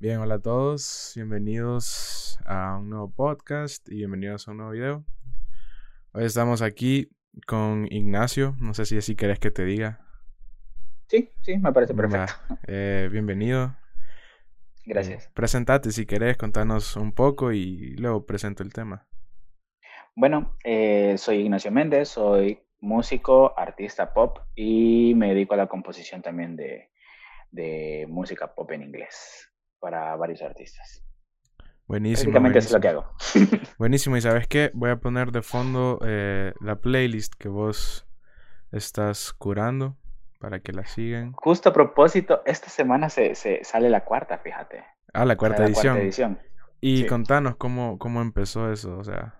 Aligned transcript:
Bien, 0.00 0.18
hola 0.18 0.36
a 0.36 0.38
todos, 0.38 1.10
bienvenidos 1.16 2.38
a 2.46 2.78
un 2.78 2.88
nuevo 2.88 3.12
podcast 3.12 3.88
y 3.88 3.96
bienvenidos 3.96 4.46
a 4.46 4.52
un 4.52 4.58
nuevo 4.58 4.70
video. 4.70 5.04
Hoy 6.12 6.24
estamos 6.24 6.62
aquí 6.62 7.10
con 7.48 7.84
Ignacio, 7.90 8.54
no 8.60 8.74
sé 8.74 8.86
si 8.86 8.96
así 8.96 9.16
querés 9.16 9.40
que 9.40 9.50
te 9.50 9.64
diga. 9.64 9.98
Sí, 11.08 11.32
sí, 11.40 11.58
me 11.58 11.72
parece 11.72 11.94
perfecto. 11.94 12.32
Eh, 12.68 13.08
bienvenido. 13.10 13.74
Gracias. 14.86 15.26
Eh, 15.26 15.30
presentate 15.34 15.90
si 15.90 16.06
querés, 16.06 16.36
contanos 16.36 16.94
un 16.94 17.10
poco 17.10 17.50
y 17.50 17.96
luego 17.96 18.24
presento 18.24 18.62
el 18.62 18.72
tema. 18.72 19.08
Bueno, 20.14 20.56
eh, 20.62 21.18
soy 21.18 21.38
Ignacio 21.38 21.72
Méndez, 21.72 22.10
soy 22.10 22.62
músico, 22.78 23.52
artista 23.58 24.14
pop 24.14 24.38
y 24.54 25.14
me 25.16 25.30
dedico 25.30 25.54
a 25.54 25.56
la 25.56 25.66
composición 25.66 26.22
también 26.22 26.54
de, 26.54 26.88
de 27.50 28.06
música 28.08 28.54
pop 28.54 28.70
en 28.70 28.82
inglés 28.84 29.47
para 29.80 30.14
varios 30.16 30.42
artistas. 30.42 31.02
Buenísimo. 31.86 32.30
Básicamente 32.30 32.58
eso 32.58 32.68
es 32.68 32.74
lo 32.74 32.80
que 32.80 32.88
hago. 32.88 33.06
buenísimo. 33.78 34.16
¿Y 34.16 34.20
sabes 34.20 34.46
qué? 34.46 34.70
Voy 34.74 34.90
a 34.90 34.96
poner 34.96 35.32
de 35.32 35.42
fondo 35.42 35.98
eh, 36.04 36.52
la 36.60 36.76
playlist 36.76 37.34
que 37.34 37.48
vos 37.48 38.06
estás 38.72 39.32
curando 39.32 39.96
para 40.38 40.60
que 40.60 40.72
la 40.72 40.84
sigan. 40.84 41.32
Justo 41.32 41.70
a 41.70 41.72
propósito, 41.72 42.42
esta 42.44 42.68
semana 42.68 43.08
se, 43.08 43.34
se 43.34 43.64
sale 43.64 43.88
la 43.88 44.04
cuarta, 44.04 44.38
fíjate. 44.38 44.84
Ah, 45.14 45.24
la 45.24 45.36
cuarta, 45.36 45.64
edición. 45.64 45.94
cuarta 45.94 46.02
edición. 46.02 46.38
Y 46.80 47.06
contanos 47.06 47.56
cómo, 47.56 47.98
cómo 47.98 48.20
empezó 48.20 48.70
eso, 48.70 48.98
o 48.98 49.04
sea. 49.04 49.34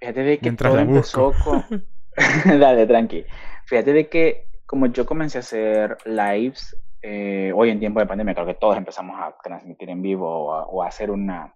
Fíjate 0.00 0.22
de 0.22 0.38
que 0.38 0.52
todo 0.52 0.78
empezó 0.78 1.32
con... 1.44 1.64
Dale, 2.44 2.86
tranqui. 2.86 3.24
Fíjate 3.66 3.92
de 3.92 4.08
que 4.08 4.46
como 4.66 4.86
yo 4.86 5.04
comencé 5.06 5.38
a 5.38 5.40
hacer 5.40 5.98
lives 6.04 6.76
eh, 7.02 7.52
hoy 7.54 7.70
en 7.70 7.80
tiempo 7.80 8.00
de 8.00 8.06
pandemia 8.06 8.34
creo 8.34 8.46
que 8.46 8.54
todos 8.54 8.76
empezamos 8.76 9.16
a 9.18 9.34
transmitir 9.42 9.88
en 9.90 10.02
vivo 10.02 10.28
o 10.28 10.82
a, 10.82 10.88
hacer 10.88 11.10
una, 11.10 11.54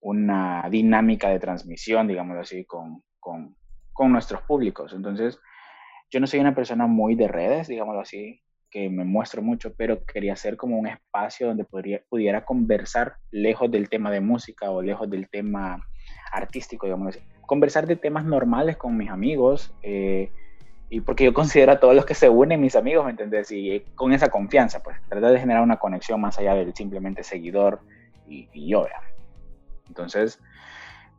una 0.00 0.68
dinámica 0.70 1.28
de 1.30 1.38
transmisión, 1.38 2.06
digámoslo 2.06 2.42
así, 2.42 2.64
con, 2.64 3.02
con, 3.18 3.56
con, 3.92 4.12
nuestros 4.12 4.42
públicos. 4.42 4.92
Entonces, 4.92 5.38
yo 6.10 6.20
no 6.20 6.26
soy 6.26 6.40
una 6.40 6.54
persona 6.54 6.86
muy 6.86 7.14
de 7.14 7.28
redes, 7.28 7.68
digámoslo 7.68 8.00
así, 8.00 8.42
que 8.70 8.90
me 8.90 9.04
muestro 9.04 9.40
mucho, 9.40 9.74
pero 9.74 10.04
quería 10.04 10.34
hacer 10.34 10.56
como 10.56 10.78
un 10.78 10.86
espacio 10.86 11.46
donde 11.46 11.64
podría, 11.64 12.02
pudiera 12.08 12.44
conversar 12.44 13.16
lejos 13.30 13.70
del 13.70 13.88
tema 13.88 14.10
de 14.10 14.20
música 14.20 14.70
o 14.70 14.82
lejos 14.82 15.08
del 15.08 15.30
tema 15.30 15.82
artístico, 16.32 16.86
digámoslo 16.86 17.10
así. 17.10 17.20
Conversar 17.46 17.86
de 17.86 17.96
temas 17.96 18.26
normales 18.26 18.76
con 18.76 18.96
mis 18.98 19.08
amigos. 19.08 19.74
Eh, 19.82 20.30
y 20.90 21.00
porque 21.00 21.24
yo 21.24 21.34
considero 21.34 21.72
a 21.72 21.80
todos 21.80 21.94
los 21.94 22.06
que 22.06 22.14
se 22.14 22.28
unen 22.28 22.60
mis 22.60 22.76
amigos, 22.76 23.04
¿me 23.04 23.10
entendés? 23.10 23.50
Y 23.50 23.80
con 23.94 24.12
esa 24.12 24.30
confianza, 24.30 24.82
pues 24.82 24.96
tratar 25.08 25.32
de 25.32 25.40
generar 25.40 25.62
una 25.62 25.76
conexión 25.76 26.20
más 26.20 26.38
allá 26.38 26.54
del 26.54 26.74
simplemente 26.74 27.22
seguidor 27.22 27.80
y, 28.26 28.68
yo, 28.68 28.82
¿verdad? 28.82 29.00
Entonces, 29.88 30.40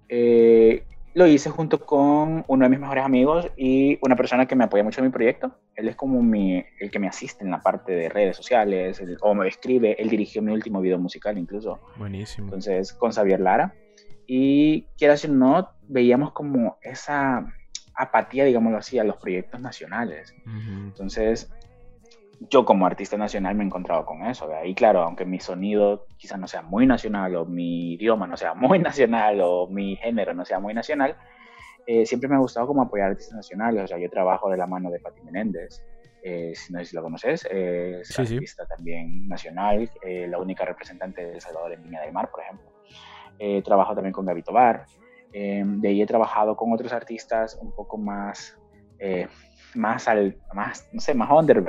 eh, 0.08 0.84
lo 1.14 1.28
hice 1.28 1.50
junto 1.50 1.86
con 1.86 2.44
uno 2.48 2.66
de 2.66 2.70
mis 2.70 2.80
mejores 2.80 3.04
amigos 3.04 3.48
y 3.58 3.98
una 4.02 4.16
persona 4.16 4.46
que 4.46 4.56
me 4.56 4.64
apoya 4.64 4.84
mucho 4.84 5.02
en 5.02 5.08
mi 5.08 5.12
proyecto. 5.12 5.52
Él 5.76 5.88
es 5.88 5.96
como 5.96 6.22
mi, 6.22 6.64
el 6.80 6.92
que 6.92 7.00
me 7.00 7.08
asiste 7.08 7.44
en 7.44 7.52
la 7.52 7.62
parte 7.62 7.94
de 7.94 8.10
redes 8.10 8.38
sociales, 8.38 9.02
o 9.22 9.36
me 9.36 9.48
escribe, 9.48 9.96
él 10.00 10.10
dirigió 10.10 10.42
mi 10.42 10.52
último 10.52 10.82
video 10.82 11.00
musical 11.00 11.38
incluso. 11.38 11.80
Buenísimo. 11.98 12.48
Entonces, 12.48 12.94
con 12.94 13.12
Xavier 13.12 13.40
Lara. 13.40 13.74
Y 14.26 14.84
quieras 14.98 15.26
o 15.26 15.28
no, 15.28 15.70
veíamos 15.88 16.32
como 16.32 16.78
esa 16.84 17.52
apatía, 18.00 18.46
digámoslo 18.46 18.78
así, 18.78 18.98
a 18.98 19.04
los 19.04 19.18
proyectos 19.18 19.60
nacionales. 19.60 20.34
Entonces, 20.46 21.52
yo 22.50 22.64
como 22.64 22.86
artista 22.86 23.18
nacional 23.18 23.56
me 23.56 23.64
he 23.64 23.68
encontrado 23.68 24.06
con 24.06 24.26
eso. 24.26 24.50
Y 24.64 24.74
claro, 24.74 25.02
aunque 25.02 25.26
mi 25.26 25.42
sonido 25.42 26.08
quizás 26.18 26.40
no 26.40 26.48
sea 26.48 26.62
muy 26.62 26.88
nacional, 26.88 27.36
o 27.36 27.46
mi 27.46 27.94
idioma 27.96 28.26
no 28.26 28.38
sea 28.38 28.54
muy 28.54 28.80
nacional, 28.90 29.42
o 29.42 29.68
mi 29.68 29.98
género 29.98 30.34
no 30.34 30.46
sea 30.46 30.60
muy 30.60 30.74
nacional, 30.74 31.18
eh, 31.86 32.06
siempre 32.06 32.30
me 32.30 32.36
ha 32.36 32.40
gustado 32.40 32.68
como 32.68 32.82
apoyar 32.82 33.12
artistas 33.12 33.36
nacionales. 33.36 33.84
O 33.84 33.88
sea, 33.88 33.98
yo 33.98 34.10
trabajo 34.10 34.50
de 34.50 34.56
la 34.56 34.66
mano 34.66 34.90
de 34.90 35.00
Pati 35.02 35.22
Menéndez. 35.22 35.84
Eh, 36.24 36.54
no 36.70 36.80
sé 36.80 36.86
si 36.86 36.96
lo 36.96 37.02
conoces, 37.02 37.46
es 37.50 38.20
artista 38.20 38.66
también 38.66 39.26
nacional, 39.30 39.90
eh, 40.02 40.28
la 40.28 40.38
única 40.38 40.66
representante 40.66 41.26
de 41.26 41.36
El 41.36 41.42
Salvador 41.42 41.72
en 41.72 41.82
Viña 41.84 42.02
del 42.02 42.12
Mar, 42.12 42.30
por 42.30 42.42
ejemplo. 42.42 42.70
trabajo 43.64 43.96
también 43.96 44.12
con 44.12 44.26
Gaby 44.26 44.44
Tobar, 44.44 44.86
Em, 45.32 45.80
de 45.80 45.90
ahí 45.90 46.02
he 46.02 46.08
trabajado 46.08 46.56
con 46.56 46.74
otros 46.74 46.92
artistas 46.92 47.58
un 47.62 47.72
poco 47.72 47.98
más, 47.98 48.58
eh, 48.98 49.28
más, 49.76 50.08
al, 50.08 50.38
más, 50.54 50.88
no 50.92 51.00
sé, 51.00 51.14
más 51.14 51.30
under, 51.32 51.64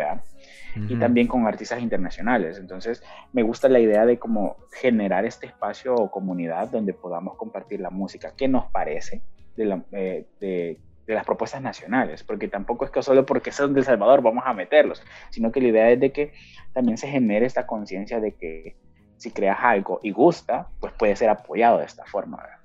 Y 0.88 0.97
también 0.98 1.26
con 1.26 1.47
artistas 1.47 1.81
internacionales. 1.82 2.59
Entonces, 2.59 3.03
me 3.32 3.43
gusta 3.43 3.69
la 3.69 3.81
idea 3.81 4.06
de 4.06 4.19
cómo 4.19 4.56
generar 4.72 5.25
este 5.25 5.47
espacio 5.47 5.94
o 5.94 6.10
comunidad 6.10 6.69
donde 6.69 6.94
podamos 6.94 7.37
compartir 7.37 7.81
la 7.81 7.91
música 7.91 8.34
que 8.37 8.49
nos 8.49 8.70
parece 8.70 9.22
de, 9.56 9.82
eh, 9.93 10.26
de, 10.41 10.81
de 11.06 11.15
las 11.15 11.26
propuestas 11.26 11.60
nacionales, 11.60 12.22
porque 12.22 12.49
tampoco 12.49 12.84
es 12.84 12.91
que 12.91 13.03
solo 13.03 13.26
porque 13.26 13.50
son 13.53 13.75
de 13.75 13.81
El 13.81 13.87
Salvador 13.87 14.22
vamos 14.22 14.44
a 14.47 14.54
meterlos, 14.54 15.03
sino 15.31 15.50
que 15.50 15.60
la 15.60 15.69
idea 15.69 15.91
es 15.91 16.00
de 16.00 16.12
que 16.12 16.32
también 16.72 16.97
se 16.97 17.09
genere 17.09 17.47
esta 17.47 17.66
conciencia 17.66 18.20
de 18.20 18.32
que 18.32 18.76
si 19.16 19.32
creas 19.32 19.59
algo 19.60 20.00
y 20.03 20.12
gusta, 20.12 20.69
pues 20.81 20.94
puede 20.94 21.16
ser 21.16 21.28
apoyado 21.28 21.78
de 21.78 21.84
esta 21.84 22.06
forma. 22.06 22.38
¿verdad? 22.38 22.59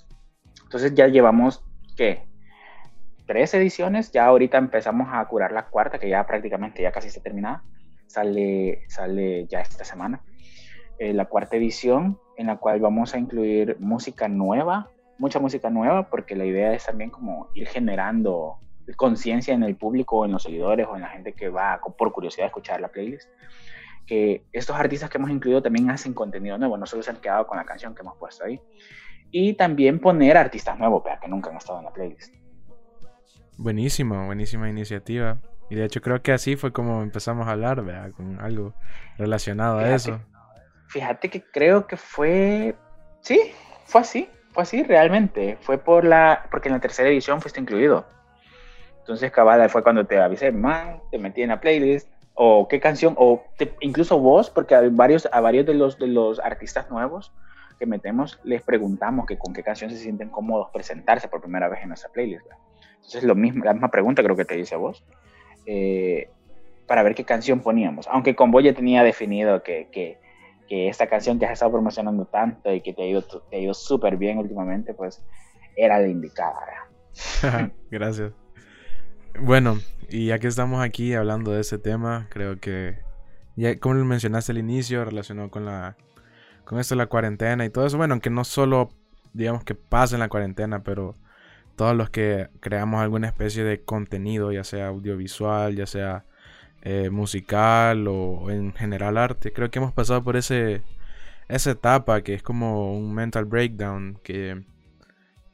Entonces 0.66 0.94
ya 0.96 1.08
llevamos, 1.08 1.64
¿qué? 1.96 2.28
Tres 3.28 3.54
ediciones, 3.54 4.12
ya 4.12 4.26
ahorita 4.26 4.58
empezamos 4.58 5.08
a 5.12 5.24
curar 5.26 5.52
la 5.52 5.68
cuarta, 5.68 6.00
que 6.00 6.10
ya 6.10 6.26
prácticamente 6.26 6.82
ya 6.82 6.92
casi 6.92 7.08
está 7.08 7.22
terminada. 7.22 7.64
Sale, 8.08 8.84
sale 8.88 9.48
ya 9.48 9.62
esta 9.62 9.84
semana. 9.86 10.22
Eh, 11.00 11.14
la 11.14 11.26
cuarta 11.26 11.56
edición, 11.56 12.20
en 12.38 12.48
la 12.48 12.58
cual 12.58 12.80
vamos 12.80 13.14
a 13.14 13.20
incluir 13.20 13.78
música 13.80 14.28
nueva, 14.28 14.90
mucha 15.18 15.40
música 15.40 15.70
nueva, 15.70 16.10
porque 16.10 16.36
la 16.36 16.46
idea 16.46 16.74
es 16.74 16.86
también 16.86 17.10
como 17.10 17.50
ir 17.54 17.68
generando 17.68 18.58
conciencia 18.96 19.54
en 19.54 19.64
el 19.64 19.76
público, 19.76 20.26
en 20.26 20.32
los 20.32 20.44
seguidores 20.44 20.88
o 20.88 20.96
en 20.96 21.02
la 21.02 21.10
gente 21.10 21.34
que 21.34 21.50
va 21.50 21.80
por 21.98 22.12
curiosidad 22.12 22.46
a 22.46 22.48
escuchar 22.48 22.82
la 22.82 22.90
playlist. 22.90 23.30
Que 24.06 24.46
estos 24.52 24.76
artistas 24.76 25.10
que 25.10 25.18
hemos 25.18 25.32
incluido 25.32 25.62
también 25.62 25.90
hacen 25.90 26.14
contenido 26.14 26.58
nuevo, 26.58 26.78
no 26.78 26.86
solo 26.86 27.02
se 27.02 27.12
han 27.12 27.18
quedado 27.18 27.48
con 27.48 27.58
la 27.58 27.66
canción 27.66 27.96
que 27.96 28.02
hemos 28.02 28.18
puesto 28.18 28.46
ahí 28.46 28.60
y 29.38 29.54
también 29.54 30.00
poner 30.00 30.38
artistas 30.38 30.80
nuevos, 30.80 31.04
que 31.22 31.28
nunca 31.28 31.50
han 31.50 31.58
estado 31.58 31.80
en 31.80 31.86
la 31.86 31.92
playlist. 31.92 32.34
Buenísimo, 33.58 34.28
buenísima 34.28 34.70
iniciativa. 34.70 35.40
Y 35.70 35.76
de 35.76 35.84
hecho 35.84 36.00
creo 36.00 36.22
que 36.22 36.32
así 36.32 36.56
fue 36.56 36.72
como 36.72 37.02
empezamos 37.02 37.46
a 37.46 37.52
hablar, 37.52 37.84
¿verdad? 37.84 38.12
Con 38.12 38.40
algo 38.40 38.74
relacionado 39.18 39.80
a 39.80 39.94
eso. 39.94 40.22
Fíjate 40.88 41.30
que 41.30 41.44
creo 41.44 41.86
que 41.86 41.98
fue... 41.98 42.78
Sí, 43.20 43.52
fue 43.84 44.00
así, 44.00 44.30
fue 44.54 44.64
así 44.64 44.84
realmente. 44.84 45.58
Fue 45.60 45.80
por 45.80 46.06
la... 46.06 46.48
porque 46.50 46.70
en 46.70 46.76
la 46.76 46.80
tercera 46.80 47.10
edición 47.10 47.42
fuiste 47.42 47.60
incluido. 47.60 48.06
Entonces 49.00 49.32
cabal 49.32 49.70
fue 49.70 49.84
cuando 49.84 50.06
te 50.06 50.18
avisé, 50.18 50.54
man, 50.54 51.02
te 51.12 51.18
metí 51.18 51.42
en 51.42 51.50
la 51.50 51.60
playlist, 51.60 52.08
o 52.36 52.70
qué 52.70 52.80
canción, 52.80 53.16
o 53.18 53.44
incluso 53.82 54.18
vos, 54.18 54.50
porque 54.50 54.76
a 54.76 54.82
varios, 54.90 55.28
a 55.30 55.42
varios 55.42 55.66
de 55.66 55.74
los, 55.74 56.00
de 56.00 56.08
los 56.08 56.40
artistas 56.40 56.90
nuevos 56.90 57.34
que 57.78 57.86
metemos, 57.86 58.40
les 58.44 58.62
preguntamos 58.62 59.26
que 59.26 59.38
con 59.38 59.54
qué 59.54 59.64
canción 59.64 59.90
se 59.90 59.98
sienten 59.98 60.30
cómodos 60.30 60.70
presentarse 60.72 61.28
por 61.28 61.42
primera 61.42 61.68
vez 61.68 61.82
en 61.82 61.90
nuestra 61.90 62.12
playlist. 62.12 62.46
Entonces, 62.96 63.24
lo 63.24 63.36
mismo, 63.36 63.64
la 63.64 63.74
misma 63.74 63.90
pregunta 63.90 64.24
creo 64.24 64.36
que 64.36 64.46
te 64.46 64.60
hice 64.60 64.76
a 64.76 64.78
vos, 64.78 65.04
eh, 65.66 66.30
para 66.88 67.04
ver 67.04 67.16
qué 67.16 67.24
canción 67.24 67.60
poníamos. 67.60 68.08
Aunque 68.08 68.36
con 68.36 68.52
vos 68.52 68.64
ya 68.64 68.74
tenía 68.74 69.04
definido 69.04 69.64
que, 69.64 69.90
que, 69.92 70.20
que, 70.68 70.88
esta 70.88 71.08
canción 71.08 71.40
que 71.40 71.46
has 71.46 71.54
estado 71.54 71.72
promocionando 71.72 72.26
tanto 72.26 72.74
y 72.74 72.82
que 72.82 72.94
te 72.94 73.04
ha 73.04 73.08
ido, 73.08 73.24
te 73.24 73.58
ha 73.58 73.60
ido 73.60 73.74
súper 73.74 74.18
bien 74.18 74.38
últimamente, 74.38 74.94
pues 74.94 75.24
era 75.76 76.00
la 76.00 76.08
indicada. 76.08 76.90
Gracias. 77.92 78.34
Bueno, 79.40 79.80
y 80.10 80.28
ya 80.28 80.40
que 80.40 80.48
estamos 80.48 80.84
aquí 80.84 81.14
hablando 81.14 81.52
de 81.52 81.62
ese 81.62 81.78
tema, 81.78 82.28
creo 82.30 82.60
que, 82.60 83.00
ya 83.56 83.78
como 83.80 83.96
mencionaste 84.06 84.52
al 84.52 84.58
inicio, 84.58 85.04
relacionado 85.04 85.50
con 85.50 85.66
la 85.66 85.98
con 86.66 86.80
esto 86.80 86.96
de 86.96 87.00
la 87.00 87.08
cuarentena 87.08 87.66
y 87.66 87.70
todo 87.70 87.86
eso. 87.86 87.98
Bueno, 87.98 88.14
aunque 88.14 88.30
no 88.30 88.44
solo, 88.44 88.92
digamos 89.34 89.64
que 89.64 89.76
pasa 89.76 90.16
en 90.16 90.20
la 90.22 90.30
cuarentena, 90.30 90.84
pero 90.84 91.16
todos 91.76 91.96
los 91.96 92.10
que 92.10 92.50
creamos 92.60 93.02
alguna 93.02 93.28
especie 93.28 93.64
de 93.64 93.82
contenido, 93.84 94.52
ya 94.52 94.64
sea 94.64 94.88
audiovisual, 94.88 95.76
ya 95.76 95.86
sea 95.86 96.26
eh, 96.82 97.10
musical 97.10 98.08
o 98.08 98.50
en 98.52 98.74
general 98.74 99.18
arte, 99.18 99.52
creo 99.54 99.70
que 99.72 99.80
hemos 99.80 99.94
pasado 99.94 100.24
por 100.24 100.38
ese, 100.38 100.84
esa 101.48 101.72
etapa 101.72 102.22
que 102.22 102.34
es 102.34 102.44
como 102.44 102.96
un 102.98 103.14
mental 103.14 103.46
breakdown 103.46 104.20
que 104.24 104.64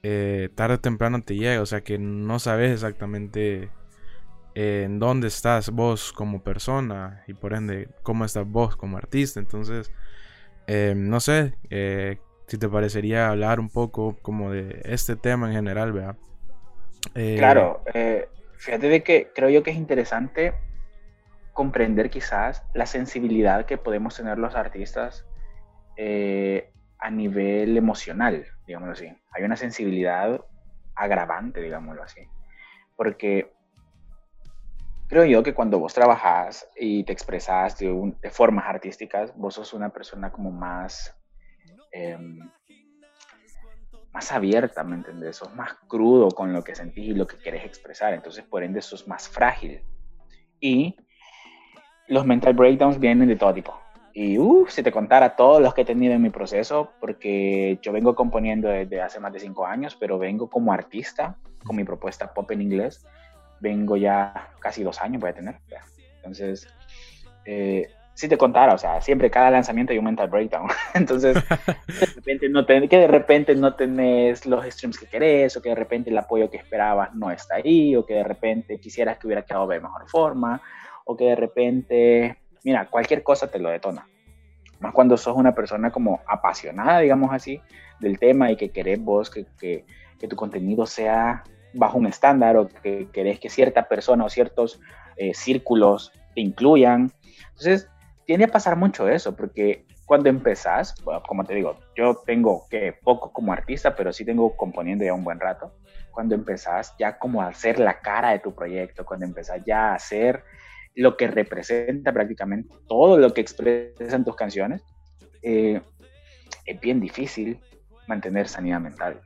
eh, 0.03 0.49
tarde 0.55 0.75
o 0.75 0.79
temprano 0.79 1.21
te 1.21 1.35
llega, 1.35 1.61
o 1.61 1.65
sea 1.65 1.81
que 1.81 1.97
no 1.99 2.39
sabes 2.39 2.71
exactamente 2.71 3.69
eh, 4.55 4.83
en 4.85 4.99
dónde 4.99 5.27
estás 5.27 5.69
vos 5.71 6.11
como 6.11 6.43
persona 6.43 7.23
y 7.27 7.33
por 7.33 7.53
ende 7.53 7.89
cómo 8.03 8.25
estás 8.25 8.47
vos 8.47 8.75
como 8.75 8.97
artista. 8.97 9.39
Entonces, 9.39 9.91
Em, 10.73 11.09
no 11.09 11.19
sé 11.19 11.53
eh, 11.69 12.17
si 12.47 12.57
te 12.57 12.69
parecería 12.69 13.27
hablar 13.27 13.59
un 13.59 13.69
poco 13.69 14.15
como 14.21 14.51
de 14.51 14.79
este 14.85 15.17
tema 15.17 15.47
en 15.47 15.53
general, 15.53 15.91
¿verdad? 15.91 16.15
Eh, 17.13 17.35
claro, 17.37 17.83
eh, 17.93 18.29
fíjate 18.55 18.87
de 18.87 19.03
que 19.03 19.31
creo 19.35 19.49
yo 19.49 19.63
que 19.63 19.71
es 19.71 19.75
interesante 19.75 20.53
comprender 21.51 22.09
quizás 22.09 22.63
la 22.73 22.85
sensibilidad 22.85 23.65
que 23.65 23.77
podemos 23.77 24.15
tener 24.15 24.37
los 24.37 24.55
artistas 24.55 25.25
a 25.97 27.11
nivel 27.11 27.77
emocional, 27.77 28.45
digámoslo 28.65 28.93
así. 28.93 29.13
Hay 29.33 29.43
una 29.43 29.57
sensibilidad 29.57 30.39
agravante, 30.95 31.61
digámoslo 31.61 32.01
así. 32.01 32.21
Porque 32.95 33.51
creo 35.11 35.25
yo 35.25 35.43
que 35.43 35.53
cuando 35.53 35.77
vos 35.77 35.93
trabajas 35.93 36.65
y 36.73 37.03
te 37.03 37.11
expresas 37.11 37.77
de, 37.77 38.13
de 38.21 38.29
formas 38.29 38.63
artísticas, 38.65 39.35
vos 39.35 39.55
sos 39.55 39.73
una 39.73 39.89
persona 39.89 40.31
como 40.31 40.51
más, 40.51 41.13
em, 41.91 42.39
más 44.13 44.31
abierta, 44.31 44.85
¿me 44.85 44.95
entendés? 44.95 45.35
Sos 45.35 45.53
más 45.53 45.73
crudo 45.89 46.29
con 46.29 46.53
lo 46.53 46.63
que 46.63 46.75
sentís 46.75 47.09
y 47.09 47.13
lo 47.13 47.27
que 47.27 47.37
querés 47.37 47.65
expresar, 47.65 48.13
entonces 48.13 48.45
por 48.45 48.63
ende 48.63 48.81
sos 48.81 49.05
más 49.05 49.27
frágil. 49.27 49.81
Y 50.61 50.95
los 52.07 52.25
mental 52.25 52.53
breakdowns 52.53 52.97
vienen 52.97 53.27
de 53.27 53.35
todo 53.35 53.53
tipo. 53.53 53.77
Y 54.13 54.37
uff, 54.37 54.71
si 54.71 54.81
te 54.81 54.93
contara 54.93 55.35
todos 55.35 55.61
los 55.61 55.73
que 55.73 55.81
he 55.81 55.85
tenido 55.85 56.13
en 56.13 56.21
mi 56.21 56.29
proceso, 56.29 56.93
porque 57.01 57.79
yo 57.81 57.91
vengo 57.91 58.15
componiendo 58.15 58.69
desde 58.69 59.01
hace 59.01 59.19
más 59.19 59.33
de 59.33 59.41
cinco 59.41 59.65
años, 59.65 59.93
pero 59.93 60.17
vengo 60.17 60.49
como 60.49 60.71
artista 60.71 61.35
con 61.65 61.75
mi 61.75 61.83
propuesta 61.83 62.33
pop 62.33 62.49
en 62.51 62.61
inglés. 62.61 63.05
Vengo 63.61 63.95
ya 63.95 64.49
casi 64.59 64.83
dos 64.83 65.01
años, 65.01 65.21
voy 65.21 65.29
a 65.29 65.33
tener. 65.33 65.55
Entonces, 66.17 66.67
eh, 67.45 67.87
si 68.13 68.27
te 68.27 68.37
contara, 68.37 68.73
o 68.73 68.77
sea, 68.77 68.99
siempre 68.99 69.31
cada 69.31 69.49
lanzamiento 69.49 69.93
hay 69.93 69.99
un 69.99 70.05
mental 70.05 70.27
breakdown. 70.27 70.67
Entonces, 70.93 71.35
de 71.35 72.05
repente 72.15 72.49
no 72.49 72.65
que 72.65 72.97
de 72.97 73.07
repente 73.07 73.55
no 73.55 73.75
tenés 73.75 74.45
los 74.45 74.65
streams 74.65 74.99
que 74.99 75.05
querés, 75.05 75.55
o 75.55 75.61
que 75.61 75.69
de 75.69 75.75
repente 75.75 76.09
el 76.09 76.17
apoyo 76.17 76.49
que 76.49 76.57
esperabas 76.57 77.15
no 77.15 77.31
está 77.31 77.55
ahí, 77.55 77.95
o 77.95 78.05
que 78.05 78.15
de 78.15 78.23
repente 78.23 78.79
quisieras 78.79 79.17
que 79.17 79.27
hubiera 79.27 79.43
quedado 79.43 79.67
de 79.67 79.79
mejor 79.79 80.09
forma, 80.09 80.61
o 81.05 81.15
que 81.15 81.25
de 81.25 81.35
repente 81.35 82.37
mira, 82.63 82.89
cualquier 82.89 83.23
cosa 83.23 83.49
te 83.49 83.59
lo 83.59 83.69
detona. 83.69 84.07
Más 84.79 84.93
cuando 84.93 85.17
sos 85.17 85.35
una 85.35 85.53
persona 85.53 85.91
como 85.91 86.21
apasionada, 86.27 86.99
digamos 86.99 87.31
así, 87.31 87.61
del 87.99 88.17
tema 88.17 88.51
y 88.51 88.55
que 88.55 88.71
querés 88.71 88.99
vos 88.99 89.29
que, 89.29 89.45
que, 89.57 89.85
tu 90.27 90.35
contenido 90.35 90.85
sea 90.85 91.43
bajo 91.73 91.97
un 91.97 92.07
estándar 92.07 92.57
o 92.57 92.67
que 92.67 93.09
querés 93.11 93.39
que 93.39 93.49
cierta 93.49 93.87
persona 93.87 94.25
o 94.25 94.29
ciertos 94.29 94.79
eh, 95.17 95.33
círculos 95.33 96.11
te 96.35 96.41
incluyan. 96.41 97.11
Entonces, 97.49 97.89
tiene 98.25 98.45
a 98.45 98.47
pasar 98.47 98.75
mucho 98.77 99.07
eso, 99.09 99.35
porque 99.35 99.85
cuando 100.05 100.29
empezás, 100.29 100.95
como 101.27 101.43
te 101.43 101.55
digo, 101.55 101.77
yo 101.95 102.21
tengo 102.25 102.67
que 102.69 102.93
poco 102.93 103.31
como 103.31 103.53
artista, 103.53 103.95
pero 103.95 104.11
sí 104.11 104.25
tengo 104.25 104.55
componiendo 104.55 105.05
ya 105.05 105.13
un 105.13 105.23
buen 105.23 105.39
rato. 105.39 105.73
Cuando 106.11 106.35
empezás 106.35 106.93
ya 106.99 107.17
como 107.17 107.41
a 107.41 107.47
hacer 107.47 107.79
la 107.79 107.99
cara 108.01 108.31
de 108.31 108.39
tu 108.39 108.53
proyecto, 108.53 109.05
cuando 109.05 109.25
empezás 109.25 109.63
ya 109.65 109.91
a 109.91 109.95
hacer 109.95 110.43
lo 110.95 111.15
que 111.15 111.27
representa 111.27 112.11
prácticamente 112.11 112.75
todo 112.87 113.17
lo 113.17 113.33
que 113.33 113.41
expresan 113.41 114.25
tus 114.25 114.35
canciones, 114.35 114.83
eh, 115.41 115.81
es 116.65 116.79
bien 116.81 116.99
difícil 116.99 117.59
mantener 118.07 118.47
sanidad 118.47 118.81
mental. 118.81 119.21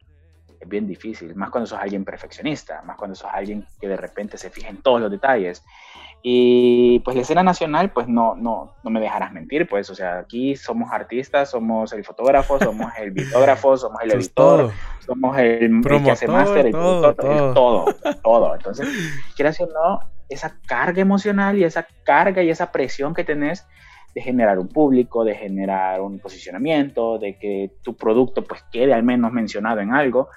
Es 0.65 0.69
bien 0.69 0.87
difícil, 0.87 1.35
más 1.35 1.51
cuando 1.51 1.67
sos 1.67 1.77
alguien 1.77 2.03
perfeccionista, 2.03 2.81
más 2.81 2.97
cuando 2.97 3.15
sos 3.15 3.29
alguien 3.31 3.67
que 3.79 3.87
de 3.87 3.97
repente 3.97 4.35
se 4.35 4.49
fija 4.49 4.69
en 4.69 4.81
todos 4.81 4.99
los 4.99 5.11
detalles. 5.11 5.63
Y 6.23 7.01
pues 7.01 7.15
la 7.15 7.21
escena 7.21 7.43
nacional, 7.43 7.91
pues 7.91 8.07
no, 8.07 8.33
no, 8.33 8.73
no 8.83 8.89
me 8.89 8.99
dejarás 8.99 9.31
mentir, 9.31 9.67
pues, 9.69 9.91
o 9.91 9.95
sea, 9.95 10.17
aquí 10.17 10.55
somos 10.55 10.91
artistas, 10.91 11.51
somos 11.51 11.93
el 11.93 12.03
fotógrafo, 12.03 12.57
somos 12.57 12.91
el 12.97 13.11
videógrafo, 13.11 13.77
somos 13.77 14.01
el 14.01 14.13
editor, 14.13 14.71
somos 15.05 15.37
el, 15.37 15.83
que 15.83 16.09
hace 16.09 16.27
máster, 16.27 16.65
el 16.65 16.71
todo, 16.71 17.13
todo. 17.13 17.53
todo, 17.53 17.95
todo. 18.23 18.55
Entonces, 18.55 18.87
quieras 19.35 19.61
o 19.61 19.67
no, 19.67 19.99
esa 20.27 20.57
carga 20.65 20.99
emocional 20.99 21.59
y 21.59 21.63
esa 21.63 21.85
carga 22.03 22.41
y 22.41 22.49
esa 22.49 22.71
presión 22.71 23.13
que 23.13 23.23
tenés 23.23 23.67
de 24.15 24.21
generar 24.21 24.57
un 24.57 24.69
público, 24.69 25.25
de 25.25 25.35
generar 25.35 25.99
un 25.99 26.19
posicionamiento, 26.19 27.19
de 27.19 27.37
que 27.37 27.71
tu 27.83 27.97
producto 27.97 28.45
pues 28.45 28.63
quede 28.71 28.93
al 28.93 29.03
menos 29.03 29.33
mencionado 29.33 29.81
en 29.81 29.93
algo, 29.93 30.29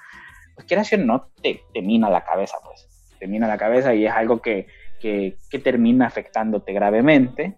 pues 0.53 0.67
quieras 0.67 0.91
o 0.91 0.97
no, 0.97 1.31
te, 1.41 1.61
te 1.73 1.81
mina 1.81 2.09
la 2.09 2.25
cabeza, 2.25 2.57
pues, 2.61 3.15
te 3.17 3.25
mina 3.25 3.47
la 3.47 3.57
cabeza 3.57 3.95
y 3.95 4.05
es 4.05 4.11
algo 4.11 4.41
que, 4.41 4.67
que, 4.99 5.37
termina 5.63 6.07
afectándote 6.07 6.73
gravemente 6.73 7.57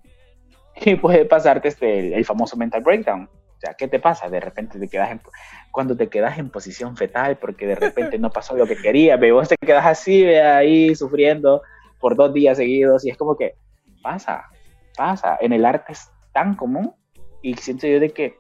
y 0.86 0.96
puede 0.96 1.26
pasarte 1.26 1.70
este, 1.70 2.16
el, 2.16 2.24
famoso 2.24 2.56
mental 2.56 2.82
breakdown. 2.82 3.24
O 3.24 3.60
sea, 3.60 3.74
¿qué 3.74 3.88
te 3.88 4.00
pasa? 4.00 4.30
De 4.30 4.40
repente 4.40 4.78
te 4.78 4.88
quedas 4.88 5.12
en, 5.12 5.22
cuando 5.72 5.98
te 5.98 6.08
quedas 6.08 6.38
en 6.38 6.52
posición 6.52 6.96
fetal 6.96 7.38
porque 7.38 7.66
de 7.66 7.76
repente 7.76 8.20
no 8.20 8.30
pasó 8.30 8.56
lo 8.56 8.68
que 8.68 8.76
querías, 8.76 9.20
vos 9.20 9.50
te 9.50 9.56
quedas 9.58 9.88
así, 9.88 10.24
ahí 10.26 10.94
sufriendo 10.94 11.64
por 12.00 12.16
dos 12.16 12.32
días 12.32 12.58
seguidos 12.58 13.06
y 13.06 13.10
es 13.10 13.18
como 13.18 13.36
que 13.36 13.56
pasa, 14.04 14.46
pasa. 14.96 15.38
En 15.42 15.54
el 15.54 15.66
arte 15.66 15.94
es 15.94 16.10
tan 16.34 16.56
común 16.56 16.94
y 17.42 17.56
siento 17.56 17.88
yo 17.88 18.00
de 18.00 18.10
que 18.10 18.38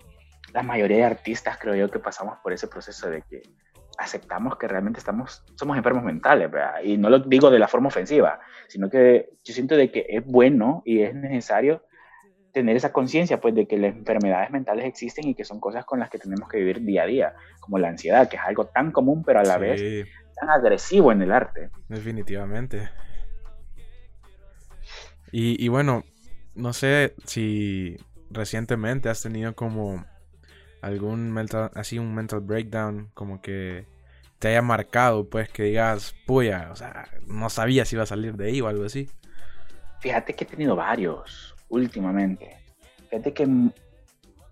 la 0.53 0.63
mayoría 0.63 0.97
de 0.97 1.03
artistas 1.03 1.57
creo 1.57 1.75
yo 1.75 1.89
que 1.89 1.99
pasamos 1.99 2.37
por 2.43 2.53
ese 2.53 2.67
proceso 2.67 3.09
de 3.09 3.21
que 3.23 3.41
aceptamos 3.97 4.57
que 4.57 4.67
realmente 4.67 4.99
estamos, 4.99 5.43
somos 5.55 5.77
enfermos 5.77 6.03
mentales, 6.03 6.49
Y 6.83 6.97
no 6.97 7.09
lo 7.09 7.19
digo 7.19 7.49
de 7.49 7.59
la 7.59 7.67
forma 7.67 7.87
ofensiva, 7.87 8.39
sino 8.67 8.89
que 8.89 9.29
yo 9.43 9.53
siento 9.53 9.75
de 9.75 9.91
que 9.91 10.05
es 10.09 10.25
bueno 10.25 10.81
y 10.85 11.01
es 11.01 11.13
necesario 11.13 11.83
tener 12.51 12.75
esa 12.75 12.91
conciencia, 12.91 13.39
pues, 13.39 13.55
de 13.55 13.67
que 13.67 13.77
las 13.77 13.95
enfermedades 13.95 14.51
mentales 14.51 14.85
existen 14.85 15.27
y 15.27 15.35
que 15.35 15.45
son 15.45 15.59
cosas 15.59 15.85
con 15.85 15.99
las 15.99 16.09
que 16.09 16.17
tenemos 16.17 16.49
que 16.49 16.57
vivir 16.57 16.81
día 16.81 17.03
a 17.03 17.05
día, 17.05 17.33
como 17.59 17.77
la 17.77 17.87
ansiedad, 17.87 18.29
que 18.29 18.35
es 18.35 18.41
algo 18.45 18.65
tan 18.65 18.91
común, 18.91 19.23
pero 19.23 19.39
a 19.39 19.43
la 19.43 19.57
vez 19.57 20.05
tan 20.39 20.49
agresivo 20.49 21.11
en 21.11 21.21
el 21.21 21.31
arte. 21.31 21.69
Definitivamente. 21.87 22.89
Y, 25.33 25.69
bueno, 25.69 26.03
no 26.55 26.73
sé 26.73 27.15
si 27.25 27.97
recientemente 28.29 29.09
has 29.09 29.21
tenido 29.21 29.55
como 29.55 30.05
algún 30.81 31.31
mental, 31.31 31.71
así 31.75 31.99
un 31.99 32.13
mental 32.15 32.41
breakdown, 32.41 33.09
como 33.13 33.41
que 33.41 33.85
te 34.39 34.49
haya 34.49 34.61
marcado, 34.61 35.29
pues 35.29 35.49
que 35.49 35.63
digas, 35.63 36.15
puya, 36.25 36.69
o 36.71 36.75
sea, 36.75 37.07
no 37.27 37.49
sabía 37.49 37.85
si 37.85 37.95
iba 37.95 38.03
a 38.03 38.07
salir 38.07 38.35
de 38.35 38.47
ahí 38.47 38.61
o 38.61 38.67
algo 38.67 38.85
así. 38.85 39.09
Fíjate 39.99 40.33
que 40.33 40.45
he 40.45 40.47
tenido 40.47 40.75
varios 40.75 41.55
últimamente. 41.69 42.57
Fíjate 43.09 43.33
que, 43.33 43.47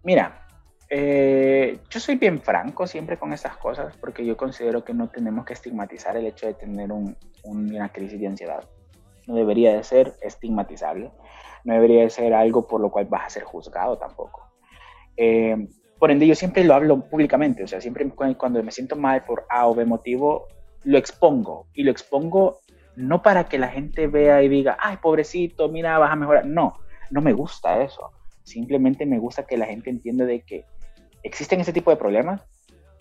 mira, 0.04 0.46
eh, 0.90 1.80
yo 1.90 2.00
soy 2.00 2.16
bien 2.16 2.42
franco 2.42 2.86
siempre 2.86 3.18
con 3.18 3.34
estas 3.34 3.58
cosas 3.58 3.96
porque 3.98 4.26
yo 4.26 4.38
considero 4.38 4.84
que 4.84 4.94
no 4.94 5.10
tenemos 5.10 5.46
que 5.46 5.54
estigmatizar 5.54 6.18
el 6.18 6.28
hecho 6.28 6.46
de 6.46 6.54
tener 6.54 6.90
una 7.44 7.90
crisis 7.90 8.20
de 8.20 8.28
ansiedad 8.28 8.68
no 9.30 9.36
debería 9.36 9.76
de 9.76 9.84
ser 9.84 10.16
estigmatizable, 10.22 11.12
no 11.64 11.74
debería 11.74 12.04
de 12.04 12.10
ser 12.10 12.34
algo 12.34 12.68
por 12.68 12.82
lo 12.82 12.90
cual 12.90 13.06
vas 13.06 13.26
a 13.26 13.30
ser 13.30 13.44
juzgado 13.44 13.98
tampoco. 13.98 14.52
Eh, 15.18 15.68
por 15.98 16.12
ende, 16.12 16.26
yo 16.26 16.36
siempre 16.36 16.64
lo 16.64 16.74
hablo 16.74 17.10
públicamente, 17.10 17.64
o 17.64 17.68
sea, 17.68 17.82
siempre 17.82 18.10
cuando 18.38 18.64
me 18.64 18.72
siento 18.72 18.96
mal 18.96 19.26
por 19.26 19.46
A 19.50 19.68
o 19.68 19.76
B 19.76 19.86
motivo, 19.86 20.48
lo 20.84 20.98
expongo 20.98 21.68
y 21.74 21.84
lo 21.84 21.92
expongo 21.92 22.60
no 23.00 23.22
para 23.22 23.46
que 23.46 23.58
la 23.58 23.70
gente 23.70 24.08
vea 24.08 24.44
y 24.44 24.50
diga, 24.50 24.78
ay, 24.80 24.98
pobrecito, 24.98 25.70
mira, 25.70 25.98
vas 25.98 26.12
a 26.12 26.16
mejorar. 26.16 26.46
No, 26.46 26.80
no 27.10 27.22
me 27.22 27.32
gusta 27.32 27.82
eso. 27.82 28.12
Simplemente 28.44 29.06
me 29.06 29.20
gusta 29.20 29.44
que 29.44 29.58
la 29.58 29.66
gente 29.66 29.90
entienda 29.90 30.26
de 30.26 30.42
que 30.42 30.66
existen 31.24 31.62
ese 31.62 31.72
tipo 31.72 31.92
de 31.92 31.98
problemas 31.98 32.42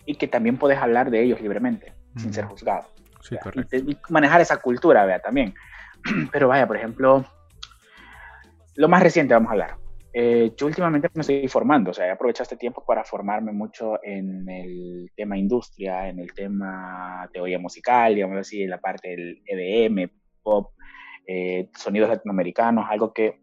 y 0.05 0.15
que 0.15 0.27
también 0.27 0.57
puedes 0.57 0.77
hablar 0.77 1.11
de 1.11 1.21
ellos 1.21 1.41
libremente, 1.41 1.93
sin 2.15 2.33
ser 2.33 2.45
juzgado. 2.45 2.87
Sí, 3.21 3.35
correcto. 3.37 3.75
y, 3.75 3.97
manejar 4.09 4.39
esa 4.39 4.57
cultura, 4.57 5.05
vea, 5.05 5.19
también. 5.19 5.53
Pero 6.31 6.47
vaya, 6.47 6.65
por 6.65 6.77
ejemplo, 6.77 7.25
lo 8.79 8.87
más 8.87 9.03
reciente 9.03 9.33
vamos 9.33 9.49
a 9.49 9.51
hablar. 9.51 9.75
Eh, 10.13 10.53
yo 10.55 10.65
últimamente 10.65 11.09
me 11.13 11.19
estoy 11.19 11.45
formando, 11.49 11.91
o 11.91 11.93
sea, 11.93 12.07
he 12.07 12.11
aprovechado 12.11 12.43
este 12.43 12.55
tiempo 12.55 12.81
para 12.85 13.03
formarme 13.03 13.51
mucho 13.51 14.01
en 14.01 14.47
el 14.47 15.11
tema 15.17 15.37
industria, 15.37 16.07
en 16.07 16.19
el 16.19 16.33
tema 16.33 17.29
teoría 17.33 17.59
musical, 17.59 18.15
digamos 18.15 18.37
así, 18.37 18.63
en 18.63 18.69
la 18.69 18.79
parte 18.79 19.09
del 19.09 19.41
EDM, 19.45 20.09
pop, 20.41 20.71
eh, 21.27 21.69
sonidos 21.75 22.07
latinoamericanos, 22.07 22.85
algo 22.89 23.11
que 23.13 23.41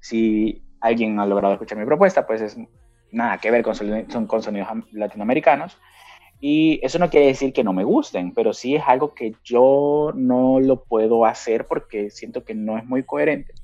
si 0.00 0.62
alguien 0.80 1.18
ha 1.18 1.26
logrado 1.26 1.54
escuchar 1.54 1.76
mi 1.76 1.84
propuesta, 1.84 2.24
pues 2.24 2.40
es 2.40 2.56
nada 3.10 3.38
que 3.38 3.50
ver 3.50 3.64
con, 3.64 3.74
con 4.28 4.42
sonidos 4.44 4.68
latinoamericanos, 4.92 5.76
y 6.38 6.78
eso 6.84 7.00
no 7.00 7.10
quiere 7.10 7.26
decir 7.26 7.52
que 7.52 7.64
no 7.64 7.72
me 7.72 7.82
gusten, 7.82 8.32
pero 8.32 8.52
sí 8.52 8.76
es 8.76 8.84
algo 8.86 9.12
que 9.12 9.34
yo 9.42 10.12
no 10.14 10.60
lo 10.60 10.84
puedo 10.84 11.24
hacer 11.24 11.66
porque 11.66 12.10
siento 12.10 12.44
que 12.44 12.54
no 12.54 12.78
es 12.78 12.84
muy 12.84 13.02
coherente 13.02 13.54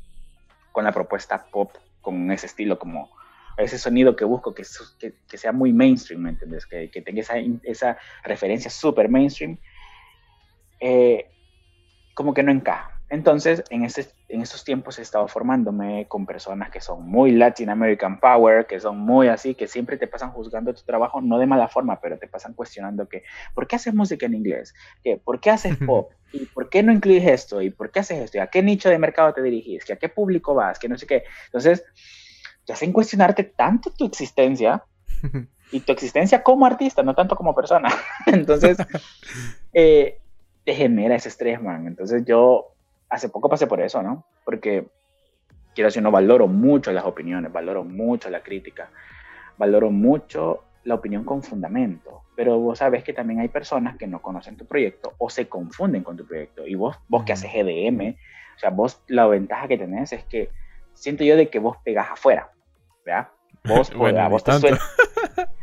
con 0.74 0.82
la 0.82 0.90
propuesta 0.90 1.46
pop, 1.52 1.70
con 2.00 2.32
ese 2.32 2.46
estilo, 2.46 2.80
como 2.80 3.08
ese 3.56 3.78
sonido 3.78 4.16
que 4.16 4.24
busco, 4.24 4.52
que, 4.52 4.64
que, 4.98 5.38
sea 5.38 5.52
muy 5.52 5.72
mainstream, 5.72 6.22
¿me 6.22 6.30
entiendes? 6.30 6.66
Que, 6.66 6.90
que 6.90 7.00
tenga 7.00 7.20
esa, 7.20 7.34
esa 7.62 7.96
referencia 8.24 8.68
súper 8.68 9.08
mainstream, 9.08 9.56
eh, 10.80 11.30
como 12.14 12.34
que 12.34 12.42
no 12.42 12.50
encaja. 12.50 12.93
Entonces, 13.10 13.62
en, 13.70 13.84
este, 13.84 14.06
en 14.28 14.40
estos 14.40 14.64
tiempos 14.64 14.98
he 14.98 15.02
estado 15.02 15.28
formándome 15.28 16.06
con 16.08 16.26
personas 16.26 16.70
que 16.70 16.80
son 16.80 17.06
muy 17.06 17.32
Latin 17.32 17.70
American 17.70 18.18
Power, 18.18 18.66
que 18.66 18.80
son 18.80 18.98
muy 18.98 19.28
así, 19.28 19.54
que 19.54 19.66
siempre 19.66 19.98
te 19.98 20.06
pasan 20.06 20.30
juzgando 20.32 20.74
tu 20.74 20.82
trabajo, 20.82 21.20
no 21.20 21.38
de 21.38 21.46
mala 21.46 21.68
forma, 21.68 22.00
pero 22.00 22.18
te 22.18 22.26
pasan 22.26 22.54
cuestionando 22.54 23.08
que, 23.08 23.22
¿por 23.54 23.66
qué 23.66 23.76
haces 23.76 23.94
música 23.94 24.26
en 24.26 24.34
inglés? 24.34 24.74
¿Qué, 25.02 25.16
¿Por 25.16 25.38
qué 25.38 25.50
haces 25.50 25.76
pop? 25.86 26.12
¿Y 26.32 26.46
por 26.46 26.68
qué 26.68 26.82
no 26.82 26.92
incluyes 26.92 27.26
esto? 27.26 27.60
¿Y 27.60 27.70
por 27.70 27.90
qué 27.90 28.00
haces 28.00 28.18
esto? 28.18 28.38
¿Y 28.38 28.40
a 28.40 28.48
qué 28.48 28.62
nicho 28.62 28.88
de 28.88 28.98
mercado 28.98 29.32
te 29.32 29.42
dirigís? 29.42 29.88
¿A 29.90 29.96
qué 29.96 30.08
público 30.08 30.54
vas? 30.54 30.78
Que 30.78 30.88
no 30.88 30.96
sé 30.96 31.06
qué. 31.06 31.24
Entonces, 31.46 31.84
te 32.64 32.72
hacen 32.72 32.92
cuestionarte 32.92 33.44
tanto 33.44 33.90
tu 33.90 34.06
existencia 34.06 34.82
y 35.70 35.80
tu 35.80 35.92
existencia 35.92 36.42
como 36.42 36.66
artista, 36.66 37.02
no 37.02 37.14
tanto 37.14 37.36
como 37.36 37.54
persona. 37.54 37.90
Entonces, 38.26 38.78
eh, 39.72 40.18
te 40.64 40.74
genera 40.74 41.16
ese 41.16 41.28
estrés, 41.28 41.60
man. 41.60 41.86
Entonces 41.86 42.24
yo 42.26 42.73
hace 43.14 43.28
poco 43.28 43.48
pasé 43.48 43.66
por 43.66 43.80
eso, 43.80 44.02
¿no? 44.02 44.24
Porque 44.44 44.86
quiero 45.74 45.88
decir, 45.88 46.02
no 46.02 46.10
valoro 46.10 46.46
mucho 46.48 46.92
las 46.92 47.04
opiniones, 47.04 47.52
valoro 47.52 47.84
mucho 47.84 48.28
la 48.28 48.42
crítica, 48.42 48.90
valoro 49.56 49.90
mucho 49.90 50.64
la 50.84 50.94
opinión 50.94 51.24
con 51.24 51.42
fundamento, 51.42 52.22
pero 52.36 52.58
vos 52.58 52.78
sabes 52.78 53.04
que 53.04 53.12
también 53.12 53.40
hay 53.40 53.48
personas 53.48 53.96
que 53.96 54.06
no 54.06 54.20
conocen 54.20 54.56
tu 54.56 54.66
proyecto 54.66 55.14
o 55.18 55.30
se 55.30 55.48
confunden 55.48 56.02
con 56.02 56.16
tu 56.16 56.26
proyecto. 56.26 56.66
Y 56.66 56.74
vos, 56.74 56.98
vos 57.08 57.24
que 57.24 57.32
haces 57.32 57.50
EDM, 57.54 58.16
o 58.56 58.58
sea, 58.58 58.70
vos 58.70 59.00
la 59.06 59.26
ventaja 59.26 59.68
que 59.68 59.78
tenés 59.78 60.12
es 60.12 60.24
que 60.24 60.50
siento 60.92 61.24
yo 61.24 61.36
de 61.36 61.48
que 61.48 61.58
vos 61.58 61.76
pegas 61.84 62.10
afuera, 62.10 62.50
¿verdad? 63.04 63.28
Vos, 63.64 63.94
bueno, 63.96 64.28
vos 64.28 64.42
te 64.44 64.52
suenan... 64.52 64.80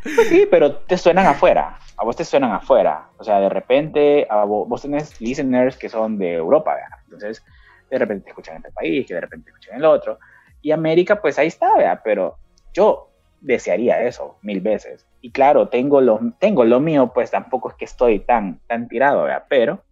Pues 0.03 0.29
sí, 0.29 0.47
pero 0.49 0.77
te 0.77 0.97
suenan 0.97 1.27
afuera, 1.27 1.77
a 1.95 2.03
vos 2.03 2.15
te 2.15 2.25
suenan 2.25 2.51
afuera. 2.51 3.09
O 3.19 3.23
sea, 3.23 3.39
de 3.39 3.49
repente 3.49 4.27
vos, 4.47 4.67
vos, 4.67 4.81
tenés 4.81 5.21
listeners 5.21 5.77
que 5.77 5.89
son 5.89 6.17
de 6.17 6.33
Europa, 6.33 6.73
¿verdad? 6.73 7.00
Entonces, 7.11 7.43
de 7.89 7.97
repente 7.97 8.23
te 8.25 8.29
escuchan 8.29 8.55
en 8.55 8.61
este 8.61 8.71
país, 8.71 9.05
que 9.05 9.13
de 9.13 9.21
repente 9.21 9.45
te 9.45 9.49
escuchan 9.51 9.75
en 9.75 9.79
el 9.81 9.85
otro. 9.85 10.19
Y 10.61 10.71
América, 10.71 11.21
pues 11.21 11.37
ahí 11.39 11.47
está, 11.47 11.75
¿verdad? 11.75 12.01
Pero 12.03 12.37
yo 12.73 13.11
desearía 13.41 14.01
eso 14.03 14.37
mil 14.41 14.61
veces. 14.61 15.05
Y 15.19 15.31
claro, 15.31 15.69
tengo 15.69 15.99
lo, 15.99 16.19
tengo 16.39 16.63
lo 16.63 16.79
mío, 16.79 17.11
pues 17.13 17.31
tampoco 17.31 17.69
es 17.69 17.75
que 17.75 17.85
estoy 17.85 18.19
tan, 18.19 18.59
tan 18.67 18.87
tirado, 18.87 19.23
¿verdad? 19.23 19.45
Pero 19.49 19.83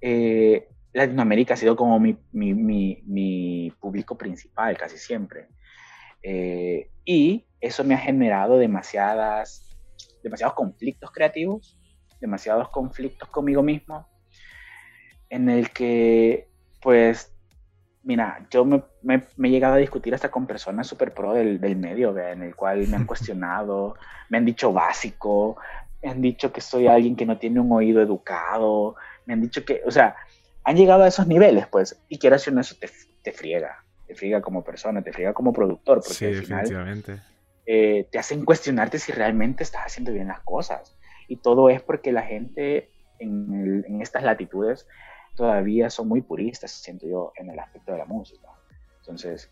eh, 0.00 0.68
Latinoamérica 0.92 1.54
ha 1.54 1.56
sido 1.56 1.76
como 1.76 1.98
mi, 2.00 2.16
mi, 2.32 2.54
mi, 2.54 3.02
mi 3.06 3.72
público 3.80 4.16
principal 4.16 4.76
casi 4.76 4.98
siempre. 4.98 5.48
Eh, 6.22 6.90
y 7.04 7.44
eso 7.60 7.84
me 7.84 7.94
ha 7.94 7.98
generado 7.98 8.56
demasiadas, 8.58 9.76
demasiados 10.22 10.54
conflictos 10.54 11.10
creativos, 11.10 11.78
demasiados 12.20 12.70
conflictos 12.70 13.28
conmigo 13.28 13.62
mismo, 13.62 14.08
en 15.30 15.48
el 15.48 15.70
que, 15.70 16.48
pues, 16.80 17.32
mira, 18.04 18.46
yo 18.50 18.64
me, 18.64 18.82
he 19.14 19.48
llegado 19.48 19.74
a 19.74 19.78
discutir 19.78 20.14
hasta 20.14 20.30
con 20.30 20.46
personas 20.46 20.86
súper 20.86 21.12
pro 21.12 21.32
del, 21.32 21.60
del 21.60 21.76
medio, 21.76 22.16
en 22.16 22.42
el 22.42 22.54
cual 22.54 22.86
me 22.88 22.96
han 22.96 23.06
cuestionado, 23.06 23.96
me 24.28 24.38
han 24.38 24.44
dicho 24.44 24.72
básico, 24.72 25.56
me 26.02 26.10
han 26.10 26.20
dicho 26.20 26.52
que 26.52 26.60
soy 26.60 26.86
alguien 26.86 27.16
que 27.16 27.26
no 27.26 27.38
tiene 27.38 27.60
un 27.60 27.72
oído 27.72 28.00
educado, 28.00 28.96
me 29.26 29.34
han 29.34 29.40
dicho 29.40 29.64
que, 29.64 29.82
o 29.86 29.90
sea, 29.90 30.14
han 30.64 30.76
llegado 30.76 31.02
a 31.02 31.08
esos 31.08 31.26
niveles, 31.26 31.66
pues, 31.66 31.98
y 32.08 32.18
quiero 32.18 32.36
hacer 32.36 32.56
eso 32.58 32.76
te, 32.78 32.90
te 33.22 33.32
friega, 33.32 33.84
te 34.06 34.14
friega 34.14 34.40
como 34.40 34.62
persona, 34.62 35.02
te 35.02 35.12
friega 35.12 35.32
como 35.32 35.52
productor, 35.52 35.98
porque 35.98 36.14
sí, 36.14 36.24
al 36.26 36.66
final 36.66 37.04
eh, 37.66 38.06
te 38.10 38.18
hacen 38.18 38.44
cuestionarte 38.44 38.98
si 38.98 39.12
realmente 39.12 39.62
estás 39.62 39.86
haciendo 39.86 40.12
bien 40.12 40.28
las 40.28 40.40
cosas. 40.40 40.96
Y 41.28 41.36
todo 41.36 41.70
es 41.70 41.80
porque 41.80 42.12
la 42.12 42.22
gente 42.22 42.90
en, 43.18 43.84
en 43.86 44.02
estas 44.02 44.22
latitudes 44.22 44.86
todavía 45.34 45.90
son 45.90 46.08
muy 46.08 46.22
puristas, 46.22 46.70
siento 46.70 47.06
yo, 47.06 47.32
en 47.36 47.50
el 47.50 47.58
aspecto 47.58 47.92
de 47.92 47.98
la 47.98 48.04
música. 48.04 48.48
Entonces, 49.00 49.50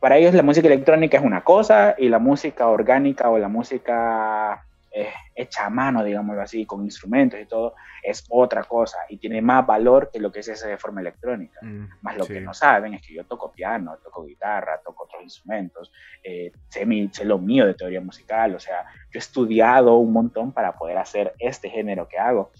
para 0.00 0.16
ellos 0.16 0.34
la 0.34 0.42
música 0.42 0.68
electrónica 0.68 1.18
es 1.18 1.24
una 1.24 1.42
cosa 1.42 1.94
y 1.98 2.08
la 2.08 2.18
música 2.18 2.68
orgánica 2.68 3.30
o 3.30 3.38
la 3.38 3.48
música 3.48 4.64
eh, 4.90 5.10
hecha 5.34 5.66
a 5.66 5.70
mano, 5.70 6.02
digámoslo 6.02 6.40
así, 6.40 6.64
con 6.64 6.84
instrumentos 6.84 7.38
y 7.38 7.46
todo, 7.46 7.74
es 8.02 8.24
otra 8.30 8.64
cosa 8.64 8.98
y 9.08 9.18
tiene 9.18 9.42
más 9.42 9.66
valor 9.66 10.08
que 10.10 10.20
lo 10.20 10.32
que 10.32 10.40
es 10.40 10.48
esa 10.48 10.68
de 10.68 10.78
forma 10.78 11.00
electrónica. 11.00 11.58
Mm, 11.62 11.86
más 12.00 12.16
lo 12.16 12.26
que 12.26 12.40
no 12.40 12.54
saben 12.54 12.94
es 12.94 13.02
que 13.02 13.14
yo 13.14 13.24
toco 13.24 13.52
piano, 13.52 13.98
toco 14.02 14.24
guitarra, 14.24 14.80
toco 14.84 15.04
otros 15.04 15.22
instrumentos, 15.22 15.92
eh, 16.22 16.52
sé, 16.68 16.86
sé 17.12 17.24
lo 17.24 17.38
mío 17.38 17.66
de 17.66 17.74
teoría 17.74 18.00
musical, 18.00 18.54
o 18.54 18.60
sea, 18.60 18.84
yo 19.10 19.16
he 19.16 19.18
estudiado 19.18 19.96
un 19.96 20.12
montón 20.12 20.52
para 20.52 20.72
poder 20.72 20.96
hacer 20.96 21.34
este 21.38 21.68
género 21.68 22.08
que 22.08 22.18
hago 22.18 22.50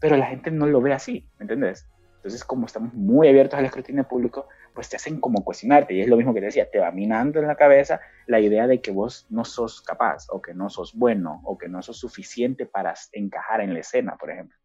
pero 0.00 0.16
la 0.16 0.26
gente 0.26 0.50
no 0.50 0.66
lo 0.66 0.80
ve 0.80 0.92
así, 0.92 1.28
¿me 1.38 1.44
entiendes? 1.44 1.88
Entonces, 2.16 2.44
como 2.44 2.66
estamos 2.66 2.92
muy 2.94 3.28
abiertos 3.28 3.58
al 3.58 3.64
escrutinio 3.64 4.06
público, 4.06 4.48
pues 4.74 4.88
te 4.88 4.96
hacen 4.96 5.20
como 5.20 5.44
cuestionarte, 5.44 5.94
y 5.94 6.00
es 6.00 6.08
lo 6.08 6.16
mismo 6.16 6.34
que 6.34 6.40
te 6.40 6.46
decía, 6.46 6.68
te 6.70 6.78
va 6.78 6.90
minando 6.90 7.38
en 7.38 7.46
la 7.46 7.54
cabeza 7.54 8.00
la 8.26 8.40
idea 8.40 8.66
de 8.66 8.80
que 8.80 8.90
vos 8.90 9.26
no 9.30 9.44
sos 9.44 9.80
capaz, 9.82 10.26
o 10.30 10.42
que 10.42 10.52
no 10.52 10.68
sos 10.68 10.94
bueno, 10.94 11.40
o 11.44 11.56
que 11.56 11.68
no 11.68 11.80
sos 11.80 11.98
suficiente 11.98 12.66
para 12.66 12.94
encajar 13.12 13.60
en 13.60 13.72
la 13.72 13.80
escena, 13.80 14.16
por 14.16 14.30
ejemplo. 14.30 14.56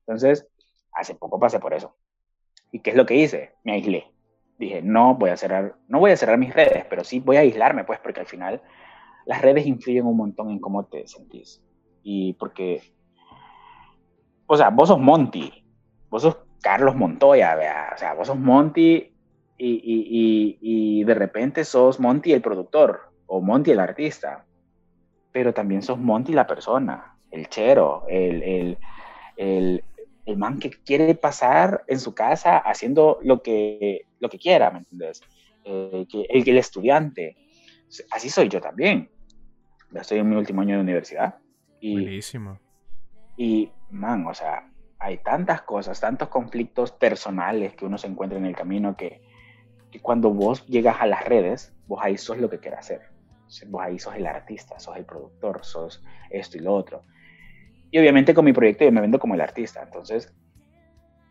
Entonces, 0.00 0.46
hace 0.92 1.14
poco 1.14 1.38
pasé 1.38 1.60
por 1.60 1.72
eso. 1.72 1.96
¿Y 2.72 2.80
qué 2.80 2.90
es 2.90 2.96
lo 2.96 3.06
que 3.06 3.14
hice? 3.14 3.54
Me 3.64 3.72
aislé. 3.72 4.12
Dije, 4.58 4.82
no 4.82 5.14
voy 5.14 5.30
a 5.30 5.36
cerrar, 5.36 5.76
no 5.86 6.00
voy 6.00 6.10
a 6.10 6.16
cerrar 6.16 6.36
mis 6.36 6.52
redes, 6.52 6.84
pero 6.90 7.04
sí 7.04 7.20
voy 7.20 7.36
a 7.36 7.40
aislarme, 7.40 7.84
pues, 7.84 8.00
porque 8.00 8.20
al 8.20 8.26
final 8.26 8.60
las 9.24 9.40
redes 9.40 9.66
influyen 9.66 10.06
un 10.06 10.16
montón 10.16 10.50
en 10.50 10.58
cómo 10.58 10.86
te 10.86 11.06
sentís. 11.06 11.62
Y 12.02 12.32
porque 12.34 12.82
o 14.48 14.56
sea, 14.56 14.70
vos 14.70 14.88
sos 14.88 14.98
Monty, 14.98 15.52
vos 16.10 16.22
sos 16.22 16.38
Carlos 16.60 16.96
Montoya, 16.96 17.54
¿vea? 17.54 17.92
o 17.94 17.98
sea, 17.98 18.14
vos 18.14 18.26
sos 18.26 18.38
Monty 18.38 19.12
y, 19.58 21.04
de 21.04 21.14
repente 21.14 21.64
sos 21.64 22.00
Monty 22.00 22.32
el 22.32 22.40
productor 22.40 23.12
o 23.26 23.40
Monty 23.40 23.72
el 23.72 23.80
artista, 23.80 24.46
pero 25.32 25.52
también 25.52 25.82
sos 25.82 25.98
Monty 25.98 26.32
la 26.32 26.46
persona, 26.46 27.14
el 27.30 27.48
chero, 27.48 28.04
el, 28.08 28.78
el, 29.36 29.82
man 30.36 30.58
que 30.58 30.70
quiere 30.70 31.14
pasar 31.14 31.84
en 31.86 32.00
su 32.00 32.14
casa 32.14 32.58
haciendo 32.58 33.18
lo 33.22 33.42
que, 33.42 34.02
lo 34.18 34.28
que 34.28 34.38
quiera, 34.38 34.70
¿me 34.70 34.78
entiendes? 34.78 35.22
Eh, 35.64 36.06
el, 36.28 36.48
el 36.48 36.58
estudiante. 36.58 37.36
Así 38.10 38.28
soy 38.28 38.48
yo 38.48 38.60
también. 38.60 39.10
Ya 39.90 40.02
estoy 40.02 40.18
en 40.18 40.28
mi 40.28 40.36
último 40.36 40.60
año 40.60 40.76
de 40.76 40.82
universidad. 40.82 41.36
Y, 41.80 41.94
Buenísimo. 41.94 42.60
Y 43.38 43.70
man, 43.90 44.26
o 44.26 44.34
sea, 44.34 44.68
hay 44.98 45.18
tantas 45.18 45.62
cosas, 45.62 46.00
tantos 46.00 46.28
conflictos 46.28 46.92
personales 46.92 47.74
que 47.74 47.84
uno 47.84 47.98
se 47.98 48.08
encuentra 48.08 48.38
en 48.38 48.46
el 48.46 48.56
camino 48.56 48.96
que, 48.96 49.22
cuando 50.02 50.30
vos 50.30 50.66
llegas 50.66 50.96
a 51.00 51.06
las 51.06 51.24
redes, 51.24 51.74
vos 51.86 52.00
ahí 52.02 52.18
sos 52.18 52.38
lo 52.38 52.50
que 52.50 52.58
quieras 52.58 52.80
hacer. 52.80 53.02
Vos 53.68 53.82
ahí 53.82 53.98
sos 53.98 54.14
el 54.14 54.26
artista, 54.26 54.78
sos 54.78 54.96
el 54.96 55.04
productor, 55.04 55.64
sos 55.64 56.04
esto 56.30 56.58
y 56.58 56.60
lo 56.60 56.74
otro. 56.74 57.04
Y 57.90 57.98
obviamente 57.98 58.34
con 58.34 58.44
mi 58.44 58.52
proyecto 58.52 58.84
yo 58.84 58.92
me 58.92 59.00
vendo 59.00 59.18
como 59.18 59.34
el 59.34 59.40
artista. 59.40 59.82
Entonces, 59.82 60.34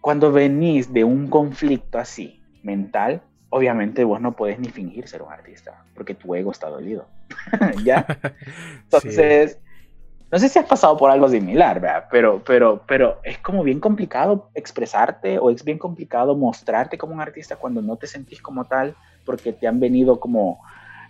cuando 0.02 0.32
venís 0.32 0.92
de 0.92 1.04
un 1.04 1.30
conflicto 1.30 2.00
así, 2.00 2.42
mental, 2.64 3.22
obviamente 3.50 4.04
vos 4.04 4.20
no 4.20 4.36
podés 4.36 4.60
ni 4.60 4.70
fingir 4.70 5.08
ser 5.08 5.22
un 5.22 5.32
artista, 5.32 5.86
porque 5.94 6.16
tu 6.16 6.34
ego 6.36 6.52
está 6.52 6.68
dolido. 6.68 7.08
¿Ya? 7.84 8.06
Entonces, 8.84 9.60
no 10.29 10.39
sé 10.39 10.50
si 10.50 10.60
has 10.60 10.65
pasado 10.65 10.98
por 10.98 11.10
algo 11.10 11.29
similar, 11.29 11.79
¿verdad? 11.79 12.05
Pero, 12.12 12.41
pero, 12.46 12.81
pero 12.86 13.19
es 13.24 13.38
como 13.38 13.63
bien 13.63 13.79
complicado 13.79 14.50
expresarte 14.55 15.39
o 15.39 15.50
es 15.50 15.63
bien 15.63 15.77
complicado 15.77 16.36
mostrarte 16.36 16.98
como 16.98 17.13
un 17.13 17.22
artista 17.22 17.55
cuando 17.55 17.81
no 17.81 17.96
te 17.96 18.07
sentís 18.07 18.41
como 18.41 18.65
tal, 18.65 18.96
porque 19.25 19.53
te 19.53 19.67
han 19.67 19.79
venido 19.79 20.19
como 20.19 20.60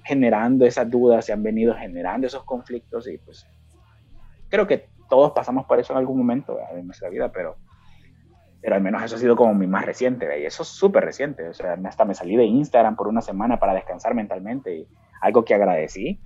generando 0.03 0.65
esas 0.65 0.89
dudas, 0.89 1.25
se 1.25 1.33
han 1.33 1.41
venido 1.41 1.73
generando 1.73 2.27
esos 2.27 2.43
conflictos 2.43 3.07
y 3.07 3.17
pues 3.17 3.47
creo 4.49 4.67
que 4.67 4.87
todos 5.09 5.31
pasamos 5.31 5.65
por 5.65 5.79
eso 5.79 5.93
en 5.93 5.99
algún 5.99 6.17
momento 6.17 6.59
de 6.73 6.83
nuestra 6.83 7.09
vida, 7.09 7.31
pero, 7.31 7.57
pero 8.61 8.75
al 8.75 8.81
menos 8.81 9.01
eso 9.01 9.15
ha 9.15 9.19
sido 9.19 9.35
como 9.35 9.53
mi 9.55 9.65
más 9.65 9.85
reciente, 9.85 10.27
¿verdad? 10.27 10.41
y 10.41 10.45
eso 10.45 10.61
es 10.61 10.69
súper 10.69 11.03
reciente, 11.03 11.49
o 11.49 11.53
sea, 11.53 11.77
hasta 11.85 12.05
me 12.05 12.13
salí 12.13 12.35
de 12.35 12.45
Instagram 12.45 12.95
por 12.95 13.07
una 13.07 13.21
semana 13.21 13.57
para 13.57 13.73
descansar 13.73 14.13
mentalmente 14.13 14.75
y 14.75 14.87
algo 15.21 15.43
que 15.43 15.55
agradecí 15.55 16.21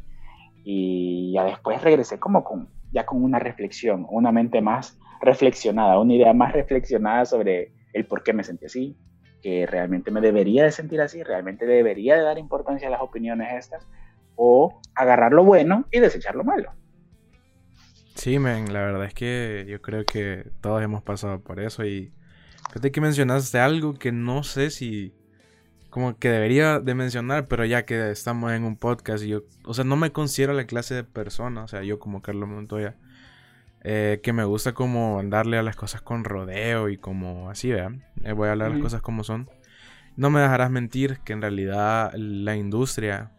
y 0.63 1.31
ya 1.33 1.45
después 1.45 1.81
regresé 1.81 2.19
como 2.19 2.43
con 2.43 2.67
ya 2.91 3.05
con 3.05 3.23
una 3.23 3.39
reflexión, 3.39 4.05
una 4.09 4.31
mente 4.31 4.61
más 4.61 4.97
reflexionada, 5.21 5.99
una 5.99 6.13
idea 6.13 6.33
más 6.33 6.53
reflexionada 6.53 7.25
sobre 7.25 7.71
el 7.93 8.05
por 8.05 8.23
qué 8.23 8.33
me 8.33 8.43
sentí 8.43 8.65
así, 8.65 8.97
que 9.41 9.65
realmente 9.65 10.11
me 10.11 10.21
debería 10.21 10.63
de 10.63 10.71
sentir 10.71 11.01
así, 11.01 11.23
realmente 11.23 11.65
debería 11.65 12.15
de 12.15 12.23
dar 12.23 12.37
importancia 12.37 12.87
a 12.87 12.91
las 12.91 13.01
opiniones 13.01 13.49
estas, 13.53 13.87
o 14.35 14.81
agarrar 14.95 15.33
lo 15.33 15.43
bueno 15.43 15.85
y 15.91 15.99
desechar 15.99 16.35
lo 16.35 16.43
malo. 16.43 16.71
Sí, 18.15 18.39
men, 18.39 18.71
la 18.73 18.81
verdad 18.81 19.05
es 19.05 19.13
que 19.13 19.65
yo 19.67 19.81
creo 19.81 20.05
que 20.05 20.51
todos 20.61 20.81
hemos 20.83 21.01
pasado 21.01 21.41
por 21.41 21.59
eso 21.59 21.85
y 21.85 22.13
fíjate 22.67 22.91
que 22.91 23.01
mencionaste 23.01 23.59
algo 23.59 23.93
que 23.93 24.11
no 24.11 24.43
sé 24.43 24.69
si 24.69 25.13
como 25.91 26.17
que 26.17 26.29
debería 26.29 26.79
de 26.79 26.95
mencionar, 26.95 27.47
pero 27.47 27.65
ya 27.65 27.85
que 27.85 28.11
estamos 28.11 28.53
en 28.53 28.63
un 28.63 28.77
podcast 28.77 29.25
yo, 29.25 29.41
o 29.65 29.73
sea, 29.73 29.83
no 29.83 29.97
me 29.97 30.11
considero 30.11 30.53
la 30.53 30.65
clase 30.65 30.95
de 30.95 31.03
persona, 31.03 31.65
o 31.65 31.67
sea, 31.67 31.83
yo 31.83 31.99
como 31.99 32.21
Carlos 32.21 32.47
Montoya, 32.47 32.95
eh, 33.83 34.21
que 34.23 34.31
me 34.31 34.45
gusta 34.45 34.71
como 34.73 35.21
darle 35.25 35.57
a 35.57 35.63
las 35.63 35.75
cosas 35.75 36.01
con 36.01 36.23
rodeo 36.23 36.87
y 36.87 36.97
como 36.97 37.49
así, 37.49 37.71
vean, 37.71 38.05
eh, 38.23 38.31
voy 38.31 38.47
a 38.47 38.53
hablar 38.53 38.71
las 38.71 38.81
cosas 38.81 39.01
como 39.01 39.25
son. 39.25 39.49
No 40.15 40.29
me 40.29 40.39
dejarás 40.39 40.71
mentir 40.71 41.19
que 41.25 41.33
en 41.33 41.41
realidad 41.41 42.13
la 42.15 42.55
industria, 42.55 43.31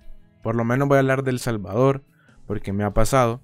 por 0.42 0.54
lo 0.54 0.64
menos 0.64 0.88
voy 0.88 0.96
a 0.96 1.00
hablar 1.00 1.22
del 1.22 1.38
Salvador, 1.38 2.04
porque 2.46 2.74
me 2.74 2.84
ha 2.84 2.92
pasado. 2.92 3.40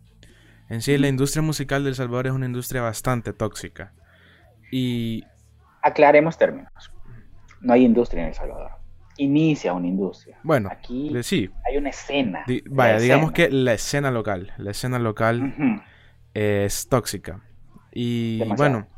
En 0.68 0.82
sí, 0.82 0.98
la 0.98 1.08
industria 1.08 1.40
musical 1.40 1.82
del 1.82 1.94
Salvador 1.94 2.26
es 2.26 2.34
una 2.34 2.46
industria 2.46 2.82
bastante 2.82 3.32
tóxica. 3.32 3.94
Y... 4.70 5.24
Aclaremos 5.82 6.36
términos. 6.36 6.92
No 7.62 7.72
hay 7.72 7.84
industria 7.84 8.22
en 8.22 8.28
El 8.28 8.34
Salvador 8.34 8.77
inicia 9.18 9.74
una 9.74 9.86
industria. 9.86 10.38
Bueno, 10.42 10.70
aquí 10.72 11.12
sí. 11.22 11.50
hay 11.66 11.76
una 11.76 11.90
escena. 11.90 12.44
vaya, 12.70 12.98
digamos 12.98 13.32
que 13.32 13.50
la 13.50 13.74
escena 13.74 14.10
local, 14.10 14.52
la 14.56 14.70
escena 14.70 14.98
local 14.98 15.82
es 16.34 16.88
tóxica. 16.88 17.42
Y 17.92 18.42
bueno, 18.56 18.88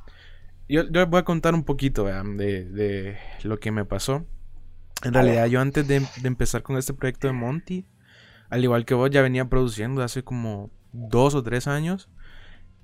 yo, 0.68 0.88
yo, 0.90 1.06
voy 1.06 1.20
a 1.20 1.24
contar 1.24 1.54
un 1.54 1.64
poquito 1.64 2.04
de, 2.04 2.64
de, 2.64 3.18
lo 3.42 3.58
que 3.58 3.72
me 3.72 3.84
pasó. 3.84 4.26
En 5.02 5.14
realidad, 5.14 5.46
yo 5.46 5.60
antes 5.60 5.88
de, 5.88 6.00
de, 6.00 6.28
empezar 6.28 6.62
con 6.62 6.76
este 6.76 6.92
proyecto 6.92 7.26
de 7.26 7.32
Monty, 7.32 7.86
al 8.50 8.62
igual 8.62 8.84
que 8.84 8.94
vos, 8.94 9.10
ya 9.10 9.22
venía 9.22 9.46
produciendo 9.46 10.02
hace 10.02 10.22
como 10.22 10.70
dos 10.92 11.34
o 11.34 11.42
tres 11.42 11.66
años. 11.66 12.10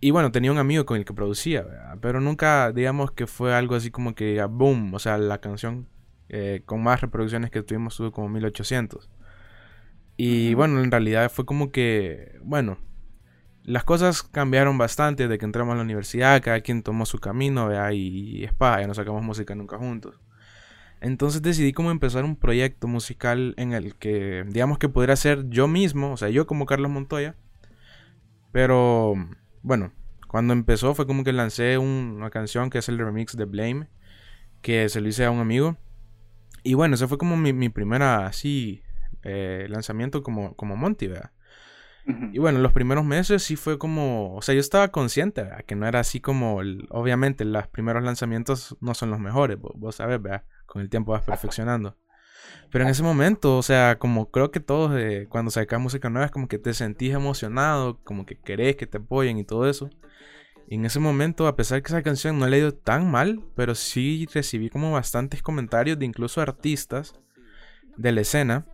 Y 0.00 0.10
bueno, 0.10 0.32
tenía 0.32 0.52
un 0.52 0.58
amigo 0.58 0.86
con 0.86 0.96
el 0.96 1.04
que 1.04 1.14
producía, 1.14 1.66
pero 2.00 2.20
nunca, 2.20 2.72
digamos 2.72 3.12
que 3.12 3.26
fue 3.26 3.54
algo 3.54 3.74
así 3.74 3.90
como 3.90 4.14
que, 4.14 4.42
boom, 4.44 4.92
o 4.94 4.98
sea, 4.98 5.16
la 5.18 5.40
canción 5.40 5.88
eh, 6.28 6.62
con 6.64 6.82
más 6.82 7.00
reproducciones 7.00 7.50
que 7.50 7.62
tuvimos 7.62 7.96
tuvo 7.96 8.12
como 8.12 8.28
1800. 8.28 9.10
Y 10.16 10.54
bueno, 10.54 10.82
en 10.82 10.90
realidad 10.90 11.30
fue 11.30 11.44
como 11.44 11.70
que, 11.70 12.38
bueno, 12.42 12.78
las 13.64 13.84
cosas 13.84 14.22
cambiaron 14.22 14.78
bastante 14.78 15.28
de 15.28 15.38
que 15.38 15.44
entramos 15.44 15.74
a 15.74 15.76
la 15.76 15.82
universidad, 15.82 16.42
cada 16.42 16.60
quien 16.60 16.82
tomó 16.82 17.04
su 17.04 17.18
camino, 17.18 17.68
¿vea? 17.68 17.92
y, 17.92 18.44
es 18.44 18.52
ya 18.58 18.86
no 18.86 18.94
sacamos 18.94 19.22
música 19.22 19.54
nunca 19.54 19.76
juntos. 19.76 20.20
Entonces 21.00 21.42
decidí 21.42 21.72
como 21.72 21.90
empezar 21.90 22.24
un 22.24 22.36
proyecto 22.36 22.88
musical 22.88 23.54
en 23.58 23.72
el 23.74 23.96
que, 23.96 24.44
digamos 24.48 24.78
que 24.78 24.88
podría 24.88 25.16
ser 25.16 25.48
yo 25.50 25.68
mismo, 25.68 26.12
o 26.12 26.16
sea, 26.16 26.30
yo 26.30 26.46
como 26.46 26.64
Carlos 26.64 26.90
Montoya, 26.90 27.36
pero 28.52 29.14
bueno, 29.62 29.92
cuando 30.28 30.52
empezó 30.52 30.94
fue 30.94 31.06
como 31.06 31.24
que 31.24 31.32
lancé 31.32 31.76
una 31.76 32.30
canción 32.30 32.70
que 32.70 32.78
es 32.78 32.88
el 32.88 32.98
remix 32.98 33.36
de 33.36 33.44
Blame, 33.44 33.88
que 34.62 34.88
se 34.88 35.00
lo 35.00 35.08
hice 35.08 35.24
a 35.24 35.30
un 35.30 35.40
amigo. 35.40 35.76
Y 36.66 36.74
bueno, 36.74 36.96
ese 36.96 37.06
fue 37.06 37.16
como 37.16 37.36
mi, 37.36 37.52
mi 37.52 37.68
primera 37.68 38.26
así 38.26 38.82
eh, 39.22 39.66
lanzamiento 39.68 40.24
como, 40.24 40.56
como 40.56 40.76
Monty, 40.76 41.06
¿verdad? 41.06 41.30
Y 42.32 42.38
bueno, 42.38 42.60
los 42.60 42.72
primeros 42.72 43.04
meses 43.04 43.42
sí 43.42 43.56
fue 43.56 43.78
como, 43.78 44.36
o 44.36 44.42
sea, 44.42 44.54
yo 44.54 44.60
estaba 44.60 44.88
consciente, 44.88 45.42
¿verdad? 45.42 45.64
Que 45.64 45.74
no 45.74 45.88
era 45.88 46.00
así 46.00 46.20
como, 46.20 46.60
obviamente, 46.90 47.44
los 47.44 47.66
primeros 47.66 48.04
lanzamientos 48.04 48.76
no 48.80 48.94
son 48.94 49.10
los 49.10 49.18
mejores, 49.18 49.58
vos, 49.60 49.96
sabes, 49.96 50.22
¿verdad? 50.22 50.44
Con 50.66 50.82
el 50.82 50.88
tiempo 50.88 51.12
vas 51.12 51.22
perfeccionando. 51.22 51.96
Pero 52.70 52.84
en 52.84 52.90
ese 52.90 53.02
momento, 53.02 53.56
o 53.56 53.62
sea, 53.62 53.98
como 53.98 54.30
creo 54.30 54.52
que 54.52 54.60
todos 54.60 54.92
eh, 54.96 55.26
cuando 55.28 55.50
sacas 55.50 55.80
música 55.80 56.10
nueva 56.10 56.26
es 56.26 56.32
como 56.32 56.46
que 56.46 56.58
te 56.58 56.74
sentís 56.74 57.12
emocionado, 57.12 57.98
como 58.04 58.24
que 58.24 58.36
querés 58.36 58.76
que 58.76 58.86
te 58.86 58.98
apoyen 58.98 59.38
y 59.38 59.44
todo 59.44 59.68
eso. 59.68 59.90
Y 60.68 60.76
en 60.76 60.84
ese 60.84 60.98
momento, 60.98 61.46
a 61.46 61.56
pesar 61.56 61.82
que 61.82 61.88
esa 61.88 62.02
canción 62.02 62.38
no 62.38 62.46
le 62.48 62.58
ido 62.58 62.74
tan 62.74 63.10
mal, 63.10 63.42
pero 63.54 63.74
sí 63.74 64.26
recibí 64.32 64.68
como 64.68 64.92
bastantes 64.92 65.42
comentarios 65.42 65.98
de 65.98 66.06
incluso 66.06 66.40
artistas 66.40 67.14
de 67.96 68.12
la 68.12 68.22
escena 68.22 68.66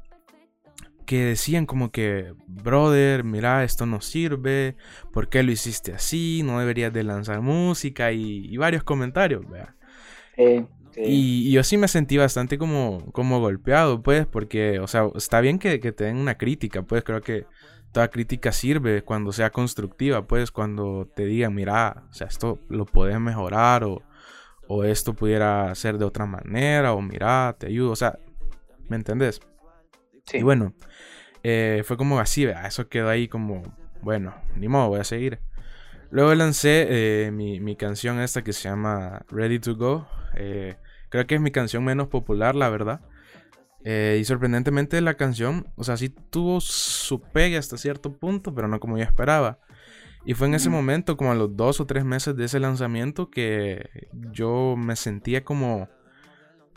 que 1.04 1.25
decían 1.25 1.66
como 1.66 1.90
que, 1.90 2.32
brother, 2.46 3.25
mira, 3.25 3.64
esto 3.64 3.84
no 3.84 4.00
sirve, 4.00 4.76
¿por 5.12 5.28
qué 5.28 5.42
lo 5.42 5.52
hiciste 5.52 5.92
así? 5.92 6.42
No 6.44 6.58
deberías 6.58 6.92
de 6.92 7.02
lanzar 7.02 7.42
música 7.42 8.12
y, 8.12 8.56
varios 8.56 8.84
comentarios, 8.84 9.42
vea. 9.50 9.75
Y, 10.96 11.50
yo 11.50 11.62
sí 11.64 11.76
me 11.76 11.88
sentí 11.88 12.16
bastante 12.16 12.56
como, 12.56 13.11
como 13.12 13.40
golpeado, 13.40 14.02
pues, 14.02 14.26
porque, 14.26 14.78
o 14.78 14.87
sea, 14.87 15.08
está 15.14 15.40
bien 15.40 15.58
que, 15.58 15.80
que 15.80 15.92
te 15.92 16.04
den 16.04 16.16
una 16.16 16.38
crítica, 16.38 16.82
pues, 16.82 17.04
creo 17.04 17.20
que 17.20 17.46
toda 17.92 18.08
crítica 18.08 18.52
sirve 18.52 19.02
cuando 19.02 19.32
sea 19.32 19.50
constructiva, 19.50 20.26
pues 20.26 20.50
cuando 20.50 21.08
te 21.14 21.26
digan, 21.26 21.54
mira, 21.54 22.04
o 22.11 22.14
sea, 22.14 22.26
esto 22.26 22.58
lo 22.68 22.87
puedes 22.87 23.20
mejorar 23.20 23.84
o, 23.84 24.02
o 24.66 24.84
esto 24.84 25.14
pudiera 25.14 25.75
ser 25.75 25.99
de 25.99 26.04
otra 26.04 26.26
manera 26.26 26.94
o 26.94 27.02
mira, 27.02 27.54
te 27.58 27.66
ayudo, 27.66 27.92
o 27.92 27.96
sea, 27.96 28.18
¿me 28.88 28.96
entendés? 28.96 29.40
Sí. 30.26 30.38
Y 30.38 30.42
bueno, 30.42 30.75
eh, 31.42 31.82
fue 31.84 31.96
como 31.96 32.18
así, 32.18 32.44
eso 32.44 32.88
quedó 32.88 33.08
ahí 33.08 33.28
como, 33.28 33.62
bueno, 34.00 34.34
ni 34.56 34.68
modo, 34.68 34.88
voy 34.88 35.00
a 35.00 35.04
seguir. 35.04 35.40
Luego 36.11 36.34
lancé 36.34 36.87
eh, 36.90 37.30
mi, 37.30 37.61
mi, 37.61 37.74
canción 37.74 38.20
esta 38.20 38.42
que 38.42 38.52
se 38.52 38.68
llama 38.68 39.24
Ready 39.31 39.59
to 39.59 39.76
Go. 39.76 40.07
Eh, 40.35 40.76
creo 41.09 41.26
que 41.26 41.37
es 41.37 41.40
mi 41.40 41.50
canción 41.50 41.85
menos 41.85 42.09
popular, 42.09 42.55
la 42.55 42.68
verdad. 42.68 43.00
Eh, 43.85 44.18
y 44.21 44.25
sorprendentemente 44.25 45.01
la 45.01 45.14
canción, 45.14 45.66
o 45.75 45.83
sea, 45.83 45.97
sí 45.97 46.09
tuvo 46.09 46.61
su 46.61 47.21
pegue 47.21 47.57
hasta 47.57 47.77
cierto 47.77 48.16
punto, 48.16 48.55
pero 48.55 48.68
no 48.68 48.79
como 48.79 48.97
yo 48.97 49.05
esperaba. 49.05 49.59
Y 50.25 50.35
fue 50.35 50.47
en 50.47 50.55
ese 50.55 50.71
momento, 50.71 51.16
como 51.16 51.33
a 51.33 51.35
los 51.35 51.57
dos 51.57 51.81
o 51.81 51.87
tres 51.87 52.05
meses 52.05 52.37
de 52.37 52.45
ese 52.45 52.61
lanzamiento, 52.61 53.29
que 53.29 54.09
yo 54.31 54.77
me 54.79 54.95
sentía 54.95 55.42
como, 55.42 55.88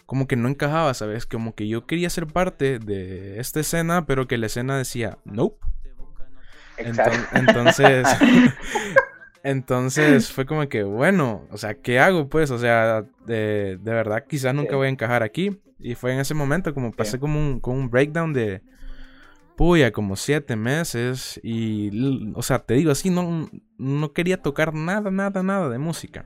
como 0.08 0.28
que 0.28 0.36
no 0.36 0.50
encajaba, 0.50 0.96
¿sabes? 0.96 1.28
Como 1.28 1.54
que 1.54 1.68
yo 1.68 1.86
quería 1.86 2.10
ser 2.10 2.26
parte 2.26 2.80
de 2.80 3.40
esta 3.40 3.60
escena, 3.60 4.08
pero 4.08 4.28
que 4.28 4.40
la 4.40 4.48
escena 4.48 4.78
decía, 4.78 5.20
nope. 5.26 5.64
Entonces, 6.78 8.08
entonces 9.44 10.32
fue 10.32 10.48
como 10.48 10.68
que, 10.68 10.82
bueno, 10.82 11.48
o 11.52 11.58
sea, 11.58 11.76
¿qué 11.76 12.00
hago 12.00 12.28
pues? 12.30 12.50
O 12.50 12.58
sea, 12.58 13.06
de, 13.28 13.78
de 13.80 13.94
verdad 13.94 14.26
quizás 14.28 14.56
nunca 14.56 14.76
voy 14.76 14.88
a 14.88 14.90
encajar 14.90 15.22
aquí. 15.22 15.62
Y 15.80 15.96
fue 15.96 16.14
en 16.14 16.20
ese 16.20 16.34
momento 16.34 16.74
como 16.74 16.92
pasé 16.92 17.20
como 17.20 17.40
un, 17.40 17.60
como 17.60 17.78
un 17.78 17.90
breakdown 17.90 18.34
de, 18.34 18.62
puya, 19.56 19.92
como 19.92 20.16
siete 20.16 20.56
meses. 20.56 21.40
Y, 21.44 22.32
o 22.36 22.42
sea, 22.42 22.60
te 22.60 22.76
digo 22.76 22.92
así, 22.92 23.10
no, 23.10 23.50
no 23.78 24.14
quería 24.14 24.42
tocar 24.42 24.74
nada, 24.74 25.12
nada, 25.12 25.44
nada 25.44 25.70
de 25.70 25.78
música. 25.78 26.26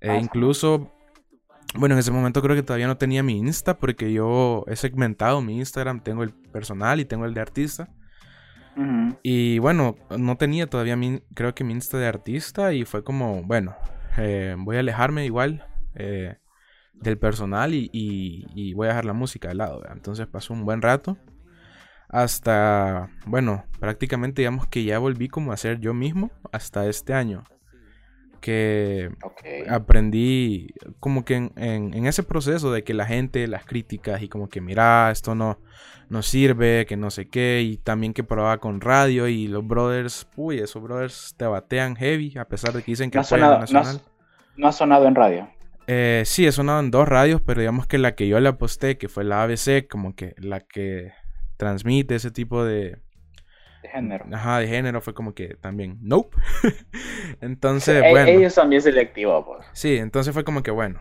E 0.00 0.16
incluso, 0.16 0.92
bueno, 1.74 1.94
en 1.94 1.98
ese 1.98 2.10
momento 2.10 2.40
creo 2.42 2.56
que 2.56 2.62
todavía 2.62 2.86
no 2.86 2.96
tenía 2.96 3.22
mi 3.22 3.36
Insta 3.38 3.78
porque 3.78 4.12
yo 4.12 4.64
he 4.68 4.76
segmentado 4.76 5.40
mi 5.40 5.58
Instagram. 5.58 6.00
Tengo 6.00 6.22
el 6.22 6.32
personal 6.32 7.00
y 7.00 7.04
tengo 7.04 7.24
el 7.24 7.34
de 7.34 7.40
artista. 7.40 7.88
Y 9.24 9.58
bueno, 9.58 9.96
no 10.16 10.36
tenía 10.36 10.68
todavía 10.68 10.94
mi, 10.94 11.20
creo 11.34 11.52
que 11.52 11.64
mi 11.64 11.72
Insta 11.72 11.98
de 11.98 12.06
artista 12.06 12.72
y 12.72 12.84
fue 12.84 13.02
como, 13.02 13.42
bueno, 13.42 13.74
eh, 14.16 14.54
voy 14.56 14.76
a 14.76 14.80
alejarme 14.80 15.26
igual. 15.26 15.66
Eh, 15.96 16.36
del 17.00 17.18
personal 17.18 17.72
y, 17.74 18.72
voy 18.74 18.86
a 18.86 18.90
dejar 18.90 19.04
la 19.04 19.12
música 19.12 19.48
de 19.48 19.54
lado. 19.54 19.82
Entonces 19.92 20.26
pasó 20.26 20.52
un 20.52 20.64
buen 20.64 20.82
rato. 20.82 21.16
Hasta, 22.08 23.10
bueno, 23.26 23.64
prácticamente 23.80 24.40
digamos 24.40 24.66
que 24.66 24.84
ya 24.84 24.98
volví 24.98 25.28
como 25.28 25.52
a 25.52 25.56
ser 25.56 25.78
yo 25.78 25.92
mismo 25.94 26.30
hasta 26.52 26.86
este 26.86 27.12
año. 27.14 27.44
Que 28.40 29.10
aprendí 29.68 30.68
como 31.00 31.24
que 31.24 31.50
en, 31.56 32.06
ese 32.06 32.22
proceso 32.22 32.72
de 32.72 32.84
que 32.84 32.94
la 32.94 33.04
gente, 33.04 33.46
las 33.48 33.64
críticas 33.64 34.22
y 34.22 34.28
como 34.28 34.48
que 34.48 34.60
mira, 34.60 35.10
esto 35.10 35.34
no, 35.34 35.58
no 36.08 36.22
sirve, 36.22 36.86
que 36.86 36.96
no 36.96 37.10
sé 37.10 37.28
qué, 37.28 37.62
y 37.62 37.78
también 37.78 38.14
que 38.14 38.22
probaba 38.22 38.58
con 38.58 38.80
radio 38.80 39.26
y 39.26 39.48
los 39.48 39.66
brothers, 39.66 40.28
uy, 40.36 40.60
esos 40.60 40.80
brothers 40.80 41.34
te 41.36 41.46
batean 41.46 41.96
heavy 41.96 42.38
a 42.38 42.44
pesar 42.44 42.72
de 42.72 42.82
que 42.82 42.92
dicen 42.92 43.10
que 43.10 43.18
no, 43.18 43.24
sonado, 43.24 43.64
no 44.56 44.68
ha 44.68 44.72
sonado 44.72 45.08
en 45.08 45.16
radio. 45.16 45.57
Eh, 45.90 46.22
sí, 46.26 46.46
he 46.46 46.52
sonado 46.52 46.80
en 46.80 46.90
dos 46.90 47.08
radios, 47.08 47.40
pero 47.40 47.60
digamos 47.60 47.86
que 47.86 47.96
la 47.96 48.14
que 48.14 48.28
yo 48.28 48.38
le 48.40 48.50
aposté, 48.50 48.98
que 48.98 49.08
fue 49.08 49.24
la 49.24 49.42
ABC, 49.42 49.88
como 49.88 50.14
que 50.14 50.34
la 50.36 50.60
que 50.60 51.12
transmite 51.56 52.14
ese 52.14 52.30
tipo 52.30 52.62
de... 52.62 52.98
De 53.82 53.88
género. 53.88 54.26
Ajá, 54.30 54.58
de 54.58 54.68
género, 54.68 55.00
fue 55.00 55.14
como 55.14 55.34
que 55.34 55.54
también, 55.54 55.96
nope. 56.02 56.36
entonces, 57.40 58.04
e-, 58.04 58.10
bueno. 58.10 58.28
Ellos 58.28 58.52
son 58.52 58.68
bien 58.68 58.82
selectivos, 58.82 59.42
pues. 59.46 59.66
Sí, 59.72 59.96
entonces 59.96 60.34
fue 60.34 60.44
como 60.44 60.62
que, 60.62 60.70
bueno. 60.70 61.00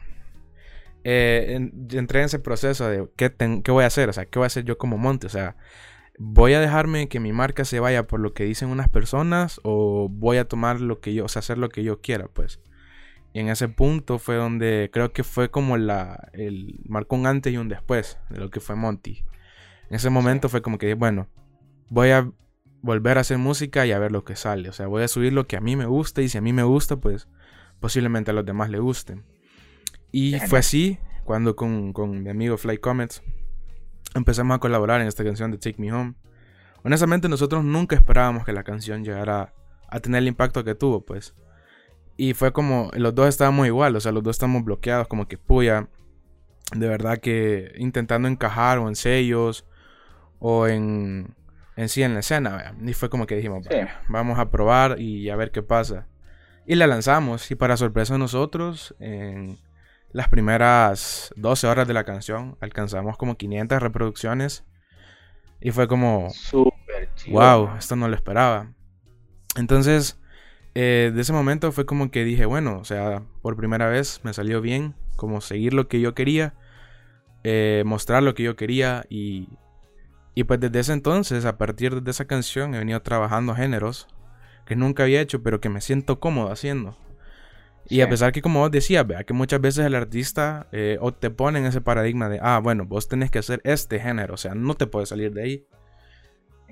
Eh, 1.03 1.69
entré 1.91 2.19
en 2.19 2.25
ese 2.25 2.39
proceso 2.39 2.87
de 2.87 3.07
¿qué, 3.17 3.33
qué 3.63 3.71
voy 3.71 3.83
a 3.83 3.87
hacer, 3.87 4.07
o 4.07 4.13
sea, 4.13 4.25
qué 4.25 4.39
voy 4.39 4.45
a 4.45 4.47
hacer 4.47 4.63
yo 4.63 4.77
como 4.77 4.97
Monte, 4.97 5.27
o 5.27 5.29
sea, 5.29 5.57
voy 6.17 6.53
a 6.53 6.61
dejarme 6.61 7.09
que 7.09 7.19
mi 7.19 7.33
marca 7.33 7.65
se 7.65 7.81
vaya 7.81 8.07
por 8.07 8.21
lo 8.21 8.33
que 8.33 8.45
dicen 8.45 8.69
unas 8.69 8.87
personas 8.87 9.59
o 9.63 10.07
voy 10.09 10.37
a 10.37 10.47
tomar 10.47 10.79
lo 10.79 11.01
que 11.01 11.13
yo, 11.13 11.25
o 11.25 11.27
sea, 11.27 11.41
hacer 11.41 11.57
lo 11.57 11.67
que 11.67 11.83
yo 11.83 11.99
quiera, 11.99 12.29
pues. 12.33 12.61
Y 13.33 13.39
en 13.39 13.49
ese 13.49 13.67
punto 13.67 14.19
fue 14.19 14.35
donde 14.35 14.89
creo 14.91 15.11
que 15.11 15.23
fue 15.23 15.51
como 15.51 15.77
la. 15.77 16.29
El, 16.33 16.79
marcó 16.87 17.15
un 17.15 17.27
antes 17.27 17.53
y 17.53 17.57
un 17.57 17.69
después 17.69 18.17
de 18.29 18.39
lo 18.39 18.49
que 18.49 18.59
fue 18.59 18.75
Monty. 18.75 19.23
En 19.89 19.95
ese 19.95 20.09
momento 20.09 20.49
fue 20.49 20.61
como 20.61 20.77
que, 20.77 20.93
bueno, 20.95 21.27
voy 21.89 22.09
a 22.09 22.29
volver 22.81 23.17
a 23.17 23.21
hacer 23.21 23.37
música 23.37 23.85
y 23.85 23.91
a 23.91 23.99
ver 23.99 24.11
lo 24.11 24.23
que 24.23 24.35
sale. 24.35 24.69
O 24.69 24.73
sea, 24.73 24.87
voy 24.87 25.03
a 25.03 25.07
subir 25.07 25.33
lo 25.33 25.47
que 25.47 25.57
a 25.57 25.61
mí 25.61 25.75
me 25.75 25.85
gusta 25.85 26.21
y 26.21 26.29
si 26.29 26.37
a 26.37 26.41
mí 26.41 26.53
me 26.53 26.63
gusta, 26.63 26.97
pues 26.97 27.27
posiblemente 27.79 28.31
a 28.31 28.33
los 28.33 28.45
demás 28.45 28.69
le 28.69 28.79
gusten. 28.79 29.23
Y 30.11 30.39
fue 30.47 30.59
así 30.59 30.99
cuando 31.23 31.55
con, 31.55 31.93
con 31.93 32.23
mi 32.23 32.29
amigo 32.29 32.57
Fly 32.57 32.77
Comets 32.77 33.21
empezamos 34.15 34.55
a 34.55 34.59
colaborar 34.59 35.01
en 35.01 35.07
esta 35.07 35.23
canción 35.23 35.51
de 35.51 35.57
Take 35.57 35.81
Me 35.81 35.91
Home. 35.91 36.15
Honestamente 36.83 37.27
nosotros 37.29 37.63
nunca 37.63 37.95
esperábamos 37.95 38.45
que 38.45 38.53
la 38.53 38.63
canción 38.63 39.03
llegara 39.03 39.53
a 39.89 39.99
tener 39.99 40.19
el 40.19 40.27
impacto 40.27 40.63
que 40.63 40.75
tuvo, 40.75 41.05
pues. 41.05 41.35
Y 42.17 42.33
fue 42.33 42.51
como, 42.51 42.89
los 42.93 43.13
dos 43.13 43.27
estábamos 43.27 43.67
igual, 43.67 43.95
o 43.95 43.99
sea, 43.99 44.11
los 44.11 44.23
dos 44.23 44.35
estamos 44.35 44.63
bloqueados, 44.63 45.07
como 45.07 45.27
que 45.27 45.37
puya, 45.37 45.87
de 46.75 46.87
verdad 46.87 47.19
que 47.19 47.73
intentando 47.77 48.27
encajar 48.27 48.79
o 48.79 48.89
en 48.89 48.95
sellos 48.95 49.65
o 50.39 50.67
en, 50.67 51.35
en 51.75 51.89
sí 51.89 52.01
en 52.03 52.15
la 52.15 52.21
escena, 52.21 52.75
y 52.83 52.93
fue 52.93 53.09
como 53.09 53.27
que 53.27 53.35
dijimos, 53.35 53.67
vamos 54.07 54.39
a 54.39 54.49
probar 54.49 54.99
y 54.99 55.29
a 55.29 55.35
ver 55.35 55.51
qué 55.51 55.61
pasa. 55.61 56.07
Y 56.65 56.75
la 56.75 56.87
lanzamos, 56.87 57.49
y 57.51 57.55
para 57.55 57.77
sorpresa 57.77 58.13
de 58.13 58.19
nosotros, 58.19 58.95
en, 58.99 59.59
las 60.11 60.29
primeras 60.29 61.33
12 61.35 61.67
horas 61.67 61.87
de 61.87 61.93
la 61.93 62.03
canción 62.03 62.57
alcanzamos 62.61 63.17
como 63.17 63.37
500 63.37 63.81
reproducciones 63.81 64.63
y 65.59 65.71
fue 65.71 65.87
como, 65.87 66.29
chido. 67.15 67.39
wow, 67.39 67.77
esto 67.77 67.95
no 67.95 68.07
lo 68.07 68.15
esperaba. 68.15 68.73
Entonces, 69.55 70.19
eh, 70.79 71.11
de 71.11 71.21
ese 71.21 71.33
momento 71.33 71.71
fue 71.71 71.87
como 71.87 72.11
que 72.11 72.23
dije, 72.23 72.45
bueno, 72.45 72.77
o 72.77 72.85
sea, 72.85 73.23
por 73.41 73.57
primera 73.57 73.87
vez 73.87 74.21
me 74.23 74.31
salió 74.31 74.61
bien, 74.61 74.93
como 75.15 75.41
seguir 75.41 75.73
lo 75.73 75.87
que 75.87 75.99
yo 75.99 76.13
quería, 76.13 76.53
eh, 77.43 77.81
mostrar 77.83 78.21
lo 78.21 78.35
que 78.35 78.43
yo 78.43 78.55
quería 78.55 79.03
y, 79.09 79.49
y 80.35 80.43
pues 80.43 80.59
desde 80.59 80.79
ese 80.79 80.93
entonces, 80.93 81.45
a 81.45 81.57
partir 81.57 82.03
de 82.03 82.11
esa 82.11 82.25
canción, 82.25 82.75
he 82.75 82.77
venido 82.77 83.01
trabajando 83.01 83.55
géneros 83.55 84.07
que 84.67 84.75
nunca 84.75 85.01
había 85.01 85.19
hecho, 85.19 85.41
pero 85.41 85.59
que 85.59 85.69
me 85.69 85.81
siento 85.81 86.19
cómodo 86.19 86.51
haciendo. 86.51 86.95
Y 87.89 88.01
a 88.01 88.09
pesar 88.09 88.31
que, 88.31 88.43
como 88.43 88.59
vos 88.59 88.69
decías, 88.69 89.07
vea 89.07 89.23
que 89.23 89.33
muchas 89.33 89.59
veces 89.59 89.83
el 89.83 89.95
artista 89.95 90.67
eh, 90.71 90.99
o 91.01 91.11
te 91.11 91.31
pone 91.31 91.57
en 91.57 91.65
ese 91.65 91.81
paradigma 91.81 92.29
de, 92.29 92.37
ah, 92.39 92.59
bueno, 92.59 92.85
vos 92.85 93.07
tenés 93.07 93.31
que 93.31 93.39
hacer 93.39 93.61
este 93.63 93.99
género, 93.99 94.35
o 94.35 94.37
sea, 94.37 94.53
no 94.53 94.75
te 94.75 94.85
puedes 94.85 95.09
salir 95.09 95.33
de 95.33 95.41
ahí. 95.41 95.67